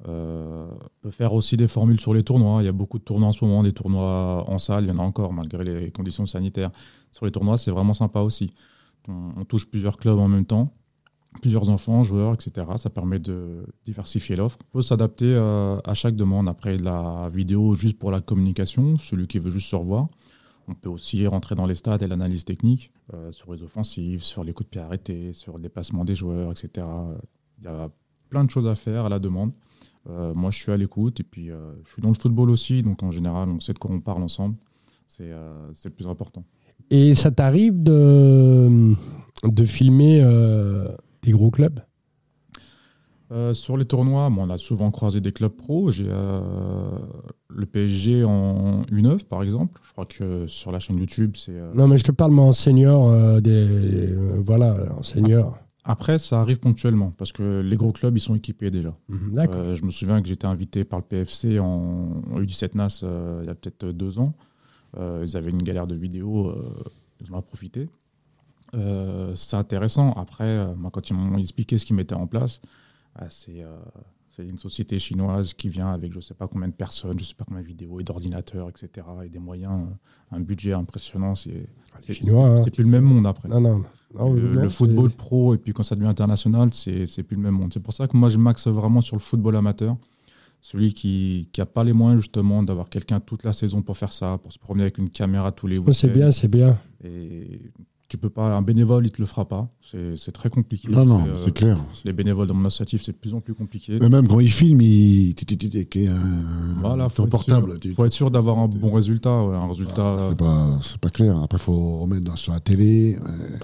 Euh, 0.07 0.67
on 0.71 1.01
peut 1.01 1.09
faire 1.09 1.33
aussi 1.33 1.57
des 1.57 1.67
formules 1.67 1.99
sur 1.99 2.13
les 2.13 2.23
tournois. 2.23 2.61
Il 2.61 2.65
y 2.65 2.69
a 2.69 2.73
beaucoup 2.73 2.99
de 2.99 3.03
tournois 3.03 3.27
en 3.27 3.31
ce 3.31 3.43
moment, 3.43 3.63
des 3.63 3.73
tournois 3.73 4.45
en 4.47 4.57
salle, 4.57 4.85
il 4.85 4.89
y 4.89 4.91
en 4.91 4.99
a 4.99 5.03
encore 5.03 5.33
malgré 5.33 5.63
les 5.63 5.91
conditions 5.91 6.25
sanitaires. 6.25 6.71
Sur 7.11 7.25
les 7.25 7.31
tournois, 7.31 7.57
c'est 7.57 7.71
vraiment 7.71 7.93
sympa 7.93 8.21
aussi. 8.21 8.53
On, 9.07 9.43
touche 9.45 9.65
plusieurs 9.67 9.97
clubs 9.97 10.19
en 10.19 10.27
même 10.27 10.45
temps 10.45 10.73
plusieurs 11.41 11.69
enfants, 11.69 12.03
joueurs, 12.03 12.33
etc. 12.33 12.65
Ça 12.77 12.89
permet 12.89 13.19
de 13.19 13.63
diversifier 13.85 14.35
l'offre. 14.35 14.57
On 14.69 14.79
peut 14.79 14.81
s'adapter 14.81 15.25
euh, 15.27 15.77
à 15.85 15.93
chaque 15.93 16.15
demande. 16.15 16.49
Après, 16.49 16.75
la 16.77 17.29
vidéo 17.31 17.75
juste 17.75 17.99
pour 17.99 18.09
la 18.09 18.19
communication, 18.19 18.97
celui 18.97 19.27
qui 19.27 19.37
veut 19.37 19.51
juste 19.51 19.69
se 19.69 19.75
revoir. 19.75 20.07
On 20.69 20.75
peut 20.75 20.89
aussi 20.89 21.25
rentrer 21.25 21.55
dans 21.55 21.65
les 21.65 21.75
stats 21.75 21.97
et 22.01 22.07
l'analyse 22.07 22.45
technique 22.45 22.91
euh, 23.13 23.31
sur 23.31 23.53
les 23.53 23.63
offensives, 23.63 24.21
sur 24.21 24.43
les 24.43 24.53
coups 24.53 24.67
de 24.67 24.71
pied 24.71 24.81
arrêtés, 24.81 25.33
sur 25.33 25.57
le 25.57 25.63
déplacement 25.63 26.05
des 26.05 26.15
joueurs, 26.15 26.51
etc. 26.51 26.85
Il 27.57 27.65
y 27.65 27.67
a 27.67 27.89
plein 28.29 28.43
de 28.43 28.49
choses 28.51 28.67
à 28.67 28.75
faire 28.75 29.05
à 29.05 29.09
la 29.09 29.19
demande. 29.19 29.51
Euh, 30.07 30.33
moi, 30.33 30.51
je 30.51 30.59
suis 30.59 30.71
à 30.71 30.77
l'écoute 30.77 31.19
et 31.19 31.23
puis 31.23 31.49
euh, 31.49 31.71
je 31.83 31.93
suis 31.93 32.01
dans 32.01 32.09
le 32.09 32.15
football 32.15 32.51
aussi, 32.51 32.83
donc 32.83 33.01
en 33.01 33.11
général, 33.11 33.49
on 33.49 33.59
sait 33.59 33.73
de 33.73 33.79
quoi 33.79 33.91
on 33.91 33.99
parle 33.99 34.21
ensemble. 34.21 34.55
C'est 35.07 35.31
le 35.31 35.89
plus 35.89 36.07
important. 36.07 36.43
Et 36.91 37.15
ça 37.15 37.31
t'arrive 37.31 37.81
de, 37.81 38.93
de 39.43 39.63
filmer 39.65 40.21
des 41.23 41.31
gros 41.31 41.49
clubs? 41.49 41.79
Euh, 43.31 43.53
sur 43.53 43.77
les 43.77 43.85
tournois, 43.85 44.29
bon, 44.29 44.47
on 44.47 44.49
a 44.49 44.57
souvent 44.57 44.89
croisé 44.89 45.21
des 45.21 45.31
clubs 45.31 45.55
pro. 45.55 45.91
J'ai 45.91 46.07
euh, 46.07 46.41
le 47.59 47.65
PSG 47.65 48.23
en 48.23 48.83
U9, 48.83 49.25
par 49.25 49.43
exemple. 49.43 49.79
Je 49.85 49.91
crois 49.91 50.05
que 50.05 50.47
sur 50.47 50.71
la 50.71 50.79
chaîne 50.79 50.97
YouTube, 50.97 51.35
c'est. 51.35 51.51
euh, 51.51 51.71
Non, 51.75 51.87
mais 51.87 51.97
je 51.97 52.03
te 52.03 52.11
parle, 52.11 52.31
moi, 52.31 52.45
en 52.45 52.51
senior, 52.53 53.09
euh, 53.09 53.41
des, 53.41 53.51
euh, 54.11 54.41
voilà, 54.45 54.93
en 54.97 55.03
senior. 55.03 55.57
Après, 55.83 56.19
ça 56.19 56.39
arrive 56.41 56.59
ponctuellement 56.59 57.11
parce 57.17 57.31
que 57.31 57.61
les 57.61 57.75
gros 57.75 57.91
clubs, 57.91 58.15
ils 58.15 58.21
sont 58.21 58.35
équipés 58.35 58.69
déjà. 58.71 58.95
Mhm, 59.09 59.33
D'accord. 59.33 59.75
Je 59.75 59.83
me 59.83 59.89
souviens 59.89 60.21
que 60.21 60.27
j'étais 60.27 60.45
invité 60.45 60.83
par 60.83 60.99
le 60.99 61.05
PFC 61.05 61.59
en, 61.59 62.21
en 62.31 62.39
U17 62.39 62.75
NAS 62.75 63.03
il 63.41 63.47
y 63.47 63.49
a 63.49 63.55
peut-être 63.55 63.85
deux 63.91 64.19
ans. 64.19 64.33
Ils 64.97 65.35
avaient 65.37 65.51
une 65.51 65.63
galère 65.63 65.87
de 65.87 65.95
vidéos, 65.95 66.53
ils 67.21 67.33
en 67.33 67.37
ont 67.39 67.41
profité. 67.41 67.89
C'est 69.35 69.55
intéressant. 69.57 70.13
Après, 70.13 70.73
moi, 70.75 70.91
quand 70.91 71.09
ils 71.09 71.15
m'ont 71.15 71.37
expliqué 71.39 71.77
ce 71.77 71.85
qu'ils 71.85 71.95
mettaient 71.95 72.13
en 72.15 72.27
place, 72.27 72.61
ah, 73.15 73.25
c'est 73.29 73.63
c'est 74.43 74.47
une 74.47 74.57
société 74.57 74.99
chinoise 74.99 75.53
qui 75.53 75.67
vient 75.69 75.91
avec 75.91 76.11
je 76.13 76.17
ne 76.17 76.21
sais 76.21 76.33
pas 76.33 76.47
combien 76.47 76.67
de 76.69 76.73
personnes, 76.73 77.17
je 77.17 77.23
ne 77.23 77.27
sais 77.27 77.35
pas 77.35 77.43
combien 77.45 77.61
de 77.61 77.67
vidéos 77.67 77.99
et 77.99 78.03
d'ordinateurs, 78.03 78.69
etc. 78.69 79.05
et 79.25 79.29
des 79.29 79.39
moyens, 79.39 79.87
euh, 80.31 80.35
un 80.37 80.39
budget 80.39 80.73
impressionnant. 80.73 81.35
C'est 81.35 81.67
c'est- 81.99 82.13
Chinois, 82.13 82.47
hein. 82.47 82.63
c'est 82.63 82.73
plus 82.73 82.83
le 82.83 82.89
même 82.89 83.03
monde 83.03 83.27
après. 83.27 83.49
Non, 83.49 83.59
non. 83.59 83.83
non, 84.17 84.33
Le, 84.33 84.69
c'est- 84.69 84.75
football 84.75 85.09
pro 85.11 85.53
et 85.55 85.57
puis 85.57 85.73
quand 85.73 85.83
ça 85.83 85.95
devient 85.95 86.07
international, 86.07 86.73
c'est 86.73 87.05
c'est 87.07 87.23
plus 87.23 87.35
le 87.35 87.41
même 87.43 87.55
monde. 87.55 87.71
C'est 87.73 87.79
pour 87.81 87.93
ça 87.93 88.07
que 88.07 88.15
moi 88.15 88.29
je 88.29 88.37
maxe 88.37 88.67
vraiment 88.67 89.01
sur 89.01 89.15
le 89.17 89.21
football 89.21 89.55
amateur. 89.57 89.97
Celui 90.61 90.93
qui 90.93 91.49
n'a 91.57 91.65
pas 91.65 91.83
les 91.83 91.93
moyens 91.93 92.21
justement 92.21 92.63
d'avoir 92.63 92.89
quelqu'un 92.89 93.19
toute 93.19 93.43
la 93.43 93.53
saison 93.53 93.81
pour 93.81 93.97
faire 93.97 94.11
ça, 94.11 94.37
pour 94.37 94.51
se 94.51 94.59
promener 94.59 94.83
avec 94.83 94.97
une 94.97 95.09
caméra 95.09 95.51
tous 95.51 95.67
les 95.67 95.77
Oh, 95.79 95.91
c'est 95.91 96.07
week-ends. 96.07 96.17
bien, 96.19 96.31
c'est 96.31 96.47
bien. 96.49 96.77
Et 97.03 97.61
tu 98.09 98.17
peux 98.17 98.29
pas, 98.29 98.55
un 98.55 98.61
bénévole, 98.61 99.05
il 99.05 99.11
te 99.11 99.21
le 99.21 99.27
fera 99.27 99.47
pas. 99.47 99.69
C'est 99.81 100.17
c'est 100.17 100.31
très 100.31 100.49
compliqué. 100.49 100.89
Non, 100.89 101.05
non, 101.05 101.25
euh, 101.27 101.35
c'est 101.37 101.53
clair. 101.53 101.77
Les 102.05 102.11
bénévoles 102.13 102.47
dans 102.47 102.53
mon 102.55 102.65
associatif, 102.65 103.03
c'est 103.03 103.11
de 103.13 103.17
plus 103.17 103.33
en 103.33 103.39
plus 103.39 103.53
compliqué. 103.53 103.97
Mais 104.01 104.09
même 104.09 104.27
quand 104.27 104.39
il 104.39 104.51
filme, 104.51 104.81
il. 104.81 105.33
ti- 105.35 105.45
ti- 105.45 105.57
ti- 105.57 105.69
ti- 105.69 105.85
qui 105.85 106.03
est 106.05 106.07
un. 106.07 106.19
Voilà, 106.81 107.07
faut 107.09 107.23
être 107.23 107.29
portable. 107.29 107.71
sûr, 107.71 107.79
tu- 107.79 107.93
faut 107.93 108.05
être 108.05 108.11
sûr 108.11 108.31
d'avoir 108.31 108.57
un 108.59 108.67
bon 108.67 108.91
résultat, 108.91 109.43
ouais, 109.45 109.55
un 109.55 109.67
résultat. 109.67 110.17
C'est 110.29 110.37
pas, 110.37 110.79
c'est 110.81 110.97
pas 110.99 111.09
clair. 111.09 111.37
Après, 111.41 111.57
il 111.57 111.61
faut 111.63 111.99
remettre 111.99 112.23
dans- 112.25 112.35
sur 112.35 112.51
la 112.51 112.59
télé. 112.59 113.17
euh, 113.23 113.57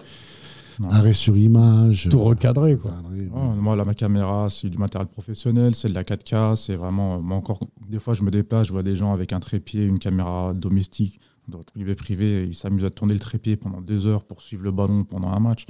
arrêt 0.92 1.14
sur 1.14 1.38
image. 1.38 2.10
Tout 2.12 2.22
recadré, 2.22 2.76
quoi. 2.78 2.92
Ouais, 2.92 3.30
moi, 3.56 3.76
là, 3.76 3.86
ma 3.86 3.94
caméra, 3.94 4.48
c'est 4.50 4.70
du 4.70 4.78
matériel 4.78 5.08
professionnel, 5.08 5.74
c'est 5.74 5.88
de 5.88 5.94
la 5.94 6.04
4K, 6.04 6.56
c'est 6.58 6.76
vraiment. 6.76 7.22
Moi, 7.22 7.38
encore, 7.38 7.60
des 7.90 7.98
fois, 8.00 8.14
je 8.14 8.24
me 8.24 8.30
déplace, 8.30 8.68
je 8.68 8.74
vois 8.74 8.84
des 8.84 8.96
gens 8.98 9.14
avec 9.14 9.32
un 9.34 9.40
trépied, 9.40 9.86
une 9.86 10.00
caméra 10.00 10.54
domestique, 10.54 11.20
dans 11.48 11.60
le 11.60 11.64
privé 11.64 11.96
privé, 11.96 12.46
ils 12.48 12.56
s'amusent 12.56 12.86
à 12.86 12.90
tourner 12.90 13.14
le 13.14 13.20
trépied 13.20 13.56
pendant 13.56 13.82
deux 13.82 14.08
heures 14.08 14.24
pour 14.24 14.42
suivre 14.42 14.64
le 14.64 14.72
ballon 14.72 15.04
pendant 15.04 15.30
un 15.30 15.40
match. 15.40 15.66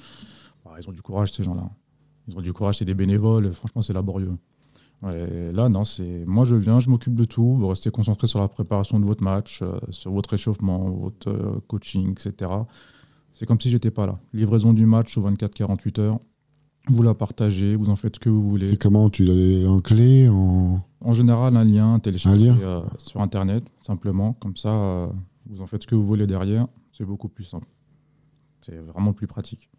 Bah, 0.63 0.71
ils 0.79 0.89
ont 0.89 0.93
du 0.93 1.01
courage, 1.01 1.31
ces 1.31 1.43
gens-là. 1.43 1.69
Ils 2.27 2.37
ont 2.37 2.41
du 2.41 2.53
courage, 2.53 2.77
c'est 2.79 2.85
des 2.85 2.93
bénévoles, 2.93 3.51
franchement, 3.53 3.81
c'est 3.81 3.93
laborieux. 3.93 4.35
Ouais, 5.03 5.51
là, 5.51 5.69
non, 5.69 5.83
c'est. 5.83 6.23
Moi, 6.25 6.45
je 6.45 6.55
viens, 6.55 6.79
je 6.79 6.89
m'occupe 6.89 7.15
de 7.15 7.25
tout, 7.25 7.55
vous 7.55 7.67
restez 7.67 7.91
concentré 7.91 8.27
sur 8.27 8.39
la 8.39 8.47
préparation 8.47 8.99
de 8.99 9.05
votre 9.05 9.23
match, 9.23 9.59
euh, 9.61 9.77
sur 9.91 10.11
votre 10.11 10.29
réchauffement, 10.29 10.89
votre 10.89 11.29
euh, 11.29 11.59
coaching, 11.67 12.11
etc. 12.11 12.51
C'est 13.31 13.45
comme 13.45 13.59
si 13.59 13.69
j'étais 13.69 13.91
pas 13.91 14.07
là. 14.07 14.17
Livraison 14.33 14.73
du 14.73 14.85
match 14.85 15.13
sous 15.13 15.21
24-48 15.21 15.99
heures. 15.99 16.19
Vous 16.87 17.03
la 17.03 17.13
partagez, 17.13 17.75
vous 17.75 17.89
en 17.89 17.95
faites 17.95 18.15
ce 18.15 18.19
que 18.19 18.29
vous 18.29 18.47
voulez. 18.47 18.67
C'est 18.67 18.77
comment 18.77 19.09
Tu 19.09 19.25
l'as 19.25 19.69
en 19.69 19.79
clé 19.79 20.29
en... 20.29 20.79
En 21.01 21.13
général, 21.13 21.55
un 21.57 21.63
lien 21.63 21.99
téléchargé 21.99 22.49
Un 22.49 22.53
lien 22.53 22.61
euh, 22.61 22.81
sur 22.97 23.21
Internet, 23.21 23.63
simplement. 23.81 24.33
Comme 24.33 24.55
ça, 24.55 25.09
vous 25.47 25.61
en 25.61 25.65
faites 25.65 25.83
ce 25.83 25.87
que 25.87 25.95
vous 25.95 26.05
voulez 26.05 26.27
derrière, 26.27 26.67
c'est 26.91 27.05
beaucoup 27.05 27.29
plus 27.29 27.43
simple. 27.43 27.67
C'est 28.61 28.77
vraiment 28.77 29.13
plus 29.13 29.27
pratique. 29.27 29.69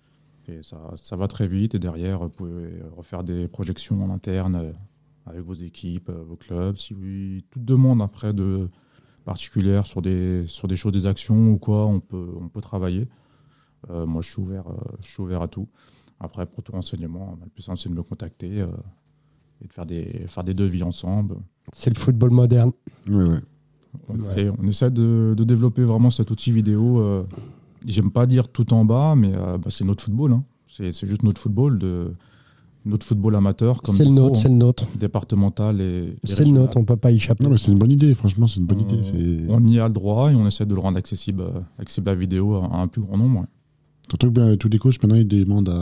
Et 0.48 0.62
ça, 0.62 0.92
ça 0.96 1.16
va 1.16 1.26
très 1.26 1.48
vite 1.48 1.74
et 1.74 1.78
derrière, 1.78 2.20
vous 2.20 2.28
pouvez 2.28 2.80
refaire 2.96 3.24
des 3.24 3.48
projections 3.48 4.04
en 4.04 4.10
interne 4.10 4.56
euh, 4.56 4.72
avec 5.26 5.40
vos 5.40 5.54
équipes, 5.54 6.08
euh, 6.08 6.22
vos 6.22 6.36
clubs. 6.36 6.76
Si 6.76 6.94
vous, 6.94 7.40
toute 7.50 7.64
demande 7.64 8.00
après 8.00 8.32
de 8.32 8.68
particulière 9.24 9.84
sur 9.86 10.00
des, 10.02 10.44
sur 10.46 10.68
des 10.68 10.76
choses, 10.76 10.92
des 10.92 11.06
actions 11.06 11.50
ou 11.50 11.58
quoi, 11.58 11.84
on 11.86 12.00
peut, 12.00 12.32
on 12.40 12.48
peut 12.48 12.60
travailler. 12.60 13.08
Euh, 13.90 14.06
moi, 14.06 14.22
je 14.22 14.30
suis, 14.30 14.40
ouvert, 14.40 14.68
euh, 14.68 14.76
je 15.02 15.08
suis 15.08 15.22
ouvert 15.22 15.42
à 15.42 15.48
tout. 15.48 15.68
Après, 16.20 16.46
pour 16.46 16.62
tout 16.62 16.72
renseignement, 16.72 17.36
le 17.42 17.50
plus 17.50 17.62
simple, 17.62 17.78
c'est 17.78 17.88
de 17.88 17.94
me 17.94 18.02
contacter 18.02 18.62
euh, 18.62 18.68
et 19.62 19.66
de 19.66 19.72
faire 19.72 19.84
des, 19.84 20.24
faire 20.28 20.44
des 20.44 20.54
devis 20.54 20.82
ensemble. 20.82 21.36
C'est 21.72 21.90
le 21.90 21.98
football 21.98 22.30
moderne. 22.30 22.72
Ouais, 23.08 23.28
ouais. 23.28 23.40
On, 24.08 24.14
Ouais. 24.18 24.30
essaie, 24.30 24.50
on 24.62 24.66
essaie 24.66 24.90
de, 24.90 25.34
de 25.36 25.44
développer 25.44 25.82
vraiment 25.84 26.10
cet 26.10 26.30
outil 26.30 26.52
vidéo. 26.52 27.00
euh, 27.00 27.22
J'aime 27.86 28.10
pas 28.10 28.26
dire 28.26 28.48
tout 28.48 28.72
en 28.74 28.84
bas, 28.84 29.14
mais 29.16 29.32
euh, 29.34 29.58
bah, 29.58 29.68
c'est 29.70 29.84
notre 29.84 30.02
football. 30.04 30.32
hein. 30.32 30.44
C'est 30.68 31.06
juste 31.06 31.22
notre 31.22 31.40
football, 31.40 31.78
de, 31.78 32.12
notre 32.84 33.06
football 33.06 33.34
amateur, 33.36 33.80
comme 33.82 33.94
C'est 33.96 34.04
le 34.04 34.10
nôtre, 34.10 34.38
c'est 34.38 34.48
le 34.48 34.54
nôtre. 34.54 34.84
départemental 34.98 35.80
et, 35.80 35.84
et 36.12 36.16
C'est 36.24 36.44
le 36.44 36.50
nôtre, 36.50 36.76
on 36.76 36.84
peut 36.84 36.96
pas 36.96 37.10
y 37.12 37.16
échapper. 37.16 37.44
Non, 37.44 37.50
mais 37.50 37.56
c'est 37.56 37.72
une 37.72 37.78
bonne 37.78 37.90
idée, 37.92 38.12
franchement, 38.14 38.46
c'est 38.46 38.60
une 38.60 38.66
bonne 38.66 38.80
Euh, 38.80 38.82
idée. 38.82 39.02
c'est- 39.02 39.46
on 39.50 39.64
y 39.66 39.78
a 39.78 39.86
le 39.88 39.94
droit 39.94 40.30
et 40.30 40.34
on 40.34 40.46
essaie 40.46 40.66
de 40.66 40.74
le 40.74 40.80
rendre 40.80 40.98
accessible, 40.98 41.42
euh, 41.42 41.60
accessible 41.78 42.10
à 42.10 42.12
la 42.12 42.20
vidéo 42.20 42.54
à, 42.56 42.66
à 42.66 42.76
un 42.82 42.88
plus 42.88 43.00
grand 43.00 43.16
nombre. 43.16 43.40
ouais. 43.40 43.46
Surtout 44.08 44.26
que 44.28 44.32
ben, 44.32 44.56
tous 44.56 44.68
les 44.68 44.78
coachs, 44.78 45.02
maintenant, 45.02 45.16
ils 45.16 45.26
demandent 45.26 45.68
à, 45.68 45.74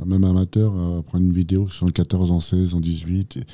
à- 0.00 0.04
même 0.04 0.24
amateurs 0.24 0.72
à 0.74 1.02
prendre 1.02 1.24
une 1.24 1.32
vidéo 1.32 1.68
sur 1.68 1.86
le 1.86 1.92
14, 1.92 2.30
en 2.30 2.40
16, 2.40 2.74
en 2.74 2.80
18. 2.80 3.36
Et 3.38 3.44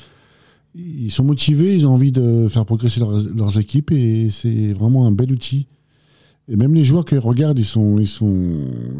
ils 0.77 1.11
sont 1.11 1.25
motivés, 1.25 1.75
ils 1.75 1.87
ont 1.87 1.91
envie 1.95 2.13
de 2.13 2.47
faire 2.49 2.65
progresser 2.67 3.01
leurs, 3.01 3.19
leurs 3.35 3.59
équipes 3.59 3.91
et 3.93 4.29
c'est 4.31 4.73
vraiment 4.73 5.07
un 5.07 5.13
bel 5.13 5.33
outil. 5.33 5.67
Et 6.49 6.55
même 6.55 6.75
les 6.75 6.85
joueurs 6.85 7.05
qui 7.05 7.19
regardent, 7.19 7.59
ils 7.59 7.65
sont, 7.65 7.99
ils 7.99 8.07
sont, 8.07 8.37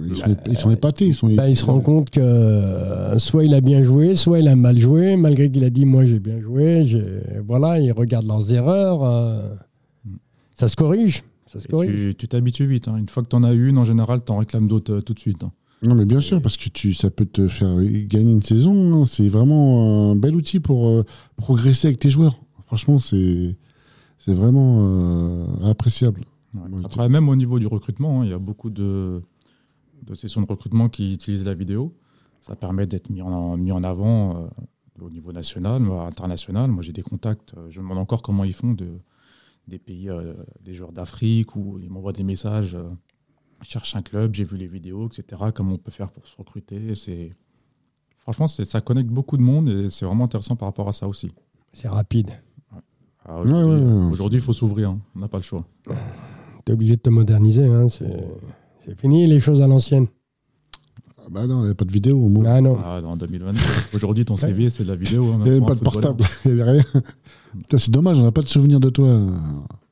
ils 0.09 0.17
sont, 0.17 0.37
ils 0.49 0.57
sont 0.57 0.71
épatés. 0.71 1.07
Ils, 1.07 1.15
sont, 1.15 1.33
Bah, 1.33 1.49
il 1.49 1.55
se 1.55 1.65
rend 1.65 1.79
compte 1.81 2.11
que 2.11 2.19
euh, 2.19 3.19
soit 3.21 3.45
il 3.45 3.55
a 3.55 3.61
bien 3.61 3.85
joué, 3.85 4.15
soit 4.15 4.41
il 4.41 4.49
a 4.49 4.57
mal 4.57 4.77
joué, 4.79 5.17
malgré 5.17 5.49
qu'il 5.49 5.63
a 5.63 5.71
dit 5.71 5.85
moi 5.85 6.05
j'ai 6.05 6.19
bien 6.19 6.41
joué. 6.41 6.85
Voilà, 7.47 7.79
il 7.79 7.93
regarde 7.93 8.27
leurs 8.27 8.53
erreurs. 8.53 9.05
euh, 9.05 9.55
ça 10.55 10.67
se 10.67 10.75
corrige. 10.75 11.23
Ça 11.47 11.61
se 11.61 11.69
corrige. 11.69 11.93
tu 11.93 12.15
tu 12.17 12.27
t'habitues 12.29 12.67
vite. 12.67 12.89
hein. 12.89 12.97
Une 12.97 13.09
fois 13.09 13.23
que 13.23 13.29
tu 13.29 13.37
en 13.37 13.45
as 13.45 13.53
une, 13.53 13.79
en 13.79 13.85
général, 13.85 14.21
tu 14.27 14.33
en 14.33 14.39
réclames 14.39 14.67
d'autres 14.67 14.95
euh, 14.95 15.01
tout 15.01 15.15
de 15.15 15.21
suite. 15.21 15.45
hein. 15.45 15.53
Non, 15.83 15.95
mais 15.95 16.05
bien 16.07 16.21
sûr, 16.21 16.41
parce 16.41 16.57
que 16.57 16.69
tu, 16.71 16.95
ça 16.95 17.11
peut 17.11 17.27
te 17.27 17.49
faire 17.49 17.77
gagner 17.83 18.33
une 18.33 18.43
saison. 18.43 18.95
hein. 19.03 19.05
C'est 19.05 19.29
vraiment 19.29 20.11
un 20.13 20.17
bel 20.17 20.35
outil 20.35 20.59
pour 20.59 20.89
euh, 20.89 21.05
progresser 21.37 21.89
avec 21.89 22.01
tes 22.01 22.11
joueurs. 22.11 22.39
Franchement, 22.65 22.99
c'est 22.99 23.57
c'est 24.19 24.33
vraiment 24.35 24.79
euh, 24.81 25.71
appréciable. 25.71 26.25
Ouais. 26.55 26.69
Moi, 26.69 26.81
je 26.81 26.87
Après, 26.87 27.09
même 27.09 27.29
au 27.29 27.37
niveau 27.37 27.59
du 27.59 27.67
recrutement, 27.67 28.21
hein, 28.23 28.25
il 28.25 28.31
y 28.31 28.35
a 28.35 28.39
beaucoup 28.39 28.71
de, 28.71 29.23
de 30.03 30.15
sessions 30.15 30.41
de 30.41 30.47
recrutement 30.47 30.89
qui 30.89 31.13
utilisent 31.13 31.45
la 31.45 31.55
vidéo. 31.55 31.95
Ça 32.41 32.57
permet 32.57 32.87
d'être 32.87 33.11
mis 33.11 33.21
en, 33.21 33.57
mis 33.59 33.71
en 33.73 33.85
avant 33.85 34.37
euh, 34.37 34.47
au 35.05 35.11
niveau 35.11 35.33
national, 35.33 35.83
international. 35.91 36.71
Moi, 36.71 36.83
j'ai 36.83 36.93
des 36.95 37.03
contacts. 37.03 37.53
euh, 37.59 37.67
Je 37.69 37.81
me 37.81 37.85
demande 37.85 37.99
encore 37.99 38.23
comment 38.23 38.45
ils 38.45 38.55
font 38.55 38.73
de, 38.73 38.89
des 39.69 39.79
pays, 39.79 40.09
euh, 40.09 40.33
des 40.65 40.73
joueurs 40.73 40.93
d'Afrique, 40.93 41.55
où 41.55 41.79
ils 41.79 41.91
m'envoient 41.91 42.13
des 42.15 42.25
messages. 42.25 42.77
Je 43.63 43.69
cherche 43.69 43.95
un 43.97 44.03
club, 44.03 44.35
j'ai 44.35 44.45
vu 44.45 44.57
les 44.57 44.67
vidéos, 44.67 45.07
etc. 45.09 45.43
Comment 45.55 45.75
on 45.75 45.79
peut 45.79 45.91
faire 45.91 46.11
pour 46.11 46.27
se 46.27 46.37
recruter. 46.37 46.95
C'est 46.95 47.35
Franchement, 48.19 48.49
c'est- 48.49 48.65
ça 48.65 48.81
connecte 48.81 49.09
beaucoup 49.11 49.37
de 49.37 49.43
monde 49.43 49.69
et 49.69 49.89
c'est 49.91 50.05
vraiment 50.05 50.25
intéressant 50.25 50.57
par 50.57 50.67
rapport 50.69 50.89
à 50.89 50.93
ça 50.93 51.07
aussi. 51.07 51.31
C'est 51.73 51.87
rapide. 51.89 52.31
Alors, 53.25 53.41
Aujourd'hui, 53.43 53.71
ouais, 53.71 53.81
ouais, 53.81 53.93
ouais. 53.93 54.11
aujourd'hui, 54.11 54.39
il 54.39 54.43
faut 54.43 54.53
s'ouvrir. 54.53 54.91
hein. 54.91 54.99
On 55.15 55.21
n'a 55.21 55.29
pas 55.29 55.37
le 55.39 55.43
choix. 55.45 55.65
Tu 55.85 55.93
es 56.71 56.73
obligé 56.73 56.97
de 56.97 57.01
te 57.01 57.11
moderniser. 57.11 57.65
hein, 57.67 57.89
C'est 57.89 58.25
c'est 58.85 58.99
fini 59.01 59.27
les 59.27 59.39
choses 59.41 59.61
à 59.63 59.67
l'ancienne. 59.69 60.07
Ah 61.19 61.29
bah 61.31 61.47
non, 61.47 61.57
il 61.57 61.61
n'y 61.61 61.65
avait 61.67 61.75
pas 61.75 61.85
de 61.85 61.93
vidéo 61.93 62.17
au 62.19 62.29
moins. 62.29 62.45
Ah 62.47 62.61
non. 62.61 62.79
Ah, 62.85 63.01
en 63.05 63.17
2022. 63.17 63.59
Aujourd'hui, 63.95 64.25
ton 64.25 64.37
CV, 64.37 64.71
c'est 64.71 64.85
de 64.85 64.89
la 64.89 64.95
vidéo. 64.97 65.25
hein, 65.33 65.39
Il 65.45 65.51
n'y 65.53 65.57
avait 65.57 65.67
pas 65.67 65.75
de 65.75 65.81
portable, 65.81 66.23
il 66.45 66.55
n'y 66.55 66.61
avait 66.61 66.71
rien. 66.73 66.85
C'est 67.77 67.91
dommage, 67.91 68.19
on 68.19 68.23
n'a 68.23 68.31
pas 68.33 68.43
de 68.43 68.49
souvenir 68.49 68.79
de 68.81 68.91
toi. 68.91 69.27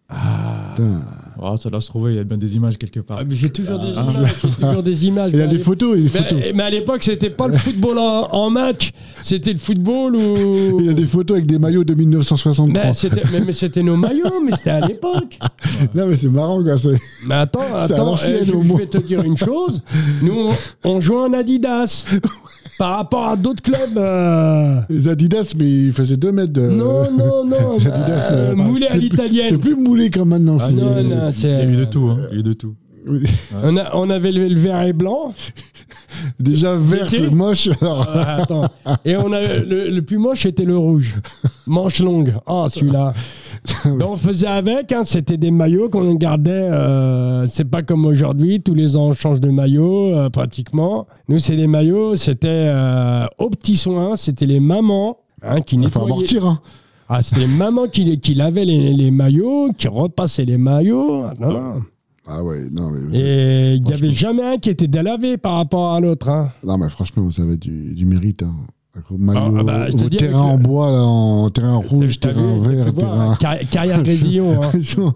Ah. 0.08 0.74
Putain. 0.76 1.02
Ah, 1.42 1.54
ça 1.60 1.68
doit 1.70 1.80
se 1.80 1.88
trouver, 1.88 2.12
il 2.12 2.16
y 2.16 2.20
a 2.20 2.24
bien 2.24 2.36
des 2.38 2.56
images 2.56 2.76
quelque 2.78 3.00
part. 3.00 3.18
Ah, 3.20 3.24
mais 3.28 3.34
J'ai 3.34 3.50
toujours 3.50 3.78
des 3.78 3.92
Ah. 3.96 4.06
images. 4.16 4.32
Toujours 4.58 4.82
des 4.82 5.06
images. 5.06 5.30
Il 5.32 5.38
y 5.38 5.42
a 5.42 5.46
des 5.46 5.58
photos, 5.58 5.98
des 5.98 6.08
photos. 6.08 6.38
mais, 6.38 6.52
mais 6.54 6.62
à 6.62 6.70
l'époque, 6.70 7.02
c'était 7.02 7.30
pas 7.30 7.48
le 7.48 7.58
football 7.58 7.98
en, 7.98 8.28
en 8.32 8.50
match, 8.50 8.92
c'était 9.22 9.52
le 9.52 9.58
football 9.58 10.16
où. 10.16 10.80
Il 10.80 10.86
y 10.86 10.88
a 10.90 10.92
des 10.92 11.04
photos 11.06 11.36
avec 11.36 11.46
des 11.46 11.58
maillots 11.58 11.84
de 11.84 11.94
1963. 11.94 12.66
Mais 12.84 12.92
c'était, 12.92 13.22
mais, 13.32 13.40
mais 13.40 13.52
c'était 13.52 13.82
nos 13.82 13.96
maillots, 13.96 14.40
mais 14.44 14.52
c'était 14.56 14.70
à 14.70 14.86
l'époque. 14.86 15.38
Non, 15.94 16.06
mais 16.06 16.16
c'est 16.16 16.28
marrant, 16.28 16.62
quoi. 16.62 16.74
Mais 17.26 17.34
attends, 17.34 17.60
attends, 17.74 18.14
eh, 18.16 18.44
je, 18.44 18.52
je 18.52 18.76
vais 18.76 18.86
te 18.86 18.98
dire 18.98 19.22
une 19.22 19.36
chose. 19.36 19.82
Nous, 20.22 20.34
on, 20.84 20.90
on 20.96 21.00
jouait 21.00 21.16
en 21.18 21.32
Adidas. 21.32 22.04
Par 22.78 22.96
rapport 22.96 23.28
à 23.28 23.36
d'autres 23.36 23.62
clubs. 23.62 23.96
euh, 23.96 24.80
Les 24.90 25.08
Adidas, 25.08 25.52
mais 25.56 25.70
ils 25.86 25.92
faisaient 25.92 26.16
2 26.16 26.32
mètres 26.32 26.52
de. 26.52 26.68
Non, 26.70 27.10
non, 27.10 27.44
non. 27.44 27.76
Les 27.78 27.86
Adidas, 27.86 28.30
euh, 28.32 28.50
euh, 28.52 28.54
moulé 28.56 28.86
à 28.88 28.96
l'italienne. 28.96 29.46
C'est 29.50 29.58
plus 29.58 29.76
moulé 29.76 30.10
comme 30.10 30.30
maintenant. 30.30 30.56
Ah 30.60 30.66
c'est- 30.68 30.72
non, 30.74 31.02
non, 31.02 31.30
Il 31.30 31.48
y 31.48 31.52
a 31.52 31.64
eu 31.64 31.76
de 31.76 31.84
tout. 31.84 32.08
Hein. 32.10 32.18
Il 32.30 32.34
y 32.34 32.36
a 32.36 32.40
eu 32.40 32.42
de 32.42 32.52
tout. 32.52 32.74
On, 33.62 33.76
a- 33.76 33.90
on 33.94 34.08
avait 34.10 34.32
le, 34.32 34.48
le 34.48 34.58
vert 34.58 34.82
et 34.82 34.92
blanc. 34.92 35.34
Déjà 36.40 36.76
vert, 36.76 37.10
c'est 37.10 37.30
moche. 37.30 37.68
Alors, 37.80 38.08
Ah, 38.12 38.42
attends. 38.42 38.68
Et 39.04 39.16
on 39.16 39.32
a 39.32 39.40
le, 39.40 39.90
le 39.90 40.02
plus 40.02 40.18
moche 40.18 40.42
c'était 40.42 40.64
le 40.64 40.76
rouge. 40.76 41.14
Manche 41.66 42.00
longue. 42.00 42.34
Ah, 42.46 42.66
celui-là. 42.72 43.12
Ben, 43.86 44.02
on 44.06 44.16
faisait 44.16 44.46
avec, 44.46 44.92
hein, 44.92 45.04
c'était 45.04 45.38
des 45.38 45.50
maillots 45.50 45.88
qu'on 45.88 46.14
gardait. 46.16 46.50
euh, 46.50 47.46
c'est 47.46 47.64
pas 47.64 47.82
comme 47.82 48.04
aujourd'hui, 48.04 48.60
tous 48.60 48.74
les 48.74 48.94
ans 48.94 49.06
on 49.06 49.12
change 49.14 49.40
de 49.40 49.48
maillot 49.48 50.14
euh, 50.14 50.28
pratiquement. 50.28 51.06
Nous, 51.28 51.38
c'est 51.38 51.56
des 51.56 51.66
maillots, 51.66 52.14
c'était 52.14 52.48
euh, 52.50 53.24
aux 53.38 53.48
petits 53.48 53.78
soins, 53.78 54.16
c'était 54.16 54.44
les 54.44 54.60
mamans 54.60 55.16
hein, 55.42 55.62
qui 55.62 55.78
nettoyaient. 55.78 56.04
amortir. 56.12 56.44
Hein. 56.44 56.60
Ah, 57.08 57.22
c'était 57.22 57.40
les 57.42 57.46
mamans 57.46 57.86
qui, 57.86 58.18
qui 58.20 58.34
lavaient 58.34 58.66
les, 58.66 58.92
les 58.92 59.10
maillots, 59.10 59.70
qui 59.78 59.88
repassaient 59.88 60.44
les 60.44 60.58
maillots. 60.58 61.22
Ah, 61.22 61.32
non, 61.40 61.52
non. 61.52 61.82
Ah 62.26 62.42
ouais, 62.42 62.64
non, 62.72 62.90
mais. 62.90 63.18
Et 63.18 63.74
il 63.74 63.82
n'y 63.82 63.92
avait 63.92 64.10
jamais 64.10 64.42
un 64.42 64.56
qui 64.58 64.70
était 64.70 64.86
délavé 64.88 65.36
par 65.36 65.56
rapport 65.56 65.92
à 65.92 66.00
l'autre. 66.00 66.28
Hein. 66.28 66.50
Non, 66.64 66.78
mais 66.78 66.88
franchement, 66.88 67.22
vous 67.22 67.40
avez 67.40 67.56
du, 67.56 67.94
du 67.94 68.06
mérite. 68.06 68.42
Hein. 68.42 68.54
Maillot, 69.10 69.56
Ah, 69.58 69.62
bah, 69.64 69.86
je 69.90 70.04
au 70.04 70.08
dis, 70.08 70.16
terrain 70.16 70.40
en 70.40 70.56
le- 70.56 70.62
bois, 70.62 70.90
là, 70.90 71.02
en 71.02 71.50
terrain 71.50 71.76
rouge, 71.76 72.20
terrain 72.20 72.56
vu, 72.58 72.76
vert, 72.76 72.84
voir, 72.94 72.94
terrain. 72.94 73.34
Carri- 73.40 73.66
Carrière 73.66 74.02
Grésillon. 74.04 74.62
hein. 74.62 75.12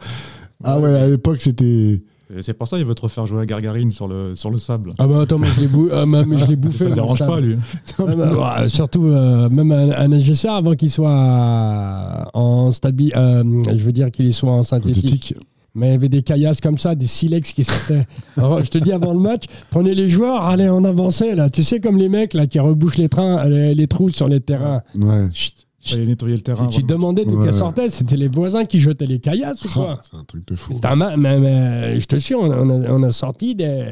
ah 0.64 0.78
ouais, 0.80 0.94
à 0.94 1.06
l'époque, 1.06 1.38
c'était. 1.40 2.02
C'est 2.42 2.52
pour 2.52 2.68
ça 2.68 2.76
qu'il 2.76 2.84
veut 2.84 2.94
te 2.94 3.00
refaire 3.00 3.24
jouer 3.24 3.40
à 3.40 3.46
Gargarine 3.46 3.90
sur 3.90 4.06
le, 4.06 4.34
sur 4.34 4.50
le 4.50 4.58
sable. 4.58 4.90
Ah 4.98 5.06
bah 5.06 5.22
attends, 5.22 5.38
moi 5.38 5.48
je 5.56 5.62
l'ai 5.62 5.66
bou- 5.66 5.88
ah, 5.90 6.04
mais 6.04 6.36
je 6.36 6.44
l'ai 6.44 6.56
bouffé. 6.56 6.84
Ça 6.84 6.90
ne 6.90 6.94
dérange 6.94 7.20
pas, 7.20 7.40
lui. 7.40 7.56
Ah 7.98 8.04
bah, 8.36 8.68
surtout, 8.68 9.06
euh, 9.06 9.48
même 9.48 9.72
un, 9.72 9.92
un 9.92 10.48
avant 10.50 10.74
qu'il 10.74 10.90
soit 10.90 12.28
en 12.34 12.70
stabi, 12.70 13.12
euh, 13.16 13.42
je 13.72 13.82
veux 13.82 13.92
dire 13.92 14.10
qu'il 14.10 14.34
soit 14.34 14.52
en 14.52 14.62
synthétique. 14.62 15.34
Mais 15.78 15.88
il 15.88 15.92
y 15.92 15.94
avait 15.94 16.08
des 16.08 16.22
caillasses 16.22 16.60
comme 16.60 16.76
ça, 16.78 16.94
des 16.94 17.06
silex 17.06 17.52
qui 17.52 17.64
sortaient. 17.64 18.06
Alors, 18.36 18.62
je 18.64 18.70
te 18.70 18.78
dis, 18.78 18.92
avant 18.92 19.12
le 19.12 19.20
match, 19.20 19.44
prenez 19.70 19.94
les 19.94 20.08
joueurs, 20.10 20.42
allez, 20.42 20.68
on 20.68 20.84
avançait, 20.84 21.34
là. 21.34 21.48
Tu 21.50 21.62
sais, 21.62 21.80
comme 21.80 21.96
les 21.98 22.08
mecs, 22.08 22.34
là, 22.34 22.46
qui 22.46 22.58
rebouchent 22.58 22.98
les 22.98 23.08
trains, 23.08 23.44
les, 23.48 23.74
les 23.74 23.86
trous 23.86 24.10
sur 24.10 24.28
les 24.28 24.40
terrains. 24.40 24.82
Ouais. 24.98 25.28
Chut, 25.32 25.54
chut. 25.80 25.94
Fallait 25.94 26.06
nettoyer 26.06 26.34
le 26.36 26.42
terrain. 26.42 26.66
Tu, 26.66 26.78
tu 26.80 26.84
demandais 26.84 27.24
d'où 27.24 27.38
Ouais. 27.38 27.46
qu'elles 27.46 27.54
sortaient, 27.58 27.88
c'était 27.88 28.16
les 28.16 28.28
voisins 28.28 28.64
qui 28.64 28.80
jetaient 28.80 29.06
les 29.06 29.20
caillasses 29.20 29.64
ou 29.64 29.68
quoi 29.72 29.96
Ah, 29.98 30.02
c'est 30.10 30.16
un 30.16 30.24
truc 30.24 30.46
de 30.48 30.56
fou. 30.56 30.72
C'était 30.72 30.88
un 30.88 30.96
ma- 30.96 31.16
mais, 31.16 31.38
mais 31.38 32.00
je 32.00 32.06
te 32.06 32.16
suis, 32.16 32.34
on 32.34 32.50
a, 32.50 32.56
on 32.58 32.68
a- 32.84 32.90
on 32.92 33.02
a 33.04 33.10
sorti 33.12 33.54
des, 33.54 33.84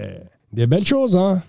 des 0.53 0.67
belles 0.67 0.85
choses. 0.85 1.15
Hein. 1.17 1.41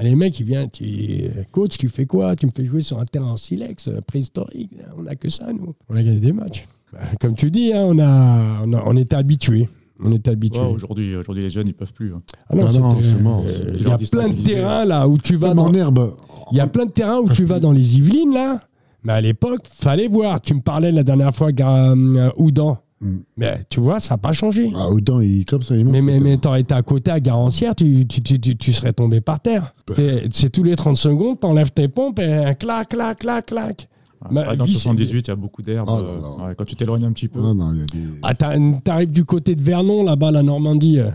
Les 0.00 0.14
mecs, 0.14 0.38
ils 0.38 0.46
viennent, 0.46 0.70
tu, 0.70 1.30
coach, 1.50 1.76
tu 1.76 1.88
fais 1.88 2.06
quoi? 2.06 2.36
Tu 2.36 2.46
me 2.46 2.52
fais 2.54 2.64
jouer 2.64 2.80
sur 2.82 3.00
un 3.00 3.04
terrain 3.04 3.32
en 3.32 3.36
silex, 3.36 3.88
euh, 3.88 4.00
préhistorique. 4.06 4.70
On 4.96 5.04
a 5.06 5.16
que 5.16 5.28
ça, 5.28 5.52
nous. 5.52 5.74
On 5.88 5.96
a 5.96 6.02
gagné 6.02 6.20
des 6.20 6.32
matchs. 6.32 6.64
Bah, 6.92 7.00
comme 7.20 7.34
tu 7.34 7.50
dis, 7.50 7.72
hein, 7.72 7.82
on, 7.88 7.98
a, 7.98 8.62
on, 8.64 8.72
a- 8.72 8.82
on 8.86 8.96
était 8.96 9.16
habitués. 9.16 9.68
On 10.02 10.30
habitués. 10.30 10.60
Ouais, 10.60 10.66
Aujourd'hui, 10.66 11.16
aujourd'hui, 11.16 11.42
les 11.44 11.50
jeunes, 11.50 11.68
ils 11.68 11.74
peuvent 11.74 11.92
plus. 11.92 12.12
hein. 12.14 12.22
ah 12.48 12.56
non, 12.56 12.66
Ah 12.68 12.72
non, 12.78 12.90
c'était- 12.96 13.08
c'est 13.16 13.22
mort. 13.22 13.42
euh, 13.46 13.70
Ils 13.74 13.80
Il 13.80 13.88
y 13.88 13.90
a 13.90 13.98
plein 13.98 14.28
de 14.28 14.42
terrains 14.42 14.84
là 14.84 15.08
où 15.08 15.18
tu 15.18 15.36
vas 15.36 15.54
dans, 15.54 15.66
en 15.66 15.74
herbe. 15.74 16.14
il 16.52 16.56
y 16.58 16.60
a 16.60 16.66
plein 16.66 16.86
de 16.86 16.90
terrains 16.90 17.18
où 17.18 17.28
tu 17.30 17.44
vas 17.44 17.60
dans 17.60 17.72
les 17.72 17.96
Yvelines 17.98 18.32
là. 18.34 18.60
Mais 19.02 19.12
à 19.14 19.20
l'époque, 19.20 19.60
fallait 19.64 20.08
voir. 20.08 20.40
Tu 20.40 20.52
me 20.54 20.60
parlais 20.60 20.92
la 20.92 21.02
dernière 21.02 21.34
fois, 21.34 21.48
euh, 21.58 22.30
Oudan. 22.36 22.78
Mm. 23.00 23.16
Mais 23.38 23.60
tu 23.70 23.80
vois, 23.80 23.98
ça 23.98 24.14
n'a 24.14 24.18
pas 24.18 24.32
changé. 24.34 24.70
Ah, 24.76 24.88
autant, 24.90 25.20
il, 25.20 25.46
comme 25.46 25.62
ça, 25.62 25.74
il 25.74 25.84
monte. 25.86 25.92
Mais, 25.94 26.02
mais, 26.02 26.20
mais 26.20 26.36
t'aurais 26.36 26.60
été 26.60 26.74
à 26.74 26.82
côté 26.82 27.10
à 27.10 27.18
Garancière, 27.18 27.74
tu, 27.74 28.06
tu, 28.06 28.20
tu, 28.20 28.38
tu, 28.38 28.56
tu 28.56 28.72
serais 28.74 28.92
tombé 28.92 29.22
par 29.22 29.40
terre. 29.40 29.74
Bah. 29.88 29.94
C'est 30.30 30.50
tous 30.50 30.62
les 30.62 30.76
30 30.76 30.98
secondes, 30.98 31.40
t'enlèves 31.40 31.70
tes 31.70 31.88
pompes 31.88 32.18
et 32.18 32.54
clac, 32.58 32.90
clac, 32.90 33.18
clac, 33.20 33.46
clac. 33.46 33.88
Bah, 34.30 34.54
dans 34.56 34.64
le 34.64 34.70
lui, 34.70 34.74
78, 34.74 35.26
il 35.26 35.28
y 35.28 35.30
a 35.30 35.36
beaucoup 35.36 35.62
d'herbes. 35.62 35.88
Oh 35.90 36.00
là 36.00 36.08
euh, 36.08 36.48
ouais, 36.48 36.54
quand 36.56 36.64
tu 36.64 36.76
t'éloignes 36.76 37.04
un 37.04 37.12
petit 37.12 37.28
peu. 37.28 37.40
Ah, 37.42 37.54
non, 37.54 37.72
il 37.72 37.80
y 37.80 37.82
a 37.82 37.86
des. 37.86 37.98
Ah, 38.22 38.34
t'as- 38.34 38.56
t'arrives 38.84 39.12
du 39.12 39.24
côté 39.24 39.54
de 39.54 39.62
Vernon, 39.62 40.04
là-bas, 40.04 40.30
la 40.30 40.42
Normandie. 40.42 40.98
euh. 40.98 41.10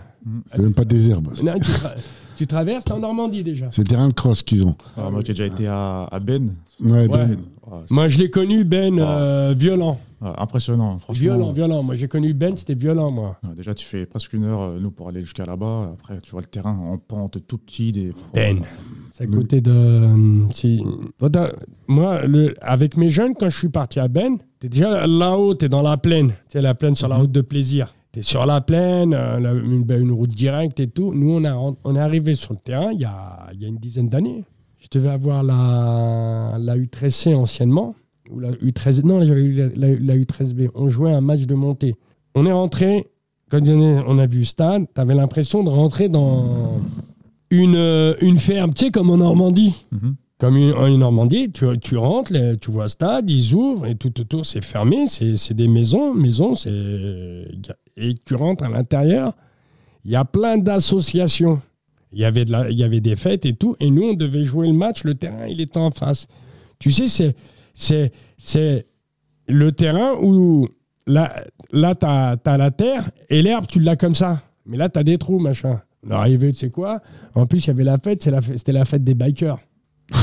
C'est 0.48 0.58
même 0.60 0.74
pas 0.74 0.86
des 0.86 1.12
herbes. 1.12 1.28
Non, 1.44 1.54
tu, 1.60 1.70
tra- 1.72 1.94
tu 2.36 2.48
traverses, 2.48 2.86
t'es 2.86 2.94
en 2.94 3.00
Normandie 3.00 3.44
déjà. 3.44 3.68
C'est 3.72 3.84
le 3.84 3.88
terrain 3.88 4.08
de 4.08 4.14
cross 4.14 4.42
qu'ils 4.42 4.66
ont. 4.66 4.76
Alors, 4.98 5.12
moi, 5.12 5.22
j'ai 5.24 5.34
déjà 5.34 5.46
été 5.46 5.68
à, 5.68 6.06
à 6.12 6.20
Ben. 6.20 6.50
Ouais, 6.82 6.92
Ouais. 6.92 7.08
ben, 7.08 7.38
Ouais, 7.72 7.80
Moi, 7.90 8.08
je 8.08 8.18
l'ai 8.20 8.30
connu, 8.30 8.64
Ben, 8.64 8.98
euh, 9.00 9.54
violent. 9.58 10.00
ouais, 10.22 10.30
impressionnant, 10.38 11.00
franchement. 11.00 11.20
Violent, 11.22 11.52
violent. 11.52 11.84
Moi, 11.84 11.96
j'ai 11.96 12.08
connu 12.08 12.34
Ben, 12.34 12.56
c'était 12.56 12.76
violent, 12.76 13.10
moi. 13.12 13.38
Ouais, 13.44 13.56
déjà, 13.56 13.74
tu 13.76 13.86
fais 13.86 14.06
presque 14.08 14.34
une 14.34 14.44
heure, 14.46 14.62
euh, 14.62 14.80
nous, 14.80 14.90
pour 14.92 15.10
aller 15.10 15.22
jusqu'à 15.22 15.46
là-bas. 15.46 15.92
Après, 15.94 16.18
tu 16.24 16.32
vois 16.32 16.42
le 16.42 16.48
terrain 16.48 16.76
en 16.78 16.98
pente, 16.98 17.38
tout 17.48 17.58
petit. 17.60 17.92
Des... 17.92 18.14
Ben. 18.34 18.62
C'est 19.18 19.24
à 19.24 19.28
côté 19.28 19.62
de. 19.62 19.72
euh, 19.72 20.46
si- 20.52 20.84
Moi, 21.88 22.26
le... 22.26 22.54
avec 22.62 22.98
mes 22.98 23.10
jeunes, 23.10 23.34
quand 23.34 23.48
je 23.50 23.58
suis 23.58 23.70
parti 23.70 24.00
à 24.02 24.10
Ben, 24.10 24.38
t'es 24.60 24.68
déjà 24.68 25.08
là-haut, 25.08 25.54
t'es 25.54 25.70
dans 25.70 25.82
la 25.82 25.96
plaine. 25.96 26.30
Tu 26.30 26.36
sais, 26.50 26.62
la 26.62 26.76
plaine 26.76 26.96
sur 26.96 27.08
la 27.08 27.16
Mhm. 27.16 27.22
route 27.22 27.32
de 27.32 27.40
plaisir. 27.42 27.96
T'es 28.12 28.22
sur 28.22 28.46
la 28.46 28.60
plaine, 28.60 29.14
euh, 29.14 29.62
une, 29.64 29.86
une 29.90 30.12
route 30.12 30.32
directe 30.32 30.82
et 30.82 30.88
tout. 30.88 31.14
Nous, 31.14 31.32
on, 31.32 31.46
a, 31.46 31.56
on 31.86 31.96
est 31.96 32.00
arrivé 32.00 32.34
sur 32.34 32.52
le 32.54 32.60
terrain 32.60 32.92
il 32.92 33.00
y 33.00 33.06
a, 33.06 33.48
il 33.54 33.62
y 33.62 33.66
a 33.66 33.70
une 33.70 33.78
dizaine 33.78 34.10
d'années. 34.10 34.44
Je 34.80 34.88
devais 34.92 35.10
avoir 35.10 35.44
la, 35.44 36.58
la 36.60 36.78
U13C 36.78 37.36
anciennement. 37.36 37.96
Ou 38.30 38.40
la 38.40 38.52
U13. 38.52 39.06
Non, 39.06 39.22
j'avais 39.24 39.44
eu 39.44 39.54
la, 39.54 39.68
la- 39.78 39.96
la 40.00 40.18
U13B. 40.18 40.70
On 40.76 40.90
jouait 40.90 41.14
un 41.14 41.22
match 41.22 41.44
de 41.46 41.56
montée. 41.56 41.96
On 42.36 42.46
est 42.46 42.52
rentré, 42.52 43.08
quand 43.50 43.62
on 43.70 44.20
a 44.20 44.26
vu 44.28 44.40
le 44.40 44.46
stade, 44.46 44.88
t'avais 44.94 45.16
l'impression 45.16 45.64
de 45.64 45.70
rentrer 45.70 46.10
dans 46.10 46.80
une, 47.64 47.76
euh, 47.76 48.14
une 48.22 48.38
ferme, 48.38 48.74
tu 48.74 48.86
sais, 48.86 48.92
comme 48.92 49.10
en 49.10 49.18
Normandie. 49.18 49.74
Mhm. 49.92 50.16
Comme 50.38 50.58
une- 50.58 50.74
en 50.74 50.90
Normandie, 50.98 51.50
tu, 51.52 51.66
tu 51.80 51.96
rentres, 51.98 52.34
les- 52.34 52.58
tu 52.58 52.70
vois 52.70 52.84
le 52.84 52.90
stade, 52.90 53.30
ils 53.30 53.54
ouvrent 53.54 53.86
et 53.86 53.96
tout 53.96 54.20
autour 54.20 54.46
c'est 54.46 54.64
fermé, 54.64 55.06
c'est 55.08 55.54
des 55.54 55.68
maisons, 55.70 56.14
maisons, 56.14 56.56
c'est 56.56 56.72
et 57.98 58.14
tu 58.26 58.36
rentres 58.36 58.66
à 58.66 58.70
l'intérieur, 58.70 59.34
il 60.04 60.12
y 60.12 60.16
a 60.18 60.26
plein 60.26 60.58
d'associations. 60.58 61.62
Il 62.12 62.20
y 62.20 62.26
avait 62.26 62.44
de 62.46 62.52
la- 62.52 62.70
il 62.70 62.78
y 62.78 62.84
avait 62.84 63.00
des 63.00 63.16
fêtes 63.16 63.46
et 63.46 63.54
tout, 63.54 63.76
et 63.80 63.90
nous 63.90 64.04
on 64.10 64.14
devait 64.14 64.44
jouer 64.44 64.68
le 64.68 64.74
match, 64.74 65.04
le 65.06 65.16
terrain 65.16 65.48
il 65.48 65.62
était 65.62 65.78
en 65.80 65.92
face. 65.92 66.28
Tu 66.80 66.92
sais, 66.92 67.08
c'est 67.08 67.36
c'est 67.74 68.12
c'est 68.38 68.86
le 69.48 69.72
terrain 69.72 70.16
où 70.22 70.68
là 71.08 71.46
là 71.72 71.96
t'as 71.96 72.36
as 72.44 72.58
la 72.58 72.72
terre 72.72 73.10
et 73.30 73.42
l'herbe 73.42 73.68
tu 73.68 73.80
l'as 73.80 73.96
comme 73.96 74.16
ça, 74.16 74.42
mais 74.66 74.76
là 74.76 74.90
t'as 74.90 75.04
des 75.04 75.18
trous 75.18 75.40
machin. 75.40 75.82
On 76.06 76.12
est 76.12 76.14
arrivé, 76.14 76.52
tu 76.54 76.60
sais 76.60 76.70
quoi? 76.70 77.02
En 77.34 77.46
plus 77.48 77.64
il 77.64 77.68
y 77.68 77.70
avait 77.72 77.84
la 77.84 77.98
fête, 77.98 78.22
c'est 78.24 78.32
la 78.32 78.42
fête- 78.42 78.58
c'était 78.58 78.72
la 78.72 78.86
fête 78.86 79.04
des 79.04 79.14
bikers. 79.16 79.60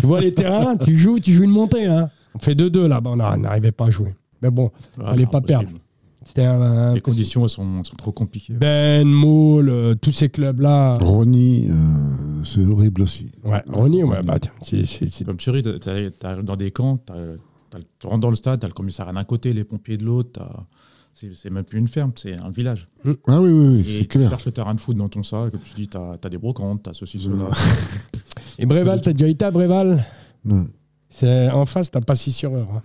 Tu 0.00 0.06
vois 0.06 0.20
les 0.20 0.34
terrains, 0.34 0.76
tu 0.76 0.96
joues, 0.96 1.20
tu 1.20 1.32
joues 1.32 1.44
une 1.44 1.50
montée. 1.50 1.86
Hein. 1.86 2.10
On 2.34 2.38
fait 2.38 2.54
2-2 2.54 2.86
là-bas, 2.88 3.10
on 3.10 3.16
n'a- 3.16 3.34
on 3.34 3.38
n'arrivait 3.38 3.70
pas 3.70 3.86
à 3.86 3.90
jouer. 3.90 4.14
Mais 4.42 4.50
bon, 4.50 4.64
Ouais, 4.98 5.04
Fallait 5.04 5.18
c'est 5.20 5.30
pas 5.30 5.40
perdre. 5.40 5.68
c'était 6.24 6.44
un, 6.44 6.60
un- 6.60 6.94
Les 6.94 7.00
conditions 7.00 7.44
elles 7.44 7.48
sont, 7.50 7.84
sont 7.84 7.96
trop 7.96 8.12
compliquées. 8.12 8.54
Ben, 8.54 9.06
Maul, 9.06 9.68
euh, 9.68 9.94
tous 9.94 10.10
ces 10.10 10.28
clubs-là. 10.28 10.98
Ronny, 11.00 11.68
euh, 11.70 11.74
c'est 12.44 12.64
horrible 12.66 13.02
aussi. 13.02 13.30
Ouais, 13.44 13.62
Ronnie, 13.72 14.02
ouais, 14.02 14.22
bah, 14.22 14.38
tiens, 14.40 14.52
c'est- 14.62 15.24
Comme 15.24 15.38
Chéri, 15.40 15.62
tu 15.62 15.88
arrives 15.88 16.44
dans 16.44 16.56
des 16.56 16.70
camps, 16.72 16.96
t'as- 16.98 17.14
t'as 17.70 17.78
le- 17.78 17.84
tu 17.98 18.06
rentres 18.06 18.20
dans 18.20 18.30
le 18.30 18.36
stade, 18.36 18.58
tu 18.60 18.66
as 18.66 18.68
le 18.68 18.74
commissariat 18.74 19.12
d'un 19.12 19.24
côté, 19.24 19.52
les 19.52 19.64
pompiers 19.64 19.96
de 19.96 20.04
l'autre. 20.04 20.30
t'as- 20.34 20.64
C'est 21.14 21.50
même 21.50 21.64
plus 21.64 21.78
une 21.78 21.86
ferme, 21.88 22.10
c'est 22.16 22.34
un 22.34 22.50
village. 22.50 22.88
Ah 23.28 23.40
oui, 23.40 23.50
oui, 23.50 23.66
oui, 23.76 23.84
Et 23.88 23.92
c'est 23.92 23.98
tu 24.02 24.06
clair. 24.08 24.30
cherches 24.30 24.46
le 24.46 24.52
terrain 24.52 24.74
de 24.74 24.80
foot 24.80 24.96
dans 24.96 25.08
ton 25.08 25.22
sac, 25.22 25.52
comme 25.52 25.60
tu 25.60 25.74
dis, 25.76 25.86
tu 25.88 25.96
as, 25.96 26.28
des 26.28 26.38
brocantes, 26.38 26.82
tu 26.82 26.90
as 26.90 26.94
ceci, 26.94 27.20
cela. 27.20 27.50
Et 28.58 28.66
Bréval, 28.66 29.00
t'as 29.00 29.12
déjà 29.12 29.28
été 29.28 29.44
à 29.44 29.50
Bréval 29.52 30.04
Non. 30.44 30.66
C'est 31.08 31.48
en 31.50 31.66
face, 31.66 31.90
t'as 31.90 32.00
pas 32.00 32.14
6 32.16 32.32
sur 32.32 32.54
heure. 32.54 32.68
hein. 32.74 32.82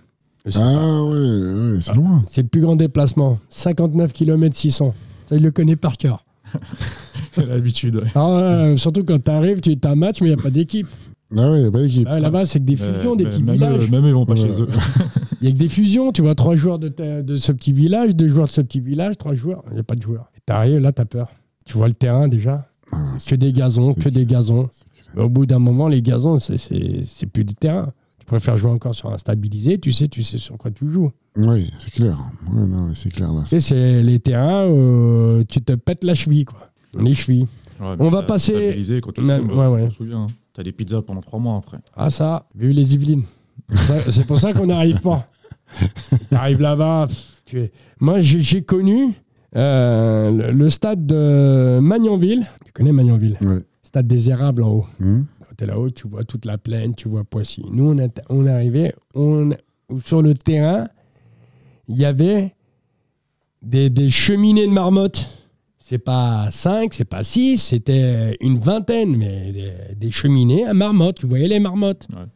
Ah 0.54 1.02
ouais, 1.04 1.72
ouais, 1.74 1.78
c'est 1.80 1.94
loin. 1.94 2.22
C'est 2.28 2.42
le 2.42 2.48
plus 2.48 2.60
grand 2.60 2.76
déplacement. 2.76 3.38
59 3.50 4.12
km 4.12 4.54
600. 4.56 4.94
Ça, 5.26 5.36
il 5.36 5.42
le 5.42 5.50
connaît 5.50 5.76
par 5.76 5.96
cœur. 5.98 6.24
L'habitude. 7.36 7.96
ouais. 7.96 8.10
Alors, 8.14 8.36
euh, 8.38 8.76
surtout 8.76 9.04
quand 9.04 9.22
t'arrives, 9.22 9.60
tu 9.60 9.76
as 9.82 9.88
un 9.90 9.94
match, 9.96 10.20
mais 10.20 10.28
il 10.28 10.34
n'y 10.34 10.40
a 10.40 10.42
pas 10.42 10.50
d'équipe. 10.50 10.88
Ah 11.36 11.50
ouais, 11.52 11.70
pas 11.70 11.80
d'équipe. 11.82 12.06
Ah, 12.10 12.18
Là-bas, 12.20 12.44
c'est 12.44 12.58
que 12.58 12.64
des 12.64 12.76
fusions, 12.76 13.12
Euh, 13.12 13.16
des 13.16 13.24
petits 13.26 13.42
même, 13.42 13.54
villages. 13.56 13.84
eux, 13.84 13.90
même 13.90 14.04
ils 14.06 14.12
vont 14.14 14.26
pas 14.26 14.34
Ouais. 14.34 14.40
chez 14.50 14.62
eux. 14.62 14.68
Il 15.40 15.46
y 15.46 15.50
a 15.50 15.52
que 15.52 15.58
des 15.58 15.68
fusions. 15.68 16.12
Tu 16.12 16.22
vois, 16.22 16.34
trois 16.34 16.54
joueurs 16.54 16.78
de, 16.78 16.88
ta- 16.88 17.22
de 17.22 17.36
ce 17.36 17.52
petit 17.52 17.72
village, 17.72 18.14
deux 18.14 18.28
joueurs 18.28 18.46
de 18.46 18.52
ce 18.52 18.60
petit 18.60 18.80
village, 18.80 19.16
trois 19.18 19.34
joueurs. 19.34 19.62
Il 19.70 19.74
n'y 19.74 19.80
a 19.80 19.82
pas 19.84 19.94
de 19.96 20.02
joueurs. 20.02 20.30
Et 20.36 20.40
t'arrives, 20.44 20.78
là, 20.78 20.92
t'as 20.92 21.04
peur. 21.04 21.28
Tu 21.64 21.76
vois 21.76 21.88
le 21.88 21.94
terrain 21.94 22.28
déjà. 22.28 22.66
Ah, 22.92 23.14
Que 23.26 23.34
des 23.36 23.52
gazons, 23.52 23.94
que 23.94 24.08
des 24.08 24.26
gazons. 24.26 24.68
au 25.16 25.28
bout 25.28 25.46
d'un 25.46 25.58
moment, 25.58 25.88
les 25.88 26.02
gazons, 26.02 26.38
c'est- 26.38 26.56
c'est 26.58 27.02
c'est 27.06 27.26
plus 27.26 27.44
du 27.44 27.54
terrain. 27.54 27.92
Tu 28.18 28.26
préfères 28.26 28.56
jouer 28.56 28.70
encore 28.70 28.94
sur 28.94 29.10
un 29.12 29.16
stabilisé, 29.18 29.78
tu 29.78 29.92
sais, 29.92 30.06
tu 30.08 30.22
sais 30.22 30.38
sur 30.38 30.56
quoi 30.58 30.70
tu 30.70 30.88
joues. 30.88 31.10
Oui, 31.36 31.72
c'est 31.78 31.90
clair. 31.92 32.18
Ouais, 32.52 32.64
c'est 32.94 33.10
clair 33.12 33.32
là. 33.32 33.42
C'est 33.46 34.02
les 34.02 34.18
terrains 34.18 34.68
où 34.68 35.42
tu 35.48 35.60
te 35.62 35.72
pètes 35.74 36.04
la 36.04 36.14
cheville, 36.14 36.44
quoi. 36.44 36.70
Les 36.98 37.14
chevilles. 37.14 37.46
Ouais, 37.80 37.96
On 37.98 38.08
va 38.08 38.22
passer- 38.24 38.52
stabilisé, 38.54 39.00
Quand 39.00 39.12
tu 39.12 39.20
Même- 39.22 39.48
ouais, 39.50 39.54
on 39.66 39.72
ouais. 39.74 39.82
s'en 39.84 39.90
souvient. 39.90 40.26
Tu 40.52 40.60
as 40.60 40.64
des 40.64 40.72
pizzas 40.72 41.02
pendant 41.02 41.20
trois 41.22 41.38
mois 41.38 41.56
après. 41.56 41.78
Ah, 41.96 42.10
ça, 42.10 42.46
vu 42.54 42.72
les 42.72 42.94
Yvelines. 42.94 43.22
C'est 44.08 44.26
pour 44.26 44.38
ça 44.38 44.52
qu'on 44.52 44.66
n'arrive 44.66 45.00
pas. 45.00 45.26
Tu 46.28 46.34
arrives 46.34 46.60
là-bas, 46.60 47.06
tu 47.44 47.60
es. 47.60 47.72
Moi, 48.00 48.20
j'ai 48.20 48.62
connu 48.62 49.12
euh, 49.56 50.30
le, 50.30 50.50
le 50.52 50.68
stade 50.68 51.06
de 51.06 51.78
Magnanville. 51.80 52.46
Tu 52.64 52.72
connais 52.72 52.92
Magnanville 52.92 53.36
Ouais. 53.40 53.60
Stade 53.82 54.06
des 54.06 54.30
érables 54.30 54.62
en 54.62 54.70
haut. 54.70 54.86
Hum. 55.00 55.26
Quand 55.40 55.54
tu 55.56 55.64
es 55.64 55.66
là-haut, 55.66 55.90
tu 55.90 56.08
vois 56.08 56.24
toute 56.24 56.44
la 56.44 56.58
plaine, 56.58 56.94
tu 56.94 57.08
vois 57.08 57.24
Poissy. 57.24 57.64
Nous, 57.70 57.88
on 57.88 57.98
est, 57.98 58.20
on 58.28 58.46
est 58.46 58.50
arrivé, 58.50 58.92
on, 59.14 59.50
sur 60.04 60.22
le 60.22 60.34
terrain, 60.34 60.88
il 61.88 61.96
y 61.96 62.04
avait 62.04 62.54
des, 63.62 63.90
des 63.90 64.10
cheminées 64.10 64.66
de 64.66 64.72
marmottes. 64.72 65.28
C'est 65.78 65.98
pas 65.98 66.48
5, 66.52 66.94
c'est 66.94 67.04
pas 67.04 67.24
6, 67.24 67.58
c'était 67.58 68.36
une 68.40 68.58
vingtaine, 68.60 69.16
mais 69.16 69.50
des, 69.50 69.72
des 69.96 70.10
cheminées 70.12 70.64
à 70.66 70.72
marmottes. 70.74 71.16
Tu 71.18 71.26
voyais 71.26 71.48
les 71.48 71.58
marmottes? 71.58 72.06
Ouais. 72.12 72.26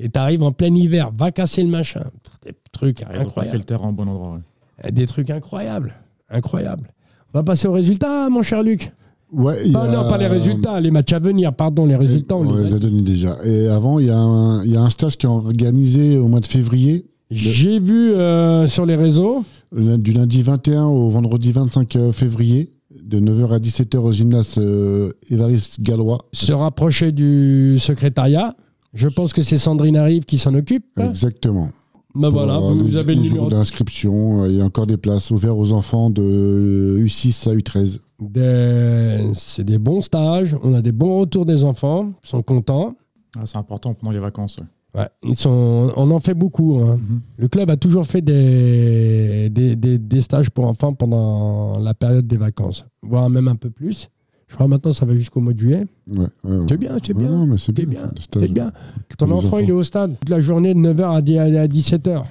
Et 0.00 0.08
tu 0.08 0.18
arrives 0.18 0.42
en 0.42 0.52
plein 0.52 0.74
hiver, 0.74 1.10
va 1.16 1.30
casser 1.32 1.62
le 1.62 1.68
machin. 1.68 2.04
Des 2.44 2.54
trucs 2.72 3.00
pas 3.00 3.12
fait 3.12 3.18
incroyables. 3.20 3.56
le 3.58 3.64
terrain 3.64 3.88
au 3.88 3.92
bon 3.92 4.06
endroit. 4.08 4.38
ouais. 4.84 4.92
Des 4.92 5.06
trucs 5.06 5.30
incroyables. 5.30 5.92
Incroyables. 6.30 6.88
On 7.34 7.38
va 7.38 7.42
passer 7.42 7.66
aux 7.68 7.72
résultats, 7.72 8.28
mon 8.30 8.42
cher 8.42 8.62
Luc. 8.62 8.92
Ouais, 9.32 9.56
il 9.64 9.70
y 9.70 9.72
Pas, 9.72 9.82
a- 9.82 9.92
Non, 10.04 10.08
pas 10.08 10.16
les 10.18 10.26
résultats, 10.26 10.80
les 10.80 10.90
matchs 10.90 11.12
à 11.12 11.18
venir, 11.18 11.52
pardon, 11.52 11.84
les 11.84 11.96
résultats, 11.96 12.36
on 12.36 12.46
on 12.48 12.54
les 12.56 12.74
a 12.74 12.78
donnés 12.78 13.02
déjà. 13.02 13.36
Et 13.44 13.68
avant, 13.68 13.98
il 13.98 14.06
y, 14.06 14.10
a 14.10 14.16
un- 14.16 14.64
il 14.64 14.70
y 14.70 14.76
a 14.76 14.80
un 14.80 14.88
stage 14.88 15.16
qui 15.18 15.26
est 15.26 15.28
organisé 15.28 16.16
au 16.18 16.28
mois 16.28 16.40
de 16.40 16.46
février, 16.46 17.06
J'ai 17.30 17.78
vu 17.78 18.12
euh, 18.12 18.66
sur 18.66 18.86
les 18.86 18.96
réseaux. 18.96 19.44
du 19.76 20.12
lundi 20.12 20.40
21 20.40 20.84
au 20.86 21.10
vendredi 21.10 21.52
25 21.52 22.10
février, 22.12 22.70
de 23.02 23.20
9h 23.20 23.52
à 23.52 23.58
17h 23.58 23.98
au 23.98 24.12
gymnase 24.12 24.54
euh, 24.56 25.12
Évariste 25.28 25.82
Gallois. 25.82 26.24
se 26.32 26.52
rapprocher 26.52 27.12
du 27.12 27.76
secrétariat. 27.78 28.54
Je 28.94 29.08
pense 29.08 29.32
que 29.32 29.42
c'est 29.42 29.58
Sandrine 29.58 29.96
Arrive 29.96 30.24
qui 30.24 30.38
s'en 30.38 30.54
occupe. 30.54 30.84
Exactement. 30.98 31.68
Ben 32.14 32.30
voilà, 32.30 32.58
vous 32.58 32.88
les- 32.88 32.96
avez 32.96 33.14
le 33.14 33.20
numéro. 33.22 33.48
d'inscription. 33.48 34.42
euh, 34.44 34.48
Il 34.48 34.56
y 34.56 34.60
a 34.60 34.64
encore 34.64 34.86
des 34.86 34.96
places 34.96 35.30
ouvertes 35.30 35.56
aux 35.58 35.72
enfants 35.72 36.08
de 36.10 36.96
U6 37.00 37.48
à 37.48 37.54
U13. 37.54 38.00
Des- 38.20 39.30
C'est 39.34 39.62
des 39.64 39.78
bons 39.78 40.00
stages, 40.00 40.56
on 40.62 40.74
a 40.74 40.80
des 40.82 40.90
bons 40.92 41.20
retours 41.20 41.44
des 41.44 41.62
enfants, 41.64 42.10
ils 42.24 42.28
sont 42.28 42.42
contents. 42.42 42.94
Ah, 43.36 43.42
c'est 43.44 43.58
important 43.58 43.94
pendant 43.94 44.10
les 44.12 44.18
vacances. 44.18 44.56
ouais. 44.58 44.64
Ouais, 45.02 45.08
ils 45.22 45.36
sont, 45.36 45.92
on 45.96 46.10
en 46.10 46.18
fait 46.18 46.32
beaucoup. 46.34 46.80
hein. 46.82 46.96
Mhm. 46.96 47.20
Le 47.36 47.46
club 47.48 47.68
a 47.70 47.76
toujours 47.76 48.06
fait 48.06 48.22
des, 48.22 49.50
des, 49.50 49.76
des- 49.76 49.98
des 49.98 50.20
stages 50.22 50.48
pour 50.50 50.64
enfants 50.64 50.94
pendant 50.94 51.78
la 51.78 51.92
période 51.92 52.26
des 52.26 52.38
vacances, 52.38 52.84
voire 53.02 53.28
même 53.28 53.48
un 53.48 53.54
peu 53.56 53.68
plus. 53.70 54.08
Je 54.48 54.54
crois 54.54 54.66
maintenant 54.66 54.92
ça 54.92 55.04
va 55.04 55.14
jusqu'au 55.14 55.40
mois 55.40 55.52
de 55.52 55.58
juillet. 55.58 55.86
Ouais, 56.10 56.26
ouais, 56.44 56.56
ouais. 56.56 56.66
C'est 56.68 56.76
bien, 56.78 56.96
c'est 57.04 57.14
bien. 57.16 57.28
non, 57.28 57.46
mais 57.46 57.58
c'est 57.58 57.72
bien. 57.72 58.10
C'est 58.32 58.50
bien. 58.52 58.72
Ton 59.18 59.30
enfant, 59.30 59.58
il 59.58 59.68
est 59.68 59.72
au 59.72 59.82
stade 59.82 60.18
toute 60.18 60.30
la 60.30 60.40
journée 60.40 60.72
de 60.74 60.78
9h 60.80 61.16
à 61.16 61.20
10 61.22 61.38
à 61.38 61.66
17h. 61.68 62.24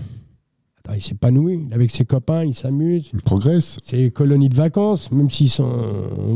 Attends, 0.80 0.94
il 0.96 1.02
s'épanouit, 1.02 1.62
il 1.68 1.72
est 1.72 1.76
avec 1.76 1.92
ses 1.92 2.06
copains, 2.06 2.44
il 2.44 2.54
s'amuse. 2.56 3.10
Il 3.14 3.22
progresse. 3.22 3.80
C'est 3.84 4.10
colonies 4.10 4.50
de 4.50 4.56
vacances, 4.56 5.12
même 5.12 5.30
s'ils 5.30 5.50
sont. 5.50 5.70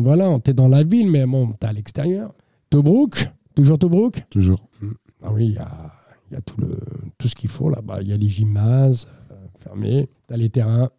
Voilà, 0.04 0.38
t'es 0.44 0.54
dans 0.54 0.67
la 0.67 0.84
ville, 0.84 1.10
mais 1.10 1.26
bon, 1.26 1.54
t'es 1.60 1.67
à 1.67 1.74
l'extérieur. 1.74 2.34
Tobruk, 2.70 3.32
toujours 3.56 3.80
Tobruk? 3.80 4.24
Toujours. 4.30 4.67
Ah 5.24 5.32
oui, 5.34 5.48
il 5.48 5.54
y 5.54 5.58
a, 5.58 5.91
y 6.32 6.36
a 6.36 6.41
tout, 6.41 6.60
le, 6.62 6.78
tout 7.17 7.28
ce 7.28 7.34
qu'il 7.36 7.50
faut 7.50 7.70
là-bas. 7.70 8.00
Il 8.02 8.08
y 8.08 8.13
a 8.13 8.17
les 8.17 8.30
gymnases 8.30 9.08
euh, 9.32 9.36
fermés, 9.63 10.10
t'as 10.28 10.38
les 10.38 10.50
terrains, 10.50 10.89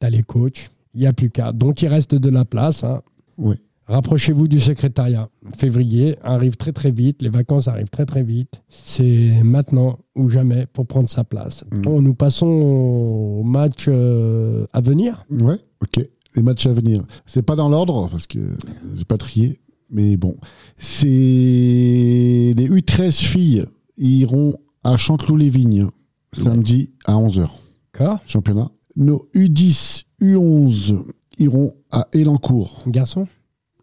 t'as 0.00 0.08
les 0.10 0.22
coachs. 0.22 0.70
Il 0.94 1.00
n'y 1.00 1.06
a 1.06 1.12
plus 1.12 1.28
qu'à. 1.30 1.52
Donc 1.52 1.82
il 1.82 1.88
reste 1.88 2.14
de 2.14 2.30
la 2.30 2.44
place. 2.46 2.82
hein. 2.84 3.02
Oui. 3.38 3.56
Rapprochez-vous 3.88 4.48
du 4.48 4.58
secrétariat. 4.58 5.28
Février 5.56 6.18
arrive 6.22 6.56
très 6.56 6.72
très 6.72 6.90
vite, 6.90 7.22
les 7.22 7.28
vacances 7.28 7.68
arrivent 7.68 7.88
très 7.88 8.04
très 8.04 8.24
vite. 8.24 8.62
C'est 8.68 9.42
maintenant 9.44 10.00
ou 10.16 10.28
jamais 10.28 10.66
pour 10.66 10.86
prendre 10.86 11.08
sa 11.08 11.22
place. 11.22 11.64
Mm. 11.70 11.82
Bon, 11.82 12.02
nous 12.02 12.14
passons 12.14 12.46
au 12.46 13.42
match 13.44 13.84
euh, 13.86 14.66
à 14.72 14.80
venir. 14.80 15.24
Ouais, 15.30 15.58
ok. 15.80 16.04
Les 16.34 16.42
matchs 16.42 16.66
à 16.66 16.72
venir. 16.72 17.04
C'est 17.26 17.42
pas 17.42 17.54
dans 17.54 17.68
l'ordre, 17.68 18.08
parce 18.10 18.26
que 18.26 18.56
j'ai 18.94 19.04
pas 19.04 19.18
trié. 19.18 19.60
Mais 19.88 20.16
bon. 20.16 20.36
C'est 20.76 21.06
les 21.06 22.54
U13 22.68 23.12
filles 23.12 23.64
iront 23.96 24.56
à 24.82 24.96
Chanteloup-les-Vignes 24.96 25.86
samedi 26.32 26.90
à 27.04 27.14
11h. 27.14 27.48
D'accord 27.92 28.18
Championnat. 28.26 28.70
Nos 28.96 29.28
U10, 29.34 30.04
U11 30.20 31.04
iront 31.38 31.74
à 31.90 32.08
Elancourt, 32.12 32.82
Garçon? 32.86 33.28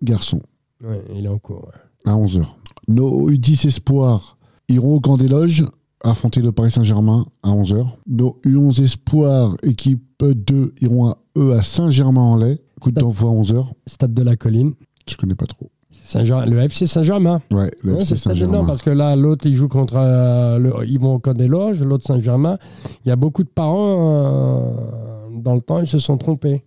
Garçons, 0.04 0.42
Ouais, 0.84 1.02
il 1.16 1.26
est 1.26 1.30
en 1.30 1.38
cours. 1.40 1.66
ouais. 2.06 2.12
à 2.12 2.16
11h. 2.16 2.46
Nos 2.88 3.30
U10 3.30 3.68
Espoirs 3.68 4.38
iront 4.70 4.96
au 4.96 5.00
Grand 5.00 5.18
des 5.18 5.28
Loges, 5.30 5.66
affronter 6.04 6.42
le 6.42 6.52
Paris 6.52 6.72
Saint-Germain 6.72 7.26
à 7.44 7.50
11h. 7.52 7.86
Nos 8.08 8.38
U11 8.46 8.82
Espoirs, 8.84 9.56
équipe 9.64 10.04
2, 10.22 10.74
iront 10.82 11.08
à 11.08 11.18
eux 11.38 11.54
à 11.54 11.62
Saint-Germain-en-Laye. 11.62 12.60
Coup 12.82 12.92
d'envoi 12.92 13.30
à 13.30 13.34
11h. 13.34 13.66
Stade 13.88 14.14
de 14.14 14.24
la 14.24 14.36
Colline. 14.36 14.74
Je 15.10 15.16
connais 15.16 15.36
pas 15.36 15.46
trop. 15.46 15.70
Saint-Germain- 15.92 16.46
le 16.48 16.58
FC 16.60 16.88
Saint-Germain. 16.88 17.42
Ouais, 17.52 17.72
le 17.84 17.94
Ouais, 17.94 18.02
FC 18.02 18.16
Saint-Germain. 18.18 18.58
non, 18.60 18.66
parce 18.66 18.82
que 18.82 18.90
là, 18.90 19.16
l'autre, 19.16 19.46
il 19.48 19.54
joue 19.56 19.68
contre. 19.70 19.96
euh, 19.96 20.58
le- 20.60 20.74
ils 20.88 21.00
vont 21.00 21.16
au 21.16 21.20
Code 21.20 21.38
des 21.38 21.48
Loges, 21.48 21.82
l'autre 21.82 22.06
Saint-Germain. 22.06 22.58
Il 23.06 23.10
y 23.10 23.12
a 23.12 23.16
beaucoup 23.16 23.44
de 23.44 23.50
parents, 23.50 24.00
euh, 24.28 25.40
dans 25.40 25.54
le 25.56 25.62
temps, 25.62 25.80
ils 25.80 25.88
se 25.88 26.00
sont 26.00 26.18
trompés. 26.18 26.64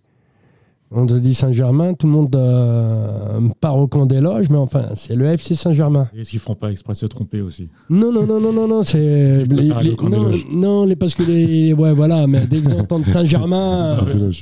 On 0.89 1.05
te 1.05 1.13
dit 1.15 1.33
Saint-Germain, 1.33 1.93
tout 1.95 2.07
le 2.07 2.13
monde 2.13 2.33
euh, 2.35 3.39
part 3.59 3.77
au 3.77 3.87
camp 3.87 4.05
des 4.05 4.21
loges, 4.21 4.49
mais 4.49 4.57
enfin, 4.57 4.85
c'est 4.95 5.15
le 5.17 5.25
FC 5.25 5.53
Saint-Germain. 5.53 6.07
Est-ce 6.17 6.29
qu'ils 6.29 6.39
feront 6.39 6.55
pas 6.55 6.71
exprès 6.71 6.93
de 6.93 6.97
se 6.97 7.05
tromper 7.07 7.41
aussi? 7.41 7.67
Non, 7.89 8.11
non, 8.11 8.25
non, 8.25 8.39
non, 8.39 8.53
non, 8.53 8.67
non, 8.69 8.83
c'est. 8.83 9.45
Non, 9.49 10.31
non, 10.49 10.85
les- 10.85 10.95
parce 10.95 11.13
que 11.13 11.23
les. 11.23 11.73
Ouais, 11.73 11.93
voilà, 11.93 12.25
mais 12.25 12.47
dès 12.47 12.61
qu'ils 12.61 12.73
entendent 12.79 13.05
Saint-Germain. 13.11 13.97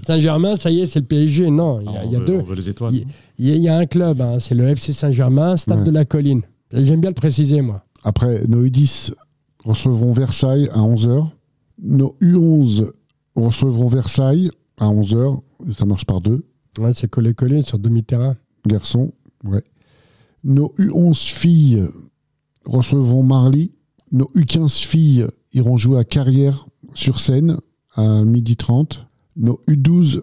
Saint-Germain, 0.06 0.56
ça 0.56 0.70
y 0.70 0.82
est, 0.82 0.86
c'est 0.86 1.00
le 1.00 1.06
PSG. 1.06 1.50
Non, 1.50 1.80
il 1.82 1.86
y 1.92 1.96
a, 1.96 2.02
Ah, 2.02 2.06
y 2.06 2.16
a 2.16 2.20
veut- 2.20 2.26
deux. 2.26 2.38
On 2.40 2.44
veut 2.44 2.56
les 2.56 2.70
étoiles. 2.70 2.94
Il 3.40 3.48
y, 3.50 3.58
y 3.58 3.68
a 3.68 3.78
un 3.78 3.86
club, 3.88 4.22
hein, 4.22 4.38
c'est 4.40 4.54
le 4.56 4.66
FC 4.68 4.94
Saint-Germain, 4.94 5.58
Stade 5.58 5.80
Ouais. 5.80 5.86
de 5.86 5.92
la 5.92 6.06
Colline. 6.06 6.42
J'aime 6.72 7.02
bien 7.02 7.10
le 7.10 7.16
préciser, 7.16 7.62
moi. 7.62 7.84
Après, 8.04 8.44
nos 8.48 8.64
U10 8.64 9.14
recevront 9.66 10.12
Versailles 10.12 10.70
à 10.74 10.80
11h. 10.80 11.26
Nos 11.82 12.16
U11 12.22 12.86
recevront 13.36 13.88
Versailles 13.88 14.52
à 14.78 14.86
11h. 14.90 15.40
Ça 15.74 15.86
marche 15.86 16.06
par 16.06 16.22
deux. 16.22 16.46
Ouais, 16.78 16.94
c'est 16.94 17.10
collé-collé 17.10 17.62
sur 17.62 17.80
demi-terrain. 17.80 18.36
Garçons, 18.68 19.14
ouais. 19.44 19.64
Nos 20.44 20.74
U11 20.78 21.16
filles 21.16 21.88
recevront 22.66 23.24
Marly. 23.24 23.72
Nos 24.12 24.30
U15 24.36 24.86
filles 24.86 25.28
iront 25.54 25.78
jouer 25.78 26.00
à 26.00 26.04
Carrière 26.04 26.68
sur 26.94 27.20
scène 27.20 27.58
à 27.96 28.24
12h30. 28.24 29.06
Nos 29.36 29.60
U12 29.68 30.22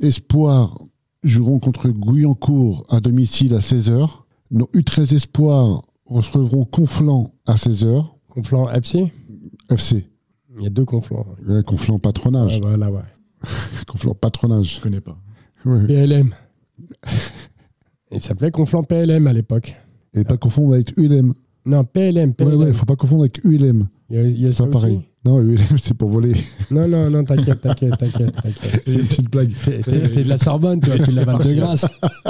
Espoirs 0.00 0.78
joueront 1.22 1.58
contre 1.58 1.88
Guyancourt 1.88 2.86
à 2.88 3.00
domicile 3.00 3.54
à 3.54 3.58
16h. 3.58 4.08
Nos 4.50 4.66
U13 4.74 5.14
Espoirs 5.14 5.82
recevront 6.04 6.64
Conflans 6.64 7.34
à 7.46 7.54
16h. 7.54 8.04
Conflant 8.28 8.70
FC 8.70 9.12
FC. 9.70 10.08
Il 10.56 10.62
y 10.62 10.66
a 10.66 10.70
deux 10.70 10.84
conflants. 10.84 11.26
Ouais, 11.46 11.62
Conflans 11.62 11.98
patronage. 11.98 12.60
Voilà, 12.60 12.90
ouais. 12.90 13.00
Conflans 13.86 14.14
patronage. 14.14 14.76
Je 14.76 14.80
connais 14.80 15.00
pas. 15.00 15.16
Ouais. 15.64 15.80
PLM. 15.86 16.30
Il 18.10 18.20
s'appelait 18.20 18.50
Conflant 18.50 18.82
PLM 18.84 19.26
à 19.26 19.32
l'époque. 19.32 19.74
Et 20.14 20.24
pas 20.24 20.36
confondre 20.36 20.74
avec 20.74 20.96
ULM. 20.96 21.34
Non, 21.66 21.84
PLM. 21.84 22.28
Ouais, 22.30 22.34
PLM. 22.34 22.54
ouais, 22.60 22.72
faut 22.72 22.86
pas 22.86 22.96
confondre 22.96 23.22
avec 23.22 23.44
ULM. 23.44 23.88
Il 24.08 24.16
y 24.16 24.18
a, 24.18 24.22
il 24.22 24.40
y 24.40 24.44
a 24.46 24.48
C'est 24.48 24.58
ça 24.58 24.64
pas 24.64 24.70
pareil. 24.72 25.00
Non, 25.26 25.40
ULM, 25.40 25.58
c'est 25.82 25.94
pour 25.94 26.08
voler. 26.08 26.34
Non, 26.70 26.86
non, 26.86 27.10
non, 27.10 27.24
t'inquiète, 27.24 27.60
t'inquiète, 27.60 27.98
t'inquiète, 27.98 28.32
t'inquiète. 28.36 28.82
C'est 28.86 28.92
une 28.94 29.06
petite 29.06 29.30
blague. 29.30 29.50
T'es 29.64 29.78
t'es- 29.80 30.08
t'es 30.08 30.22
de 30.24 30.28
la 30.28 30.38
Sorbonne, 30.38 30.80
toi, 30.80 30.94
tu 31.04 31.10
l'avales 31.10 31.38
de 31.44 31.52
grâce. 31.54 31.84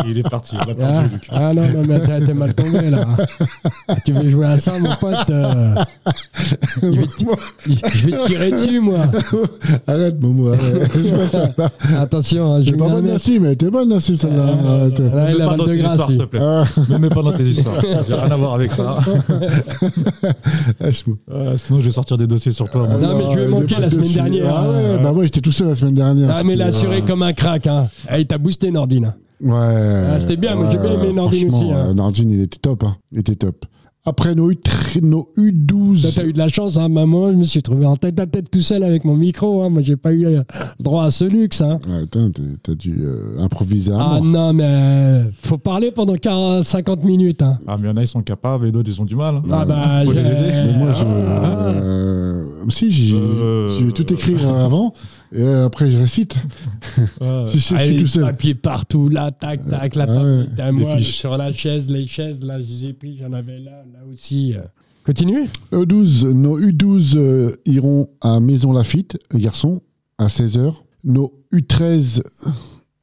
Il 0.07 0.17
est 0.19 0.23
parti. 0.29 0.57
Il 0.67 0.83
a 0.83 0.87
Ah, 0.89 1.05
ah 1.31 1.53
non, 1.55 1.63
non, 1.75 1.83
mais 1.87 2.01
t'es 2.01 2.21
t'es 2.25 2.33
mal 2.35 2.55
tombé 2.55 2.89
là. 2.91 3.05
Ah, 3.89 3.97
tu 4.05 4.13
veux 4.13 4.29
jouer 4.31 4.47
à 4.47 4.59
ça, 4.59 4.79
mon 4.79 4.95
pote 4.99 5.29
euh, 5.31 5.75
je, 6.83 6.87
vais 6.89 7.07
te, 7.07 7.25
je 7.93 8.07
vais 8.07 8.13
te 8.13 8.27
tirer 8.27 8.51
dessus, 8.53 8.81
moi. 8.81 8.99
Arrête, 9.87 10.19
Momo. 10.21 10.53
Attention, 11.99 12.55
hein, 12.55 12.63
je 12.65 12.73
pas 12.73 12.89
bonne. 12.89 13.07
Nassim, 13.07 13.41
mais 13.41 13.49
elle 13.49 13.55
était 13.55 13.71
bonne, 13.71 13.91
Nassim, 13.91 14.17
celle-là. 14.17 14.47
Ah, 14.65 14.73
Arrête. 14.75 14.99
Là, 14.99 15.31
il 15.31 15.37
Mets 15.37 15.43
a 15.43 15.47
pas 15.47 15.51
Val 15.51 15.59
dans 15.59 15.65
de 15.65 15.71
tes 15.73 15.79
grâce, 15.79 16.07
s'il 16.07 16.19
te 16.19 16.25
plaît. 16.25 16.41
Ah, 16.43 16.65
Me 16.89 16.99
mets 16.99 17.09
pas 17.11 17.23
dans 17.23 17.33
tes 17.33 17.45
histoires. 17.45 17.83
J'ai 18.09 18.15
rien 18.15 18.31
à 18.31 18.37
voir 18.37 18.55
avec 18.55 18.73
ça. 18.73 18.99
ah, 20.81 20.91
je- 20.91 21.03
Euh, 21.31 21.57
sinon, 21.57 21.81
je 21.81 21.85
vais 21.87 21.91
sortir 21.91 22.17
des 22.17 22.27
dossiers 22.27 22.53
sur 22.53 22.69
toi. 22.71 22.86
Moi. 22.89 22.99
Non, 22.99 23.17
mais 23.17 23.23
tu 23.25 23.29
m'as 23.29 23.35
j'ai 23.43 23.47
manqué 23.49 23.75
la 23.81 23.91
semaine 23.91 24.13
dernière. 24.13 24.55
Ah 24.57 24.69
ouais, 24.71 25.03
bah 25.03 25.13
ouais, 25.13 25.25
j'étais 25.25 25.41
tout 25.41 25.53
seul 25.53 25.69
la 25.69 25.75
semaine 25.75 25.95
dernière. 25.95 26.31
Ah, 26.35 26.43
mais 26.45 26.55
il 26.55 26.63
a 26.63 26.67
assuré 26.67 26.99
euh, 26.99 27.07
comme 27.07 27.23
un 27.23 27.33
crack. 27.33 27.67
Hein. 27.67 27.89
Ah, 28.09 28.19
il 28.19 28.27
t'a 28.27 28.39
boosté, 28.39 28.71
Nordine. 28.71 29.15
Ouais. 29.43 30.19
c'était 30.19 30.37
bien, 30.37 30.55
moi, 30.55 30.69
j'ai 30.73 30.79
bien 30.79 30.93
aimé 30.95 31.13
Nordine 31.13 31.49
franchement, 31.51 31.69
aussi, 31.69 31.79
hein. 31.79 31.87
euh, 31.91 31.95
Nordine, 31.95 32.31
il 32.31 32.41
était 32.41 32.59
top. 32.59 32.85
hein. 32.85 32.97
Il 33.13 33.19
était 33.21 33.35
top. 33.35 33.65
Après 34.09 34.37
nos, 34.37 34.53
U, 34.53 34.57
nos 35.03 35.29
U12. 35.37 36.01
Toi, 36.03 36.11
t'as 36.15 36.25
eu 36.25 36.33
de 36.33 36.39
la 36.39 36.49
chance, 36.49 36.77
hein, 36.77 36.89
maman. 36.89 37.33
Je 37.33 37.37
me 37.39 37.43
suis 37.43 37.61
trouvé 37.61 37.85
en 37.87 37.97
tête 37.97 38.21
à 38.21 38.27
tête 38.29 38.49
tout 38.53 38.61
seul 38.61 38.85
avec 38.85 39.05
mon 39.05 39.17
micro. 39.17 39.63
Hein. 39.65 39.69
Moi, 39.69 39.83
j'ai 39.83 39.97
pas 39.97 40.13
eu 40.13 40.25
euh, 40.27 40.43
droit 40.79 41.07
à 41.07 41.11
ce 41.11 41.25
luxe. 41.25 41.61
Hein. 41.61 41.81
Ouais, 41.89 42.03
attends, 42.05 42.31
t'as 42.63 42.75
dû 42.77 42.99
euh, 43.01 43.41
improviser 43.41 43.91
à 43.91 43.97
Ah 43.99 44.09
mort. 44.21 44.25
non, 44.25 44.53
mais 44.53 44.65
euh, 44.65 45.23
faut 45.43 45.59
parler 45.59 45.91
pendant 45.91 46.15
40, 46.15 46.63
50 46.65 47.03
minutes. 47.05 47.43
Hein. 47.43 47.59
Ah, 47.67 47.77
mais 47.81 47.89
il 47.89 47.91
y 47.91 47.93
en 47.93 47.97
a, 47.97 48.03
ils 48.03 48.07
sont 48.07 48.23
capables 48.23 48.69
et 48.69 48.71
d'autres, 48.71 48.89
ils 48.89 49.03
ont 49.03 49.05
du 49.07 49.17
mal. 49.17 49.43
Ah 49.51 49.65
bah, 49.65 50.03
Faut 50.05 50.13
les 50.13 50.21
aider. 50.21 50.53
Mais 50.67 50.73
moi, 50.79 50.93
je. 50.93 51.05
Ah. 51.05 51.67
euh, 51.75 52.45
si, 52.71 52.91
j'ai- 52.91 53.15
Euh, 53.17 53.69
je 53.69 53.85
vais 53.85 53.93
tout 53.93 54.13
écrire 54.13 54.49
avant 54.55 54.93
et 55.33 55.41
euh, 55.41 55.67
après 55.67 55.91
je 55.91 55.99
récite. 55.99 56.35
Ouais. 57.21 57.45
Si, 57.47 57.61
si, 57.61 57.77
je 57.77 57.83
suis 57.83 57.97
tout 57.97 58.07
seul. 58.07 58.25
papiers 58.25 58.55
partout, 58.55 59.09
là, 59.09 59.31
tac, 59.31 59.67
tac, 59.69 59.95
là, 59.95 60.07
Ah 60.09 60.23
ouais, 60.67 60.73
moi, 60.73 61.01
sur 61.01 61.37
la 61.37 61.53
chaise, 61.53 61.91
les 61.91 62.07
chaises, 62.07 62.43
là, 62.45 62.61
je 62.61 62.67
les 62.67 62.87
ai 62.87 62.93
pris, 62.93 63.17
j'en 63.19 63.33
avais 63.33 63.59
là, 63.59 63.85
là 63.93 64.01
aussi. 64.13 64.55
euh. 64.55 64.61
Continue 65.05 65.47
U12, 65.73 66.27
nos 66.33 66.59
U12 66.61 67.17
euh, 67.17 67.57
iront 67.65 68.09
à 68.21 68.41
Maison 68.41 68.73
Lafitte, 68.73 69.19
les 69.33 69.41
garçons, 69.41 69.81
à 70.19 70.27
16h. 70.27 70.75
Nos 71.05 71.33
U13, 71.53 72.23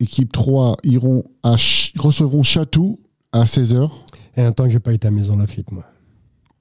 équipe 0.01 0.31
3, 0.33 0.75
iront 0.83 1.23
à 1.43 1.51
Ch- 1.51 1.93
recevront 1.97 2.43
Chatou 2.43 2.99
à 3.31 3.45
16h. 3.45 3.89
Et 4.35 4.41
un 4.41 4.51
temps 4.51 4.65
que 4.65 4.71
j'ai 4.71 4.79
pas 4.79 4.93
été 4.93 5.07
à 5.07 5.11
Maison 5.11 5.37
Lafitte, 5.37 5.71
moi. 5.71 5.85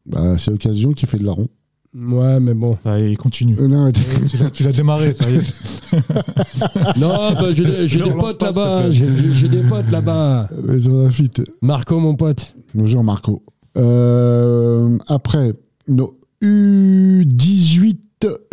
Bah, 0.06 0.36
c'est 0.38 0.50
l'occasion 0.52 0.92
qui 0.92 1.06
fait 1.06 1.18
de 1.18 1.24
la 1.24 1.32
ronde. 1.32 1.48
Ouais, 1.94 2.40
mais 2.40 2.54
bon. 2.54 2.76
Ça 2.82 2.98
y 2.98 3.02
est, 3.02 3.12
il 3.12 3.18
continue. 3.18 3.56
Euh, 3.58 3.68
non, 3.68 3.90
Tu 4.52 4.62
l'as- 4.62 4.72
démarré, 4.72 5.12
ça 5.12 5.30
y 5.30 5.36
est. 5.36 5.54
Non, 6.96 7.32
bah, 7.34 7.52
j'ai 7.52 7.98
des, 7.98 8.10
potes 8.12 8.42
là-bas, 8.42 8.90
j'ai 8.90 9.48
des 9.48 9.62
potes 9.62 9.90
là-bas. 9.90 10.48
Maison 10.64 11.02
Lafitte. 11.04 11.42
Marco, 11.60 12.00
mon 12.00 12.14
pote. 12.14 12.54
Bonjour 12.74 13.04
Marco. 13.04 13.42
Euh, 13.76 14.96
après, 15.06 15.52
nos 15.86 16.18
U18 16.42 17.96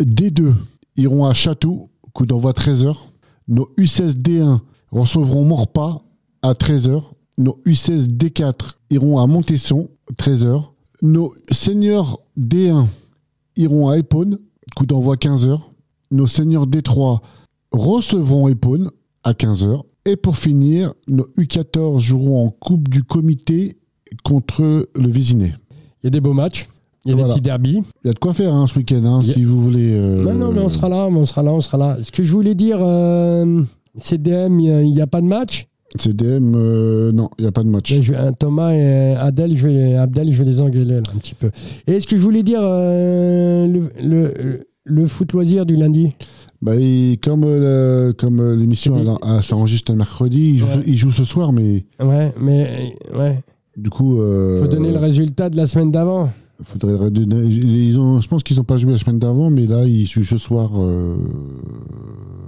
D2 0.02 0.52
iront 0.96 1.24
à 1.24 1.32
Château, 1.32 1.88
coup 2.12 2.26
d'envoi 2.26 2.52
13h. 2.52 2.94
Nos 3.48 3.70
U16 3.78 4.16
D1 4.20 4.60
recevront 4.92 5.44
Morpa 5.44 5.98
à 6.42 6.52
13h. 6.52 7.02
Nos 7.38 7.58
U16 7.66 8.06
D4 8.08 8.74
iront 8.90 9.18
à 9.18 9.26
Montesson, 9.26 9.88
13h. 10.18 10.64
Nos 11.02 11.32
seniors 11.50 12.20
D1 12.38 12.84
iront 13.56 13.88
à 13.88 13.98
Épône, 13.98 14.38
coup 14.76 14.86
d'envoi 14.86 15.16
15h. 15.16 15.58
Nos 16.10 16.26
seniors 16.26 16.66
D3 16.66 17.20
recevront 17.72 18.48
Épône 18.48 18.90
à 19.22 19.32
15h. 19.32 19.82
Et 20.06 20.16
pour 20.16 20.36
finir, 20.38 20.94
nos 21.08 21.26
U14 21.38 21.98
joueront 22.00 22.46
en 22.46 22.50
Coupe 22.50 22.88
du 22.88 23.02
Comité 23.04 23.76
contre 24.24 24.88
le 24.94 25.08
Vésiné. 25.08 25.54
Il 26.02 26.04
y 26.04 26.06
a 26.08 26.10
des 26.10 26.20
beaux 26.20 26.32
matchs, 26.32 26.68
il 27.04 27.10
y 27.10 27.12
a 27.12 27.16
Voilà. 27.16 27.34
des 27.34 27.40
petits 27.40 27.44
derbies. 27.44 27.82
Il 28.04 28.06
y 28.08 28.10
a 28.10 28.12
de 28.14 28.18
quoi 28.18 28.32
faire 28.32 28.54
hein, 28.54 28.66
ce 28.66 28.78
week-end, 28.78 29.04
hein, 29.04 29.18
a- 29.18 29.22
si 29.22 29.44
vous 29.44 29.60
voulez. 29.60 29.92
euh, 29.92 30.22
Non, 30.24 30.34
non, 30.34 30.52
mais 30.52 30.60
on 30.60 30.68
sera 30.70 30.88
là, 30.88 31.06
on 31.08 31.26
sera 31.26 31.42
là, 31.42 31.52
on 31.52 31.60
sera 31.60 31.76
là. 31.78 31.98
Ce 32.02 32.10
que 32.10 32.22
je 32.24 32.32
voulais 32.32 32.54
dire, 32.54 32.78
euh, 32.80 33.62
CDM, 33.98 34.58
il 34.58 34.90
n'y 34.92 35.00
a, 35.00 35.06
pas 35.06 35.20
de 35.20 35.26
match? 35.26 35.66
CDM, 35.98 36.54
euh, 36.56 37.10
non, 37.12 37.30
il 37.38 37.42
n'y 37.42 37.48
a 37.48 37.52
pas 37.52 37.62
de 37.64 37.68
match. 37.68 37.90
Mais 37.92 38.02
je 38.02 38.12
vais- 38.12 38.18
euh, 38.18 38.30
Thomas 38.38 38.72
et 38.74 39.14
Adèle, 39.16 39.56
je 39.56 39.66
vais, 39.66 39.94
Abdel, 39.96 40.32
je 40.32 40.38
vais 40.38 40.44
les 40.48 40.60
engueuler 40.60 40.94
là, 41.00 41.02
un 41.14 41.18
petit 41.18 41.34
peu. 41.34 41.50
Et 41.86 41.98
ce 41.98 42.06
que 42.06 42.16
je 42.16 42.22
voulais 42.22 42.42
dire, 42.44 42.60
euh, 42.62 43.66
le, 43.66 43.88
le, 44.02 44.60
le 44.84 45.06
foot 45.06 45.32
loisir 45.32 45.66
du 45.66 45.76
lundi. 45.76 46.12
Bah, 46.62 46.72
comme 47.22 47.42
euh, 47.44 48.12
comme 48.12 48.38
euh, 48.38 48.54
l'émission 48.54 48.94
elle 49.26 49.42
s'enregistre 49.42 49.92
le 49.92 49.98
mercredi, 49.98 50.50
il 50.50 50.58
joue, 50.58 50.66
Ouais. 50.66 50.82
il 50.86 50.96
joue 50.96 51.10
ce 51.10 51.24
soir, 51.24 51.52
mais 51.54 51.86
Ouais, 51.98 52.32
mais 52.38 52.94
ouais, 53.18 53.40
du 53.78 53.88
coup. 53.88 54.20
euh, 54.20 54.60
faut 54.60 54.68
donner 54.68 54.92
le 54.92 54.98
résultat 54.98 55.48
de 55.48 55.56
la 55.56 55.64
semaine 55.66 55.90
d'avant. 55.90 56.30
faudrait 56.62 56.96
redonner- 56.96 57.46
ils 57.46 57.98
ont, 57.98 58.20
je 58.20 58.28
pense 58.28 58.42
qu'ils 58.42 58.58
n'ont 58.58 58.64
pas 58.64 58.76
joué 58.76 58.92
la 58.92 58.98
semaine 58.98 59.18
d'avant, 59.18 59.48
mais 59.48 59.64
là, 59.66 59.86
ils 59.86 60.06
jouent 60.06 60.22
ce 60.22 60.36
soir. 60.36 60.70
euh, 60.78 61.16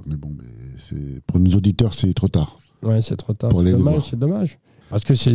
mais 0.06 0.16
bon, 0.16 0.28
mais 0.36 0.44
c'est- 0.76 1.22
pour 1.26 1.40
nos 1.40 1.50
auditeurs, 1.56 1.94
c'est 1.94 2.12
trop 2.12 2.28
tard. 2.28 2.58
Ouais, 2.82 3.00
c'est 3.00 3.16
trop 3.16 3.32
tard. 3.32 3.50
C'est 3.54 3.64
dommage, 3.70 4.02
c'est 4.10 4.18
dommage. 4.18 4.58
Parce 4.90 5.04
que 5.04 5.14
c'est 5.14 5.30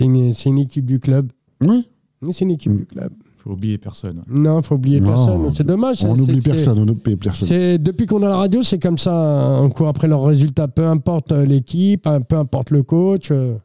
une, 0.00 0.32
c'est 0.32 0.48
une 0.48 0.58
équipe 0.58 0.86
du 0.86 0.98
club. 1.00 1.30
Oui, 1.60 1.88
C'est 2.30 2.44
une 2.44 2.52
équipe 2.52 2.76
du 2.76 2.86
club. 2.86 3.12
Faut 3.38 3.50
oublier 3.50 3.76
personne. 3.76 4.22
Non, 4.28 4.62
faut 4.62 4.76
oublier 4.76 5.00
Non. 5.00 5.08
personne. 5.08 5.50
C'est 5.52 5.66
dommage. 5.66 6.04
On 6.04 6.14
n'oublie 6.16 6.40
personne, 6.40 6.78
on 6.78 6.84
n'oublie 6.84 7.16
personne. 7.16 7.48
C'est 7.48 7.76
depuis 7.78 8.06
qu'on 8.06 8.22
a 8.22 8.28
la 8.28 8.36
radio, 8.36 8.62
c'est 8.62 8.78
comme 8.78 8.98
ça. 8.98 9.58
On 9.60 9.68
court 9.68 9.88
après 9.88 10.06
leurs 10.06 10.22
résultats, 10.22 10.68
peu 10.68 10.86
importe 10.86 11.32
euh, 11.32 11.44
l'équipe, 11.44 12.06
hein, 12.06 12.20
peu 12.20 12.36
importe 12.36 12.70
le 12.70 12.84
coach. 12.84 13.32
euh. 13.32 13.56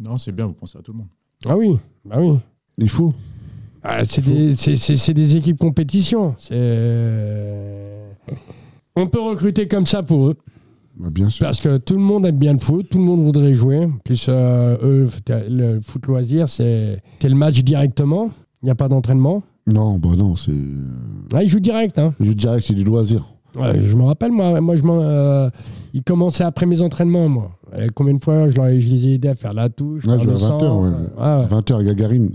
Non, 0.00 0.16
c'est 0.16 0.32
bien, 0.32 0.46
vous 0.46 0.54
pensez 0.54 0.78
à 0.78 0.80
tout 0.82 0.92
le 0.92 0.98
monde. 0.98 1.08
Ah 1.46 1.56
oui, 1.56 1.76
bah 2.04 2.16
oui. 2.18 2.38
Il 2.78 2.88
faut. 2.88 3.12
Ah, 3.82 4.04
c'est 4.04 4.24
des, 4.24 4.56
c'est- 4.56 4.76
c'est- 4.76 4.96
c'est 4.96 5.12
des 5.14 5.36
équipes 5.36 5.58
compétition. 5.58 6.34
C'est- 6.38 8.06
On 8.96 9.06
peut 9.06 9.20
recruter 9.20 9.68
comme 9.68 9.86
ça 9.86 10.02
pour 10.02 10.28
eux. 10.28 10.36
Bah, 11.02 11.08
bien 11.10 11.28
sûr. 11.28 11.44
Parce 11.46 11.60
que 11.60 11.78
tout 11.78 11.94
le 11.94 12.00
monde 12.00 12.24
aime 12.26 12.38
bien 12.38 12.52
le 12.52 12.58
foot, 12.58 12.86
tout 12.90 12.98
le 12.98 13.04
monde 13.04 13.22
voudrait 13.22 13.54
jouer. 13.54 13.88
Plus 14.04 14.26
euh, 14.28 14.76
eux, 14.82 15.08
le 15.48 15.80
foot 15.82 16.06
loisir, 16.06 16.48
c'est 16.48 16.98
le 17.22 17.34
match 17.34 17.58
directement. 17.62 18.30
Il 18.62 18.66
n'y 18.66 18.70
a 18.70 18.74
pas 18.76 18.88
d'entraînement. 18.88 19.42
Non, 19.66 19.98
bah 19.98 20.10
non, 20.16 20.36
c'est. 20.36 20.52
Ah, 21.34 21.42
ils 21.42 21.48
jouent 21.48 21.60
direct. 21.60 21.98
Hein. 21.98 22.14
Je 22.20 22.32
dirais 22.32 22.58
que 22.60 22.64
c'est 22.66 22.74
du 22.74 22.84
loisir. 22.84 23.26
Ouais, 23.56 23.78
je 23.80 23.94
me 23.96 24.02
rappelle, 24.04 24.32
moi, 24.32 24.60
moi 24.62 24.76
je 24.76 24.82
euh, 24.86 25.50
ils 25.92 26.02
commençaient 26.02 26.44
après 26.44 26.64
mes 26.66 26.80
entraînements, 26.80 27.28
moi. 27.28 27.50
Et 27.78 27.88
combien 27.94 28.14
de 28.14 28.22
fois 28.22 28.50
je, 28.50 28.56
leur 28.56 28.66
ai- 28.68 28.80
je 28.80 28.88
les 28.90 29.08
ai 29.08 29.14
aidés 29.14 29.28
à 29.28 29.34
faire 29.34 29.52
la 29.52 29.68
touche, 29.68 30.04
Ouais, 30.06 30.12
faire 30.16 30.20
je 30.20 30.30
le 30.30 30.34
vais 30.36 30.44
à 30.44 30.48
20 30.48 30.48
centre. 30.48 30.64
heures, 30.64 30.78
ouais. 30.80 30.90
Ah 31.18 31.40
ouais. 31.40 31.46
20h 31.46 31.78
à 31.80 31.84
Gagarine. 31.84 32.30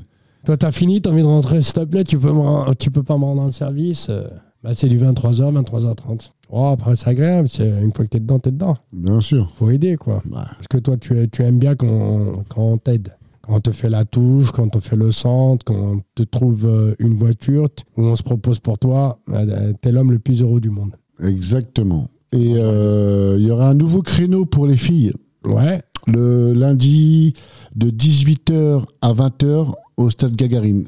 Toi, 0.46 0.58
t'as 0.58 0.72
fini, 0.72 1.02
t'as 1.02 1.10
envie 1.10 1.22
de 1.24 1.28
rentrer, 1.28 1.62
s'il 1.62 1.74
te 1.74 1.84
plaît, 1.86 2.04
tu 2.04 2.18
peux, 2.20 2.32
me 2.32 2.74
tu 2.76 2.92
peux 2.92 3.04
pas 3.04 3.18
me 3.18 3.24
rendre 3.24 3.42
un 3.42 3.52
service. 3.52 4.08
euh, 4.10 4.28
Bah, 4.64 4.74
c'est 4.74 4.90
du 4.90 5.00
23h, 5.00 5.52
23h30. 5.54 6.32
Oh, 6.50 6.66
après, 6.66 6.96
c'est 6.96 7.10
agréable. 7.10 7.50
C'est, 7.50 7.68
une 7.68 7.92
fois 7.94 8.06
que 8.06 8.10
t'es 8.10 8.20
dedans, 8.20 8.40
t'es 8.40 8.52
dedans. 8.52 8.78
Bien 8.94 9.20
sûr. 9.22 9.50
Faut 9.56 9.70
aider, 9.70 9.98
quoi. 9.98 10.24
Parce 10.32 10.68
que 10.70 10.78
toi, 10.78 10.98
tu, 10.98 11.28
tu 11.30 11.44
aimes 11.44 11.60
bien 11.60 11.76
quand, 11.76 12.44
quand 12.50 12.62
on 12.62 12.78
t'aide. 12.78 13.14
Quand 13.42 13.56
on 13.56 13.60
te 13.62 13.72
fait 13.72 13.90
la 13.90 14.06
touche, 14.06 14.52
quand 14.52 14.76
on 14.76 14.80
fait 14.80 14.96
le 14.96 15.12
centre, 15.12 15.64
quand 15.66 15.76
on 15.76 16.02
te 16.16 16.24
trouve 16.24 16.66
euh, 16.66 16.96
une 17.00 17.16
voiture 17.16 17.68
où 17.96 18.04
on 18.04 18.16
se 18.16 18.24
propose 18.24 18.60
pour 18.60 18.78
toi, 18.78 19.20
euh, 19.30 19.74
t'es 19.82 19.92
l'homme 19.92 20.12
le 20.12 20.20
plus 20.20 20.42
heureux 20.42 20.60
du 20.60 20.70
monde. 20.70 20.96
exactement. 21.24 22.08
Et 22.34 22.56
euh, 22.58 23.38
il 23.40 23.46
y 23.46 23.52
aura 23.52 23.70
un 23.70 23.74
nouveau 23.74 24.02
créneau 24.02 24.46
pour 24.46 24.68
les 24.68 24.76
filles. 24.76 25.14
Ouais. 25.46 25.82
Le 26.08 26.52
lundi 26.52 27.34
de 27.76 27.90
18h 27.90 28.84
à 29.02 29.14
20h 29.14 29.74
au 29.96 30.10
stade 30.10 30.36
Gagarine. 30.36 30.86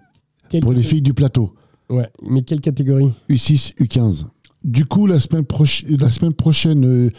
Quelle 0.49 0.61
Pour 0.61 0.73
les 0.73 0.81
filles 0.81 1.01
du 1.01 1.13
plateau. 1.13 1.53
Ouais. 1.89 2.09
Mais 2.21 2.41
quelle 2.41 2.59
catégorie? 2.59 3.11
U6, 3.29 3.73
U15. 3.79 4.25
Du 4.63 4.85
coup, 4.85 5.07
la 5.07 5.19
semaine, 5.19 5.43
proche- 5.43 5.85
la 5.99 6.09
semaine 6.09 6.33
prochaine, 6.33 6.85
euh, 6.85 7.09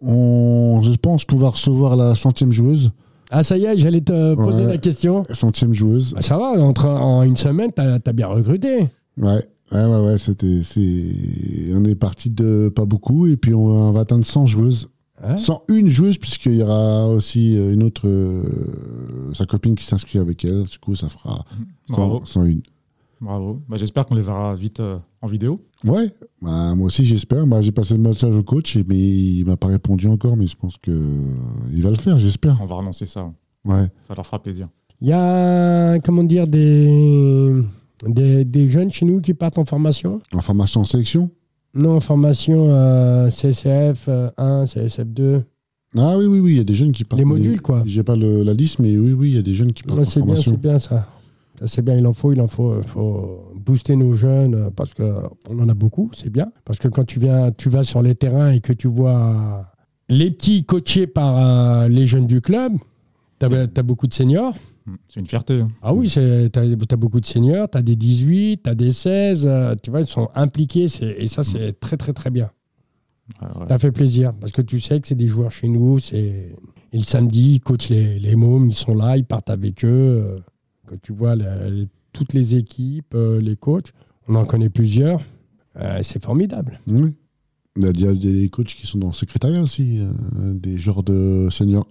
on, 0.00 0.80
je 0.82 0.90
pense 0.96 1.24
qu'on 1.24 1.36
va 1.36 1.50
recevoir 1.50 1.96
la 1.96 2.14
centième 2.14 2.52
joueuse. 2.52 2.92
Ah, 3.30 3.42
ça 3.42 3.56
y 3.58 3.64
est, 3.64 3.76
j'allais 3.76 4.00
te 4.00 4.34
poser 4.34 4.62
Ouais. 4.64 4.72
la 4.72 4.78
question. 4.78 5.22
Centième 5.30 5.72
joueuse. 5.74 6.12
Bah, 6.14 6.22
ça 6.22 6.36
va, 6.38 6.52
entre, 6.62 6.86
en 6.86 7.22
une 7.22 7.36
semaine, 7.36 7.70
t'as 7.74 7.98
as 8.04 8.12
bien 8.12 8.28
recruté. 8.28 8.88
Ouais, 9.16 9.44
ouais, 9.72 9.84
ouais, 9.84 10.00
ouais, 10.06 10.18
c'était, 10.18 10.60
on 11.74 11.84
est 11.84 11.94
parti 11.94 12.30
de 12.30 12.68
pas 12.74 12.84
beaucoup 12.84 13.26
et 13.26 13.36
puis 13.36 13.54
on 13.54 13.92
va 13.92 14.00
atteindre 14.00 14.24
100 14.24 14.46
joueuses. 14.46 14.88
Hein 15.22 15.36
101 15.36 15.88
joueuses 15.88 16.18
puisqu'il 16.18 16.56
y 16.56 16.62
aura 16.62 17.08
aussi 17.08 17.56
euh, 17.56 17.72
une 17.72 17.82
autre, 17.82 18.06
euh, 18.06 18.42
sa 19.32 19.46
copine 19.46 19.74
qui 19.74 19.84
s'inscrit 19.84 20.18
avec 20.18 20.44
elle. 20.44 20.64
Du 20.64 20.78
coup, 20.78 20.94
ça 20.94 21.08
fera 21.08 21.44
100, 21.88 21.94
Bravo. 21.96 22.22
101. 22.24 22.58
Bravo. 23.20 23.62
Bah, 23.68 23.76
J'espère 23.78 24.04
qu'on 24.06 24.16
les 24.16 24.22
verra 24.22 24.54
vite 24.54 24.80
euh, 24.80 24.98
en 25.24 25.26
vidéo? 25.26 25.60
Ouais, 25.86 26.10
bah, 26.42 26.74
moi 26.74 26.86
aussi 26.86 27.04
j'espère. 27.04 27.46
Bah, 27.46 27.60
j'ai 27.60 27.72
passé 27.72 27.94
le 27.94 28.00
message 28.00 28.34
au 28.36 28.42
coach, 28.42 28.76
et- 28.76 28.84
mais 28.86 28.96
il 28.98 29.44
m'a 29.44 29.56
pas 29.56 29.68
répondu 29.68 30.06
encore, 30.06 30.36
mais 30.36 30.46
je 30.46 30.56
pense 30.56 30.76
que 30.76 30.92
il 31.72 31.82
va 31.82 31.90
le 31.90 31.96
faire, 31.96 32.18
j'espère. 32.18 32.58
On 32.62 32.66
va 32.66 32.76
relancer 32.76 33.06
ça. 33.06 33.32
Ouais. 33.64 33.86
Ça 34.06 34.14
leur 34.14 34.24
fera 34.26 34.42
plaisir. 34.42 34.68
Il 35.00 35.08
y 35.08 35.12
a, 35.12 35.98
comment 36.00 36.22
dire, 36.24 36.46
des, 36.46 37.60
des, 38.06 38.44
des 38.44 38.70
jeunes 38.70 38.90
chez 38.90 39.04
nous 39.06 39.20
qui 39.20 39.34
partent 39.34 39.58
en 39.58 39.64
formation? 39.64 40.20
En 40.32 40.40
formation 40.40 40.80
en 40.82 40.84
sélection? 40.84 41.30
Non, 41.74 41.96
en 41.96 42.00
formation 42.00 42.66
euh, 42.68 43.28
CSF 43.30 44.06
euh, 44.08 44.30
1, 44.36 44.66
CSF 44.66 45.06
2. 45.06 45.42
Ah 45.96 46.16
oui, 46.18 46.26
oui, 46.26 46.38
oui, 46.40 46.52
il 46.52 46.56
y 46.58 46.60
a 46.60 46.64
des 46.64 46.74
jeunes 46.74 46.92
qui 46.92 47.04
partent. 47.04 47.18
Les 47.20 47.24
mais 47.24 47.34
modules, 47.34 47.60
quoi. 47.60 47.82
J'ai 47.86 48.02
pas 48.02 48.16
le- 48.16 48.42
la 48.42 48.52
liste, 48.52 48.78
mais 48.78 48.96
oui, 48.96 49.12
oui, 49.12 49.30
il 49.30 49.34
y 49.36 49.38
a 49.38 49.42
des 49.42 49.54
jeunes 49.54 49.72
qui 49.72 49.82
partent 49.82 49.98
Ouais, 49.98 50.06
en 50.06 50.10
c'est 50.10 50.22
bien, 50.22 50.34
c'est 50.36 50.56
bien 50.60 50.78
ça. 50.78 51.08
C'est 51.66 51.82
bien, 51.82 51.96
il 51.96 52.06
en 52.06 52.12
faut, 52.12 52.32
il 52.32 52.40
en 52.40 52.48
faut. 52.48 52.78
Il 52.78 52.86
faut 52.86 53.52
booster 53.64 53.96
nos 53.96 54.14
jeunes 54.14 54.54
euh, 54.54 54.70
parce 54.70 54.94
qu'on 54.94 55.58
en 55.58 55.68
a 55.68 55.74
beaucoup, 55.74 56.10
c'est 56.14 56.30
bien. 56.30 56.46
Parce 56.64 56.78
que 56.78 56.88
quand 56.88 57.04
tu, 57.04 57.18
viens, 57.18 57.50
tu 57.52 57.68
vas 57.68 57.84
sur 57.84 58.02
les 58.02 58.14
terrains 58.14 58.50
et 58.50 58.60
que 58.60 58.72
tu 58.72 58.88
vois 58.88 59.70
les 60.08 60.30
petits 60.30 60.64
coachés 60.64 61.06
par 61.06 61.38
euh, 61.38 61.88
les 61.88 62.06
jeunes 62.06 62.26
du 62.26 62.40
club, 62.40 62.72
tu 63.40 63.46
as, 63.46 63.82
beaucoup 63.82 64.06
de 64.06 64.12
seniors. 64.12 64.54
Mm. 64.86 64.94
C'est 65.08 65.20
une 65.20 65.26
fierté. 65.26 65.60
hein. 65.60 65.68
Ah 65.82 65.94
oui, 65.94 66.08
tu 66.08 66.18
as, 66.18 66.96
beaucoup 66.96 67.20
de 67.20 67.26
seniors, 67.26 67.70
tu 67.70 67.78
as 67.78 67.82
des 67.82 67.96
18, 67.96 68.62
tu 68.62 68.70
as 68.70 68.74
des 68.74 68.92
16, 68.92 69.46
euh, 69.46 69.74
tu 69.82 69.90
vois, 69.90 70.00
ils 70.00 70.06
sont 70.06 70.28
impliqués 70.34 70.86
et 71.00 71.26
ça, 71.26 71.42
c'est 71.42 71.78
très, 71.80 71.96
très, 71.96 72.12
très 72.12 72.30
bien. 72.30 72.50
Ouais. 73.40 73.66
Ça 73.68 73.78
fait 73.78 73.92
plaisir 73.92 74.34
parce 74.38 74.52
que 74.52 74.60
tu 74.60 74.78
sais 74.78 75.00
que 75.00 75.08
c'est 75.08 75.14
des 75.14 75.26
joueurs 75.26 75.52
chez 75.52 75.68
nous. 75.68 75.98
C'est... 75.98 76.54
Et 76.92 76.98
le 76.98 77.02
samedi, 77.04 77.54
ils 77.54 77.60
coachent 77.60 77.88
les, 77.88 78.18
les 78.18 78.36
mômes, 78.36 78.68
ils 78.68 78.74
sont 78.74 78.94
là, 78.94 79.16
ils 79.16 79.24
partent 79.24 79.50
avec 79.50 79.84
eux. 79.84 80.42
Que 80.86 80.94
tu 80.96 81.12
vois 81.12 81.34
la- 81.36 81.68
les- 81.70 81.88
toutes 82.12 82.32
les 82.32 82.54
équipes, 82.56 83.14
euh, 83.14 83.40
les 83.40 83.56
coachs, 83.56 83.92
on 84.28 84.34
en 84.36 84.44
connaît 84.44 84.68
plusieurs. 84.70 85.20
Euh, 85.76 86.00
c'est 86.02 86.22
formidable. 86.22 86.78
Oui. 86.88 87.14
Il 87.76 88.00
y 88.00 88.06
a 88.06 88.12
des 88.12 88.48
coachs 88.50 88.66
qui 88.68 88.86
sont 88.86 88.98
dans 88.98 89.08
le 89.08 89.12
secrétariat 89.12 89.60
aussi, 89.60 89.98
euh, 89.98 90.52
des 90.54 90.78
joueurs 90.78 91.02
de 91.02 91.48
seniors 91.50 91.88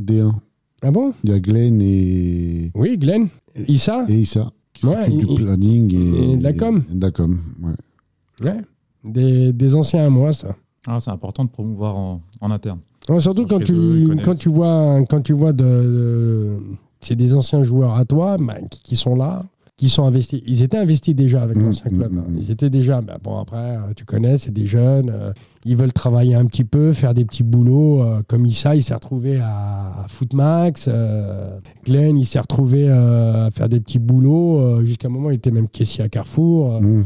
D1. 0.00 0.32
Ah 0.80 0.90
bon? 0.90 1.12
Il 1.24 1.30
y 1.30 1.32
a 1.34 1.40
Glenn 1.40 1.82
et, 1.82 2.70
Oui, 2.74 2.96
Glenn 2.96 3.28
Issa 3.66 4.06
et 4.08 4.14
Issa 4.20 4.50
qui 4.72 4.86
Ouais, 4.86 5.08
du 5.10 5.26
planning 5.26 5.92
et, 5.92 6.32
et 6.32 6.36
de 6.38 6.42
la 6.42 6.52
com. 6.54 6.82
et 6.90 6.94
de 6.94 7.00
la 7.02 7.10
com, 7.10 7.38
ouais. 7.60 8.46
Ouais. 8.48 8.60
Des, 9.04 9.52
des 9.52 9.74
anciens 9.74 10.06
à 10.06 10.10
moi, 10.10 10.32
ça. 10.32 10.56
Ah, 10.86 10.98
c'est 11.00 11.10
important 11.10 11.44
de 11.44 11.50
promouvoir 11.50 11.96
en, 11.96 12.22
en 12.40 12.50
interne. 12.50 12.78
Surtout 13.18 13.46
quand 13.46 13.62
tu, 13.62 14.08
quand 14.24 14.34
tu 14.36 14.48
vois, 14.48 15.02
quand 15.10 15.20
tu 15.20 15.32
vois 15.32 15.52
de, 15.52 15.64
de- 15.64 16.58
c'est 17.00 17.16
des 17.16 17.34
anciens 17.34 17.62
joueurs 17.62 17.94
à 17.96 18.04
toi 18.04 18.36
bah, 18.38 18.54
qui, 18.70 18.82
qui 18.82 18.96
sont 18.96 19.14
là, 19.14 19.44
qui 19.76 19.88
sont 19.88 20.04
investis. 20.04 20.40
Ils 20.46 20.62
étaient 20.62 20.78
investis 20.78 21.14
déjà 21.14 21.42
avec 21.42 21.56
Mmh, 21.56 21.62
l'ancien 21.64 21.90
mmh, 21.90 21.94
club. 21.96 22.12
mmh, 22.12 22.18
mmh. 22.18 22.38
Ils 22.38 22.50
étaient 22.50 22.70
déjà. 22.70 23.00
bah, 23.00 23.18
bon 23.22 23.38
après, 23.38 23.76
euh, 23.76 23.92
tu 23.94 24.04
connais, 24.04 24.36
c'est 24.36 24.50
des 24.52 24.66
jeunes. 24.66 25.10
euh, 25.10 25.32
ils 25.64 25.76
veulent 25.76 25.92
travailler 25.92 26.34
un 26.34 26.46
petit 26.46 26.64
peu, 26.64 26.92
faire 26.92 27.14
des 27.14 27.24
petits 27.24 27.42
boulots. 27.44 28.02
euh, 28.02 28.22
comme 28.26 28.44
Issa, 28.46 28.74
il 28.74 28.82
s'est 28.82 28.94
retrouvé 28.94 29.38
à, 29.38 30.02
à 30.04 30.06
Footmax. 30.08 30.86
euh, 30.88 31.58
Glenn, 31.84 32.16
il 32.18 32.24
s'est 32.26 32.40
retrouvé 32.40 32.88
à 32.90 33.50
faire 33.52 33.68
des 33.68 33.78
petits 33.80 33.98
boulots. 34.00 34.84
Jusqu'à 34.84 35.08
un 35.08 35.10
moment, 35.12 35.30
il 35.30 35.34
était 35.36 35.50
même 35.52 35.68
caissier 35.68 36.02
à 36.04 36.08
Carrefour. 36.08 36.80
Mmh. 36.82 37.04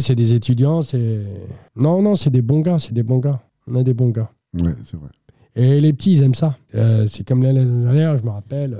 C'est 0.00 0.14
des 0.14 0.32
étudiants. 0.32 0.82
C'est 0.82 1.20
non, 1.76 2.02
non, 2.02 2.14
c'est 2.16 2.30
des 2.30 2.42
bons 2.42 2.60
gars. 2.60 2.78
C'est 2.78 2.92
des 2.94 3.02
bons 3.02 3.18
gars. 3.18 3.40
On 3.66 3.74
a 3.76 3.82
des 3.82 3.94
bons 3.94 4.08
gars. 4.10 4.30
Ouais, 4.54 4.74
c'est 4.84 4.96
vrai. 4.96 5.08
Et 5.54 5.80
les 5.80 5.92
petits, 5.92 6.12
ils 6.12 6.22
aiment 6.22 6.34
ça. 6.34 6.56
Euh, 6.74 7.06
c'est 7.08 7.26
comme 7.26 7.42
l'année 7.42 7.64
dernière, 7.64 8.16
je 8.18 8.24
me 8.24 8.30
rappelle, 8.30 8.76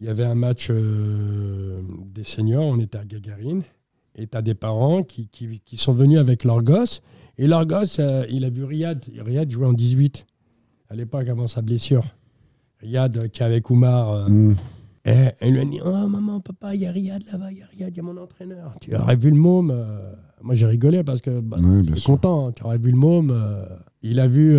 il 0.00 0.06
y 0.06 0.10
avait 0.10 0.24
un 0.24 0.34
match 0.34 0.68
euh, 0.70 1.80
des 2.14 2.22
seniors, 2.24 2.64
on 2.64 2.78
était 2.78 2.98
à 2.98 3.04
Gagarine, 3.04 3.62
et 4.14 4.26
tu 4.26 4.36
as 4.36 4.42
des 4.42 4.54
parents 4.54 5.02
qui, 5.02 5.28
qui- 5.28 5.60
qui 5.64 5.76
sont 5.76 5.92
venus 5.92 6.18
avec 6.18 6.44
leur 6.44 6.62
gosse, 6.62 7.02
et 7.38 7.46
leur 7.46 7.66
gosse, 7.66 7.98
euh, 7.98 8.24
il 8.30 8.44
a 8.44 8.50
vu 8.50 8.64
Riyad. 8.64 9.04
Riyad 9.18 9.50
jouait 9.50 9.66
en 9.66 9.72
18, 9.72 10.26
à 10.90 10.94
l'époque 10.94 11.28
avant 11.28 11.46
sa 11.46 11.62
blessure. 11.62 12.04
Riyad 12.80 13.16
euh, 13.16 13.28
qui 13.28 13.42
est 13.42 13.46
avec 13.46 13.68
Oumar. 13.70 14.10
euh, 14.12 14.28
Mmh. 14.28 14.56
et 15.06 15.30
elle 15.40 15.52
lui 15.52 15.60
a 15.60 15.64
dit 15.64 15.80
Oh 15.84 16.06
maman, 16.08 16.40
papa, 16.40 16.74
il 16.74 16.82
y 16.82 16.86
a 16.86 16.90
Riyad 16.92 17.22
là-bas, 17.32 17.52
il 17.52 17.58
y 17.58 17.62
a 17.62 17.66
Riyad, 17.66 17.90
il 17.92 17.96
y 17.96 18.00
a 18.00 18.02
mon 18.02 18.16
entraîneur. 18.16 18.74
Tu 18.80 18.94
aurais 18.96 19.16
vu 19.16 19.30
le 19.30 19.36
môme. 19.36 19.74
moi, 20.42 20.54
j'ai 20.54 20.66
rigolé 20.66 21.02
parce 21.04 21.20
que 21.20 21.40
bah, 21.40 21.56
j'étais 21.84 22.00
content. 22.02 22.48
hein, 22.48 22.52
Tu 22.52 22.62
aurais 22.64 22.78
vu 22.78 22.90
le 22.90 22.96
môme. 22.98 23.32
il 24.02 24.18
a 24.20 24.26
vu. 24.26 24.58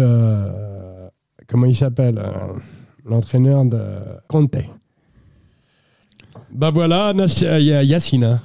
comment 1.47 1.65
il 1.65 1.75
s'appelle 1.75 2.21
L'entraîneur 3.05 3.65
de 3.65 3.79
Conte. 4.27 4.55
Bah 6.57 6.71
voilà, 6.73 7.13
Nas- 7.13 7.43
euh, 7.43 7.59
y 7.59 7.71
a 7.71 7.83
Yacine. 7.83 8.23
hein. 8.23 8.39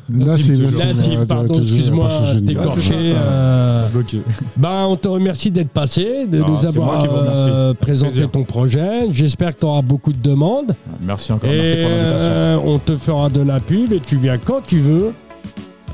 Pardon, 1.26 1.54
excuse-moi, 1.62 2.08
pas 2.08 2.18
changer 2.26 2.40
de 2.42 2.46
t'es 2.46 2.52
nom. 2.54 2.62
écorché. 2.62 3.14
Ah, 3.16 3.28
euh, 3.30 3.88
Bloqué. 3.88 4.20
bah, 4.58 4.84
on 4.86 4.96
te 4.96 5.08
remercie 5.08 5.50
d'être 5.50 5.70
passé, 5.70 6.26
de 6.30 6.38
Non, 6.38 6.48
nous 6.48 6.58
c'est 6.60 6.66
avoir 6.66 6.92
moi 6.92 7.02
qui 7.02 7.08
vous 7.08 7.14
remercie. 7.20 7.36
euh, 7.38 7.72
présenté 7.74 8.10
plaisir. 8.12 8.30
ton 8.30 8.42
projet. 8.42 8.90
J'espère 9.12 9.54
que 9.54 9.60
tu 9.60 9.64
auras 9.66 9.80
beaucoup 9.80 10.12
de 10.12 10.20
demandes. 10.22 10.72
Merci 11.06 11.32
encore. 11.32 11.48
Et 11.50 11.56
Merci 11.56 11.82
pour 11.82 11.90
l'invitation. 11.90 12.28
euh, 12.30 12.58
on 12.66 12.78
te 12.78 12.96
fera 12.98 13.28
de 13.30 13.40
la 13.40 13.60
pub 13.60 13.92
et 13.94 14.00
tu 14.00 14.16
viens 14.16 14.36
quand 14.36 14.60
tu 14.66 14.80
veux. 14.80 15.14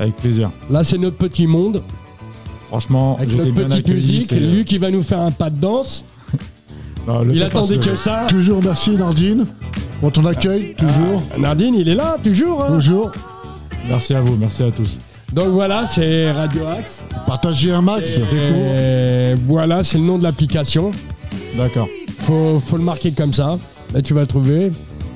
Avec 0.01 0.17
plaisir. 0.17 0.51
Là, 0.71 0.83
c'est 0.83 0.99
notre 0.99 1.17
petit 1.19 1.47
monde 1.47 1.83
Franchement, 2.69 3.15
avec 3.17 3.31
j'étais 3.31 3.43
notre 3.45 3.55
bien 3.55 3.65
petite 3.69 3.79
accueilli, 3.89 4.13
musique. 4.13 4.27
c'est- 4.29 4.41
Lui 4.41 4.65
qui 4.65 4.79
va 4.79 4.91
nous 4.91 5.03
faire 5.05 5.21
un 5.21 5.31
pas 5.31 5.51
de 5.51 5.61
danse. 5.61 6.05
Non, 7.07 7.23
le 7.23 7.35
Il 7.35 7.43
attendait 7.43 7.79
que 7.79 7.95
ça. 7.95 8.27
Toujours 8.29 8.61
merci 8.63 8.91
Nardine 8.97 9.47
pour 10.01 10.13
ton 10.13 10.25
accueil, 10.27 10.75
toujours, 10.77 11.23
Ah, 11.35 11.39
Nardine, 11.41 11.75
il 11.75 11.89
est 11.89 11.95
là, 11.95 12.17
toujours. 12.23 12.63
hein. 12.65 12.75
toujours. 12.75 13.11
Merci 13.89 14.15
à 14.15 14.21
vous, 14.21 14.37
merci 14.37 14.63
à 14.63 14.71
tous. 14.71 14.99
Donc 15.33 15.49
voilà, 15.49 15.87
c'est 15.87 16.31
Radio 16.31 16.67
Axe. 16.67 17.01
Partagez 17.27 17.73
un 17.73 17.83
max. 17.83 18.11
Et 18.33 19.35
voilà, 19.47 19.83
c'est 19.83 19.99
le 19.99 20.05
nom 20.05 20.19
de 20.19 20.23
l'application. 20.23 20.91
D'accord. 21.57 21.89
Faut, 22.21 22.61
faut 22.65 22.77
le 22.77 22.83
marquer 22.85 23.13
comme 23.13 23.33
ça. 23.33 23.59
Là, 23.95 24.03
tu 24.03 24.15
vas 24.15 24.23
le 24.23 24.27
trouver. 24.27 24.71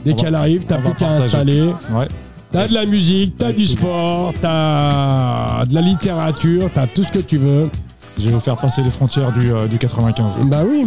Dès 0.05 0.13
On 0.13 0.17
va- 0.17 0.23
qu'elle 0.23 0.35
arrive, 0.35 0.65
t'as 0.67 0.79
on 0.79 0.81
plus 0.81 0.95
qu'à 0.95 1.07
partager. 1.07 1.25
installer. 1.27 1.63
Ouais. 1.93 2.09
T'as 2.51 2.69
de 2.69 2.75
la 2.75 2.85
musique, 2.85 3.37
t'as 3.39 3.53
du 3.53 3.67
sport, 3.67 4.35
t'as 4.43 5.65
de 5.65 5.75
la 5.75 5.81
littérature, 5.81 6.69
t'as 6.75 6.87
tout 6.87 7.03
ce 7.03 7.11
que 7.13 7.21
tu 7.21 7.39
veux. 7.39 7.71
Je 8.19 8.25
vais 8.27 8.31
vous 8.33 8.41
faire 8.41 8.57
passer 8.57 8.83
les 8.83 8.91
frontières 8.91 9.33
du, 9.33 9.53
euh, 9.53 9.67
du 9.67 9.79
95. 9.79 10.33
Bah 10.45 10.63
oui. 10.69 10.83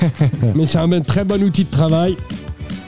Mais 0.54 0.66
c'est 0.66 0.78
un 0.78 1.00
très 1.00 1.24
bon 1.24 1.42
outil 1.42 1.64
de 1.64 1.70
travail. 1.70 2.16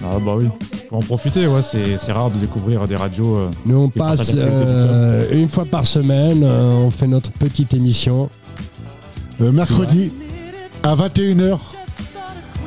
Ah 0.02 0.18
bah 0.24 0.34
oui. 0.38 0.46
Faut 0.90 0.96
en 0.96 1.00
profiter, 1.00 1.46
ouais. 1.46 1.60
C'est 1.70 1.98
c'est 1.98 2.12
rare 2.12 2.30
de 2.30 2.38
découvrir 2.38 2.86
des 2.86 2.96
radios. 2.96 3.36
euh, 3.36 3.50
Nous, 3.66 3.76
on 3.80 3.88
passe 3.88 4.18
partage 4.18 4.30
avec 4.30 4.44
les 4.44 4.50
euh, 4.52 5.24
une 5.32 5.48
fois 5.48 5.64
par 5.64 5.86
semaine, 5.86 6.42
euh, 6.44 6.72
on 6.86 6.90
fait 6.90 7.06
notre 7.06 7.30
petite 7.32 7.74
émission. 7.74 8.28
Euh, 9.40 9.50
mercredi 9.50 10.12
à 10.82 10.94
21h 10.94 11.58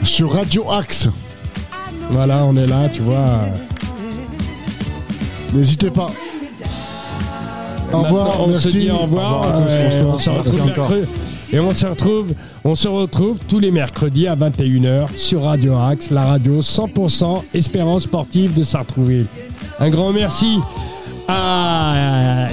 sur 0.03 0.33
Radio 0.33 0.69
Axe. 0.71 1.09
Voilà, 2.11 2.43
on 2.45 2.55
est 2.57 2.67
là, 2.67 2.89
tu 2.89 3.01
vois. 3.01 3.41
N'hésitez 5.53 5.89
pas. 5.89 6.09
Au 7.93 8.01
revoir, 8.01 8.41
on 8.41 8.47
merci. 8.47 8.71
se 8.71 8.77
dit 8.77 8.91
au 8.91 8.97
revoir. 8.97 9.41
Au 9.41 9.61
euh, 9.69 10.03
bonsoir. 10.03 10.15
on 10.15 10.19
se 10.19 10.49
retrouve 10.49 10.65
mercredi. 10.65 11.07
Et 11.53 11.59
on 11.59 11.71
se 11.71 11.85
retrouve, 11.85 12.33
on 12.65 12.75
se 12.75 12.87
retrouve 12.87 13.39
tous 13.47 13.59
les 13.59 13.71
mercredis 13.71 14.27
à 14.27 14.35
21h 14.35 15.07
sur 15.15 15.43
Radio 15.43 15.77
Axe, 15.77 16.09
la 16.11 16.23
radio 16.23 16.61
100% 16.61 17.43
espérance 17.53 18.03
sportive 18.03 18.53
de 18.57 18.63
Sartrouville. 18.63 19.27
Un 19.79 19.89
grand 19.89 20.11
merci 20.11 20.59
à 21.27 22.47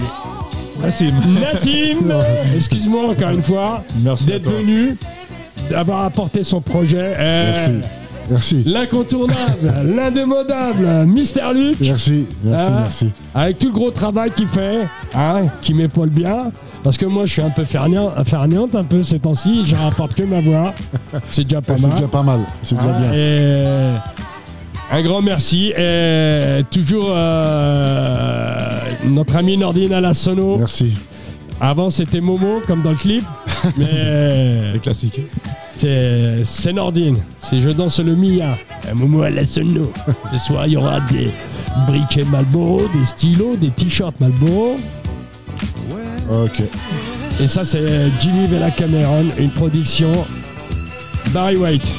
Merci. 0.80 1.06
Nassim, 1.40 2.12
excuse-moi 2.56 3.10
encore 3.10 3.30
une 3.30 3.42
fois, 3.42 3.82
d'être 4.26 4.50
venu, 4.50 4.96
d'avoir 5.70 6.04
apporté 6.04 6.44
son 6.44 6.60
projet. 6.60 7.14
Euh, 7.18 7.68
Merci. 7.70 7.88
Merci. 8.30 8.62
L'incontournable, 8.66 9.72
l'indémodable, 9.96 11.06
Mister 11.06 11.42
Luc. 11.54 11.76
Merci. 11.80 12.24
Merci. 12.42 12.66
Ah. 12.68 12.78
Merci. 12.80 13.10
avec 13.34 13.58
tout 13.58 13.66
le 13.68 13.72
gros 13.74 13.90
travail 13.90 14.30
qu'il 14.30 14.46
fait, 14.48 14.80
hein, 15.14 15.42
qui 15.62 15.74
m'épaule 15.74 16.08
bien, 16.10 16.50
parce 16.82 16.96
que 16.96 17.06
moi 17.06 17.26
je 17.26 17.32
suis 17.32 17.42
un 17.42 17.50
peu 17.50 17.64
fergnante 17.64 18.74
un 18.74 18.84
peu 18.84 19.02
ces 19.02 19.18
temps-ci, 19.18 19.64
je 19.66 19.76
rapporte 19.76 20.14
que 20.14 20.22
ma 20.22 20.40
voix, 20.40 20.74
c'est 21.30 21.44
déjà 21.44 21.60
pas 21.60 21.76
C'est 21.76 21.82
mal. 21.82 21.90
déjà 21.92 22.08
pas 22.08 22.22
mal. 22.22 22.40
C'est 22.62 22.74
déjà 22.76 22.88
Hein, 22.88 23.00
bien. 23.00 23.12
et 23.12 23.88
un 24.90 25.02
grand 25.02 25.22
merci 25.22 25.72
et 25.76 26.62
toujours 26.70 27.10
euh, 27.10 28.70
notre 29.06 29.36
ami 29.36 29.56
Nordine 29.56 29.92
à 29.92 30.00
la 30.00 30.14
sono. 30.14 30.58
Merci. 30.58 30.94
Avant 31.60 31.88
c'était 31.90 32.20
Momo 32.20 32.60
comme 32.66 32.82
dans 32.82 32.90
le 32.90 32.96
clip, 32.96 33.24
mais 33.78 34.72
Les 34.72 34.78
classiques. 34.80 35.20
C'est 35.76 36.72
Nordine. 36.72 37.16
C'est 37.38 37.60
je 37.60 37.70
danse 37.70 38.00
le 38.00 38.14
Mia. 38.14 38.56
Un 38.90 38.94
Momo 38.94 39.22
à 39.22 39.30
la 39.30 39.44
sono. 39.44 39.92
Ce 40.32 40.38
soir 40.38 40.66
il 40.66 40.72
y 40.72 40.76
aura 40.76 41.00
des 41.00 41.30
briquets 41.86 42.24
Malboro, 42.24 42.82
des 42.94 43.04
stylos, 43.04 43.56
des 43.56 43.70
t-shirts 43.70 44.18
Malboro. 44.20 44.76
Ok. 46.30 46.62
Et 47.42 47.48
ça, 47.48 47.64
c'est 47.64 48.10
Jimmy 48.22 48.46
Vella 48.46 48.70
Cameron, 48.70 49.26
une 49.38 49.50
production 49.50 50.10
Barry 51.32 51.56
White. 51.56 51.92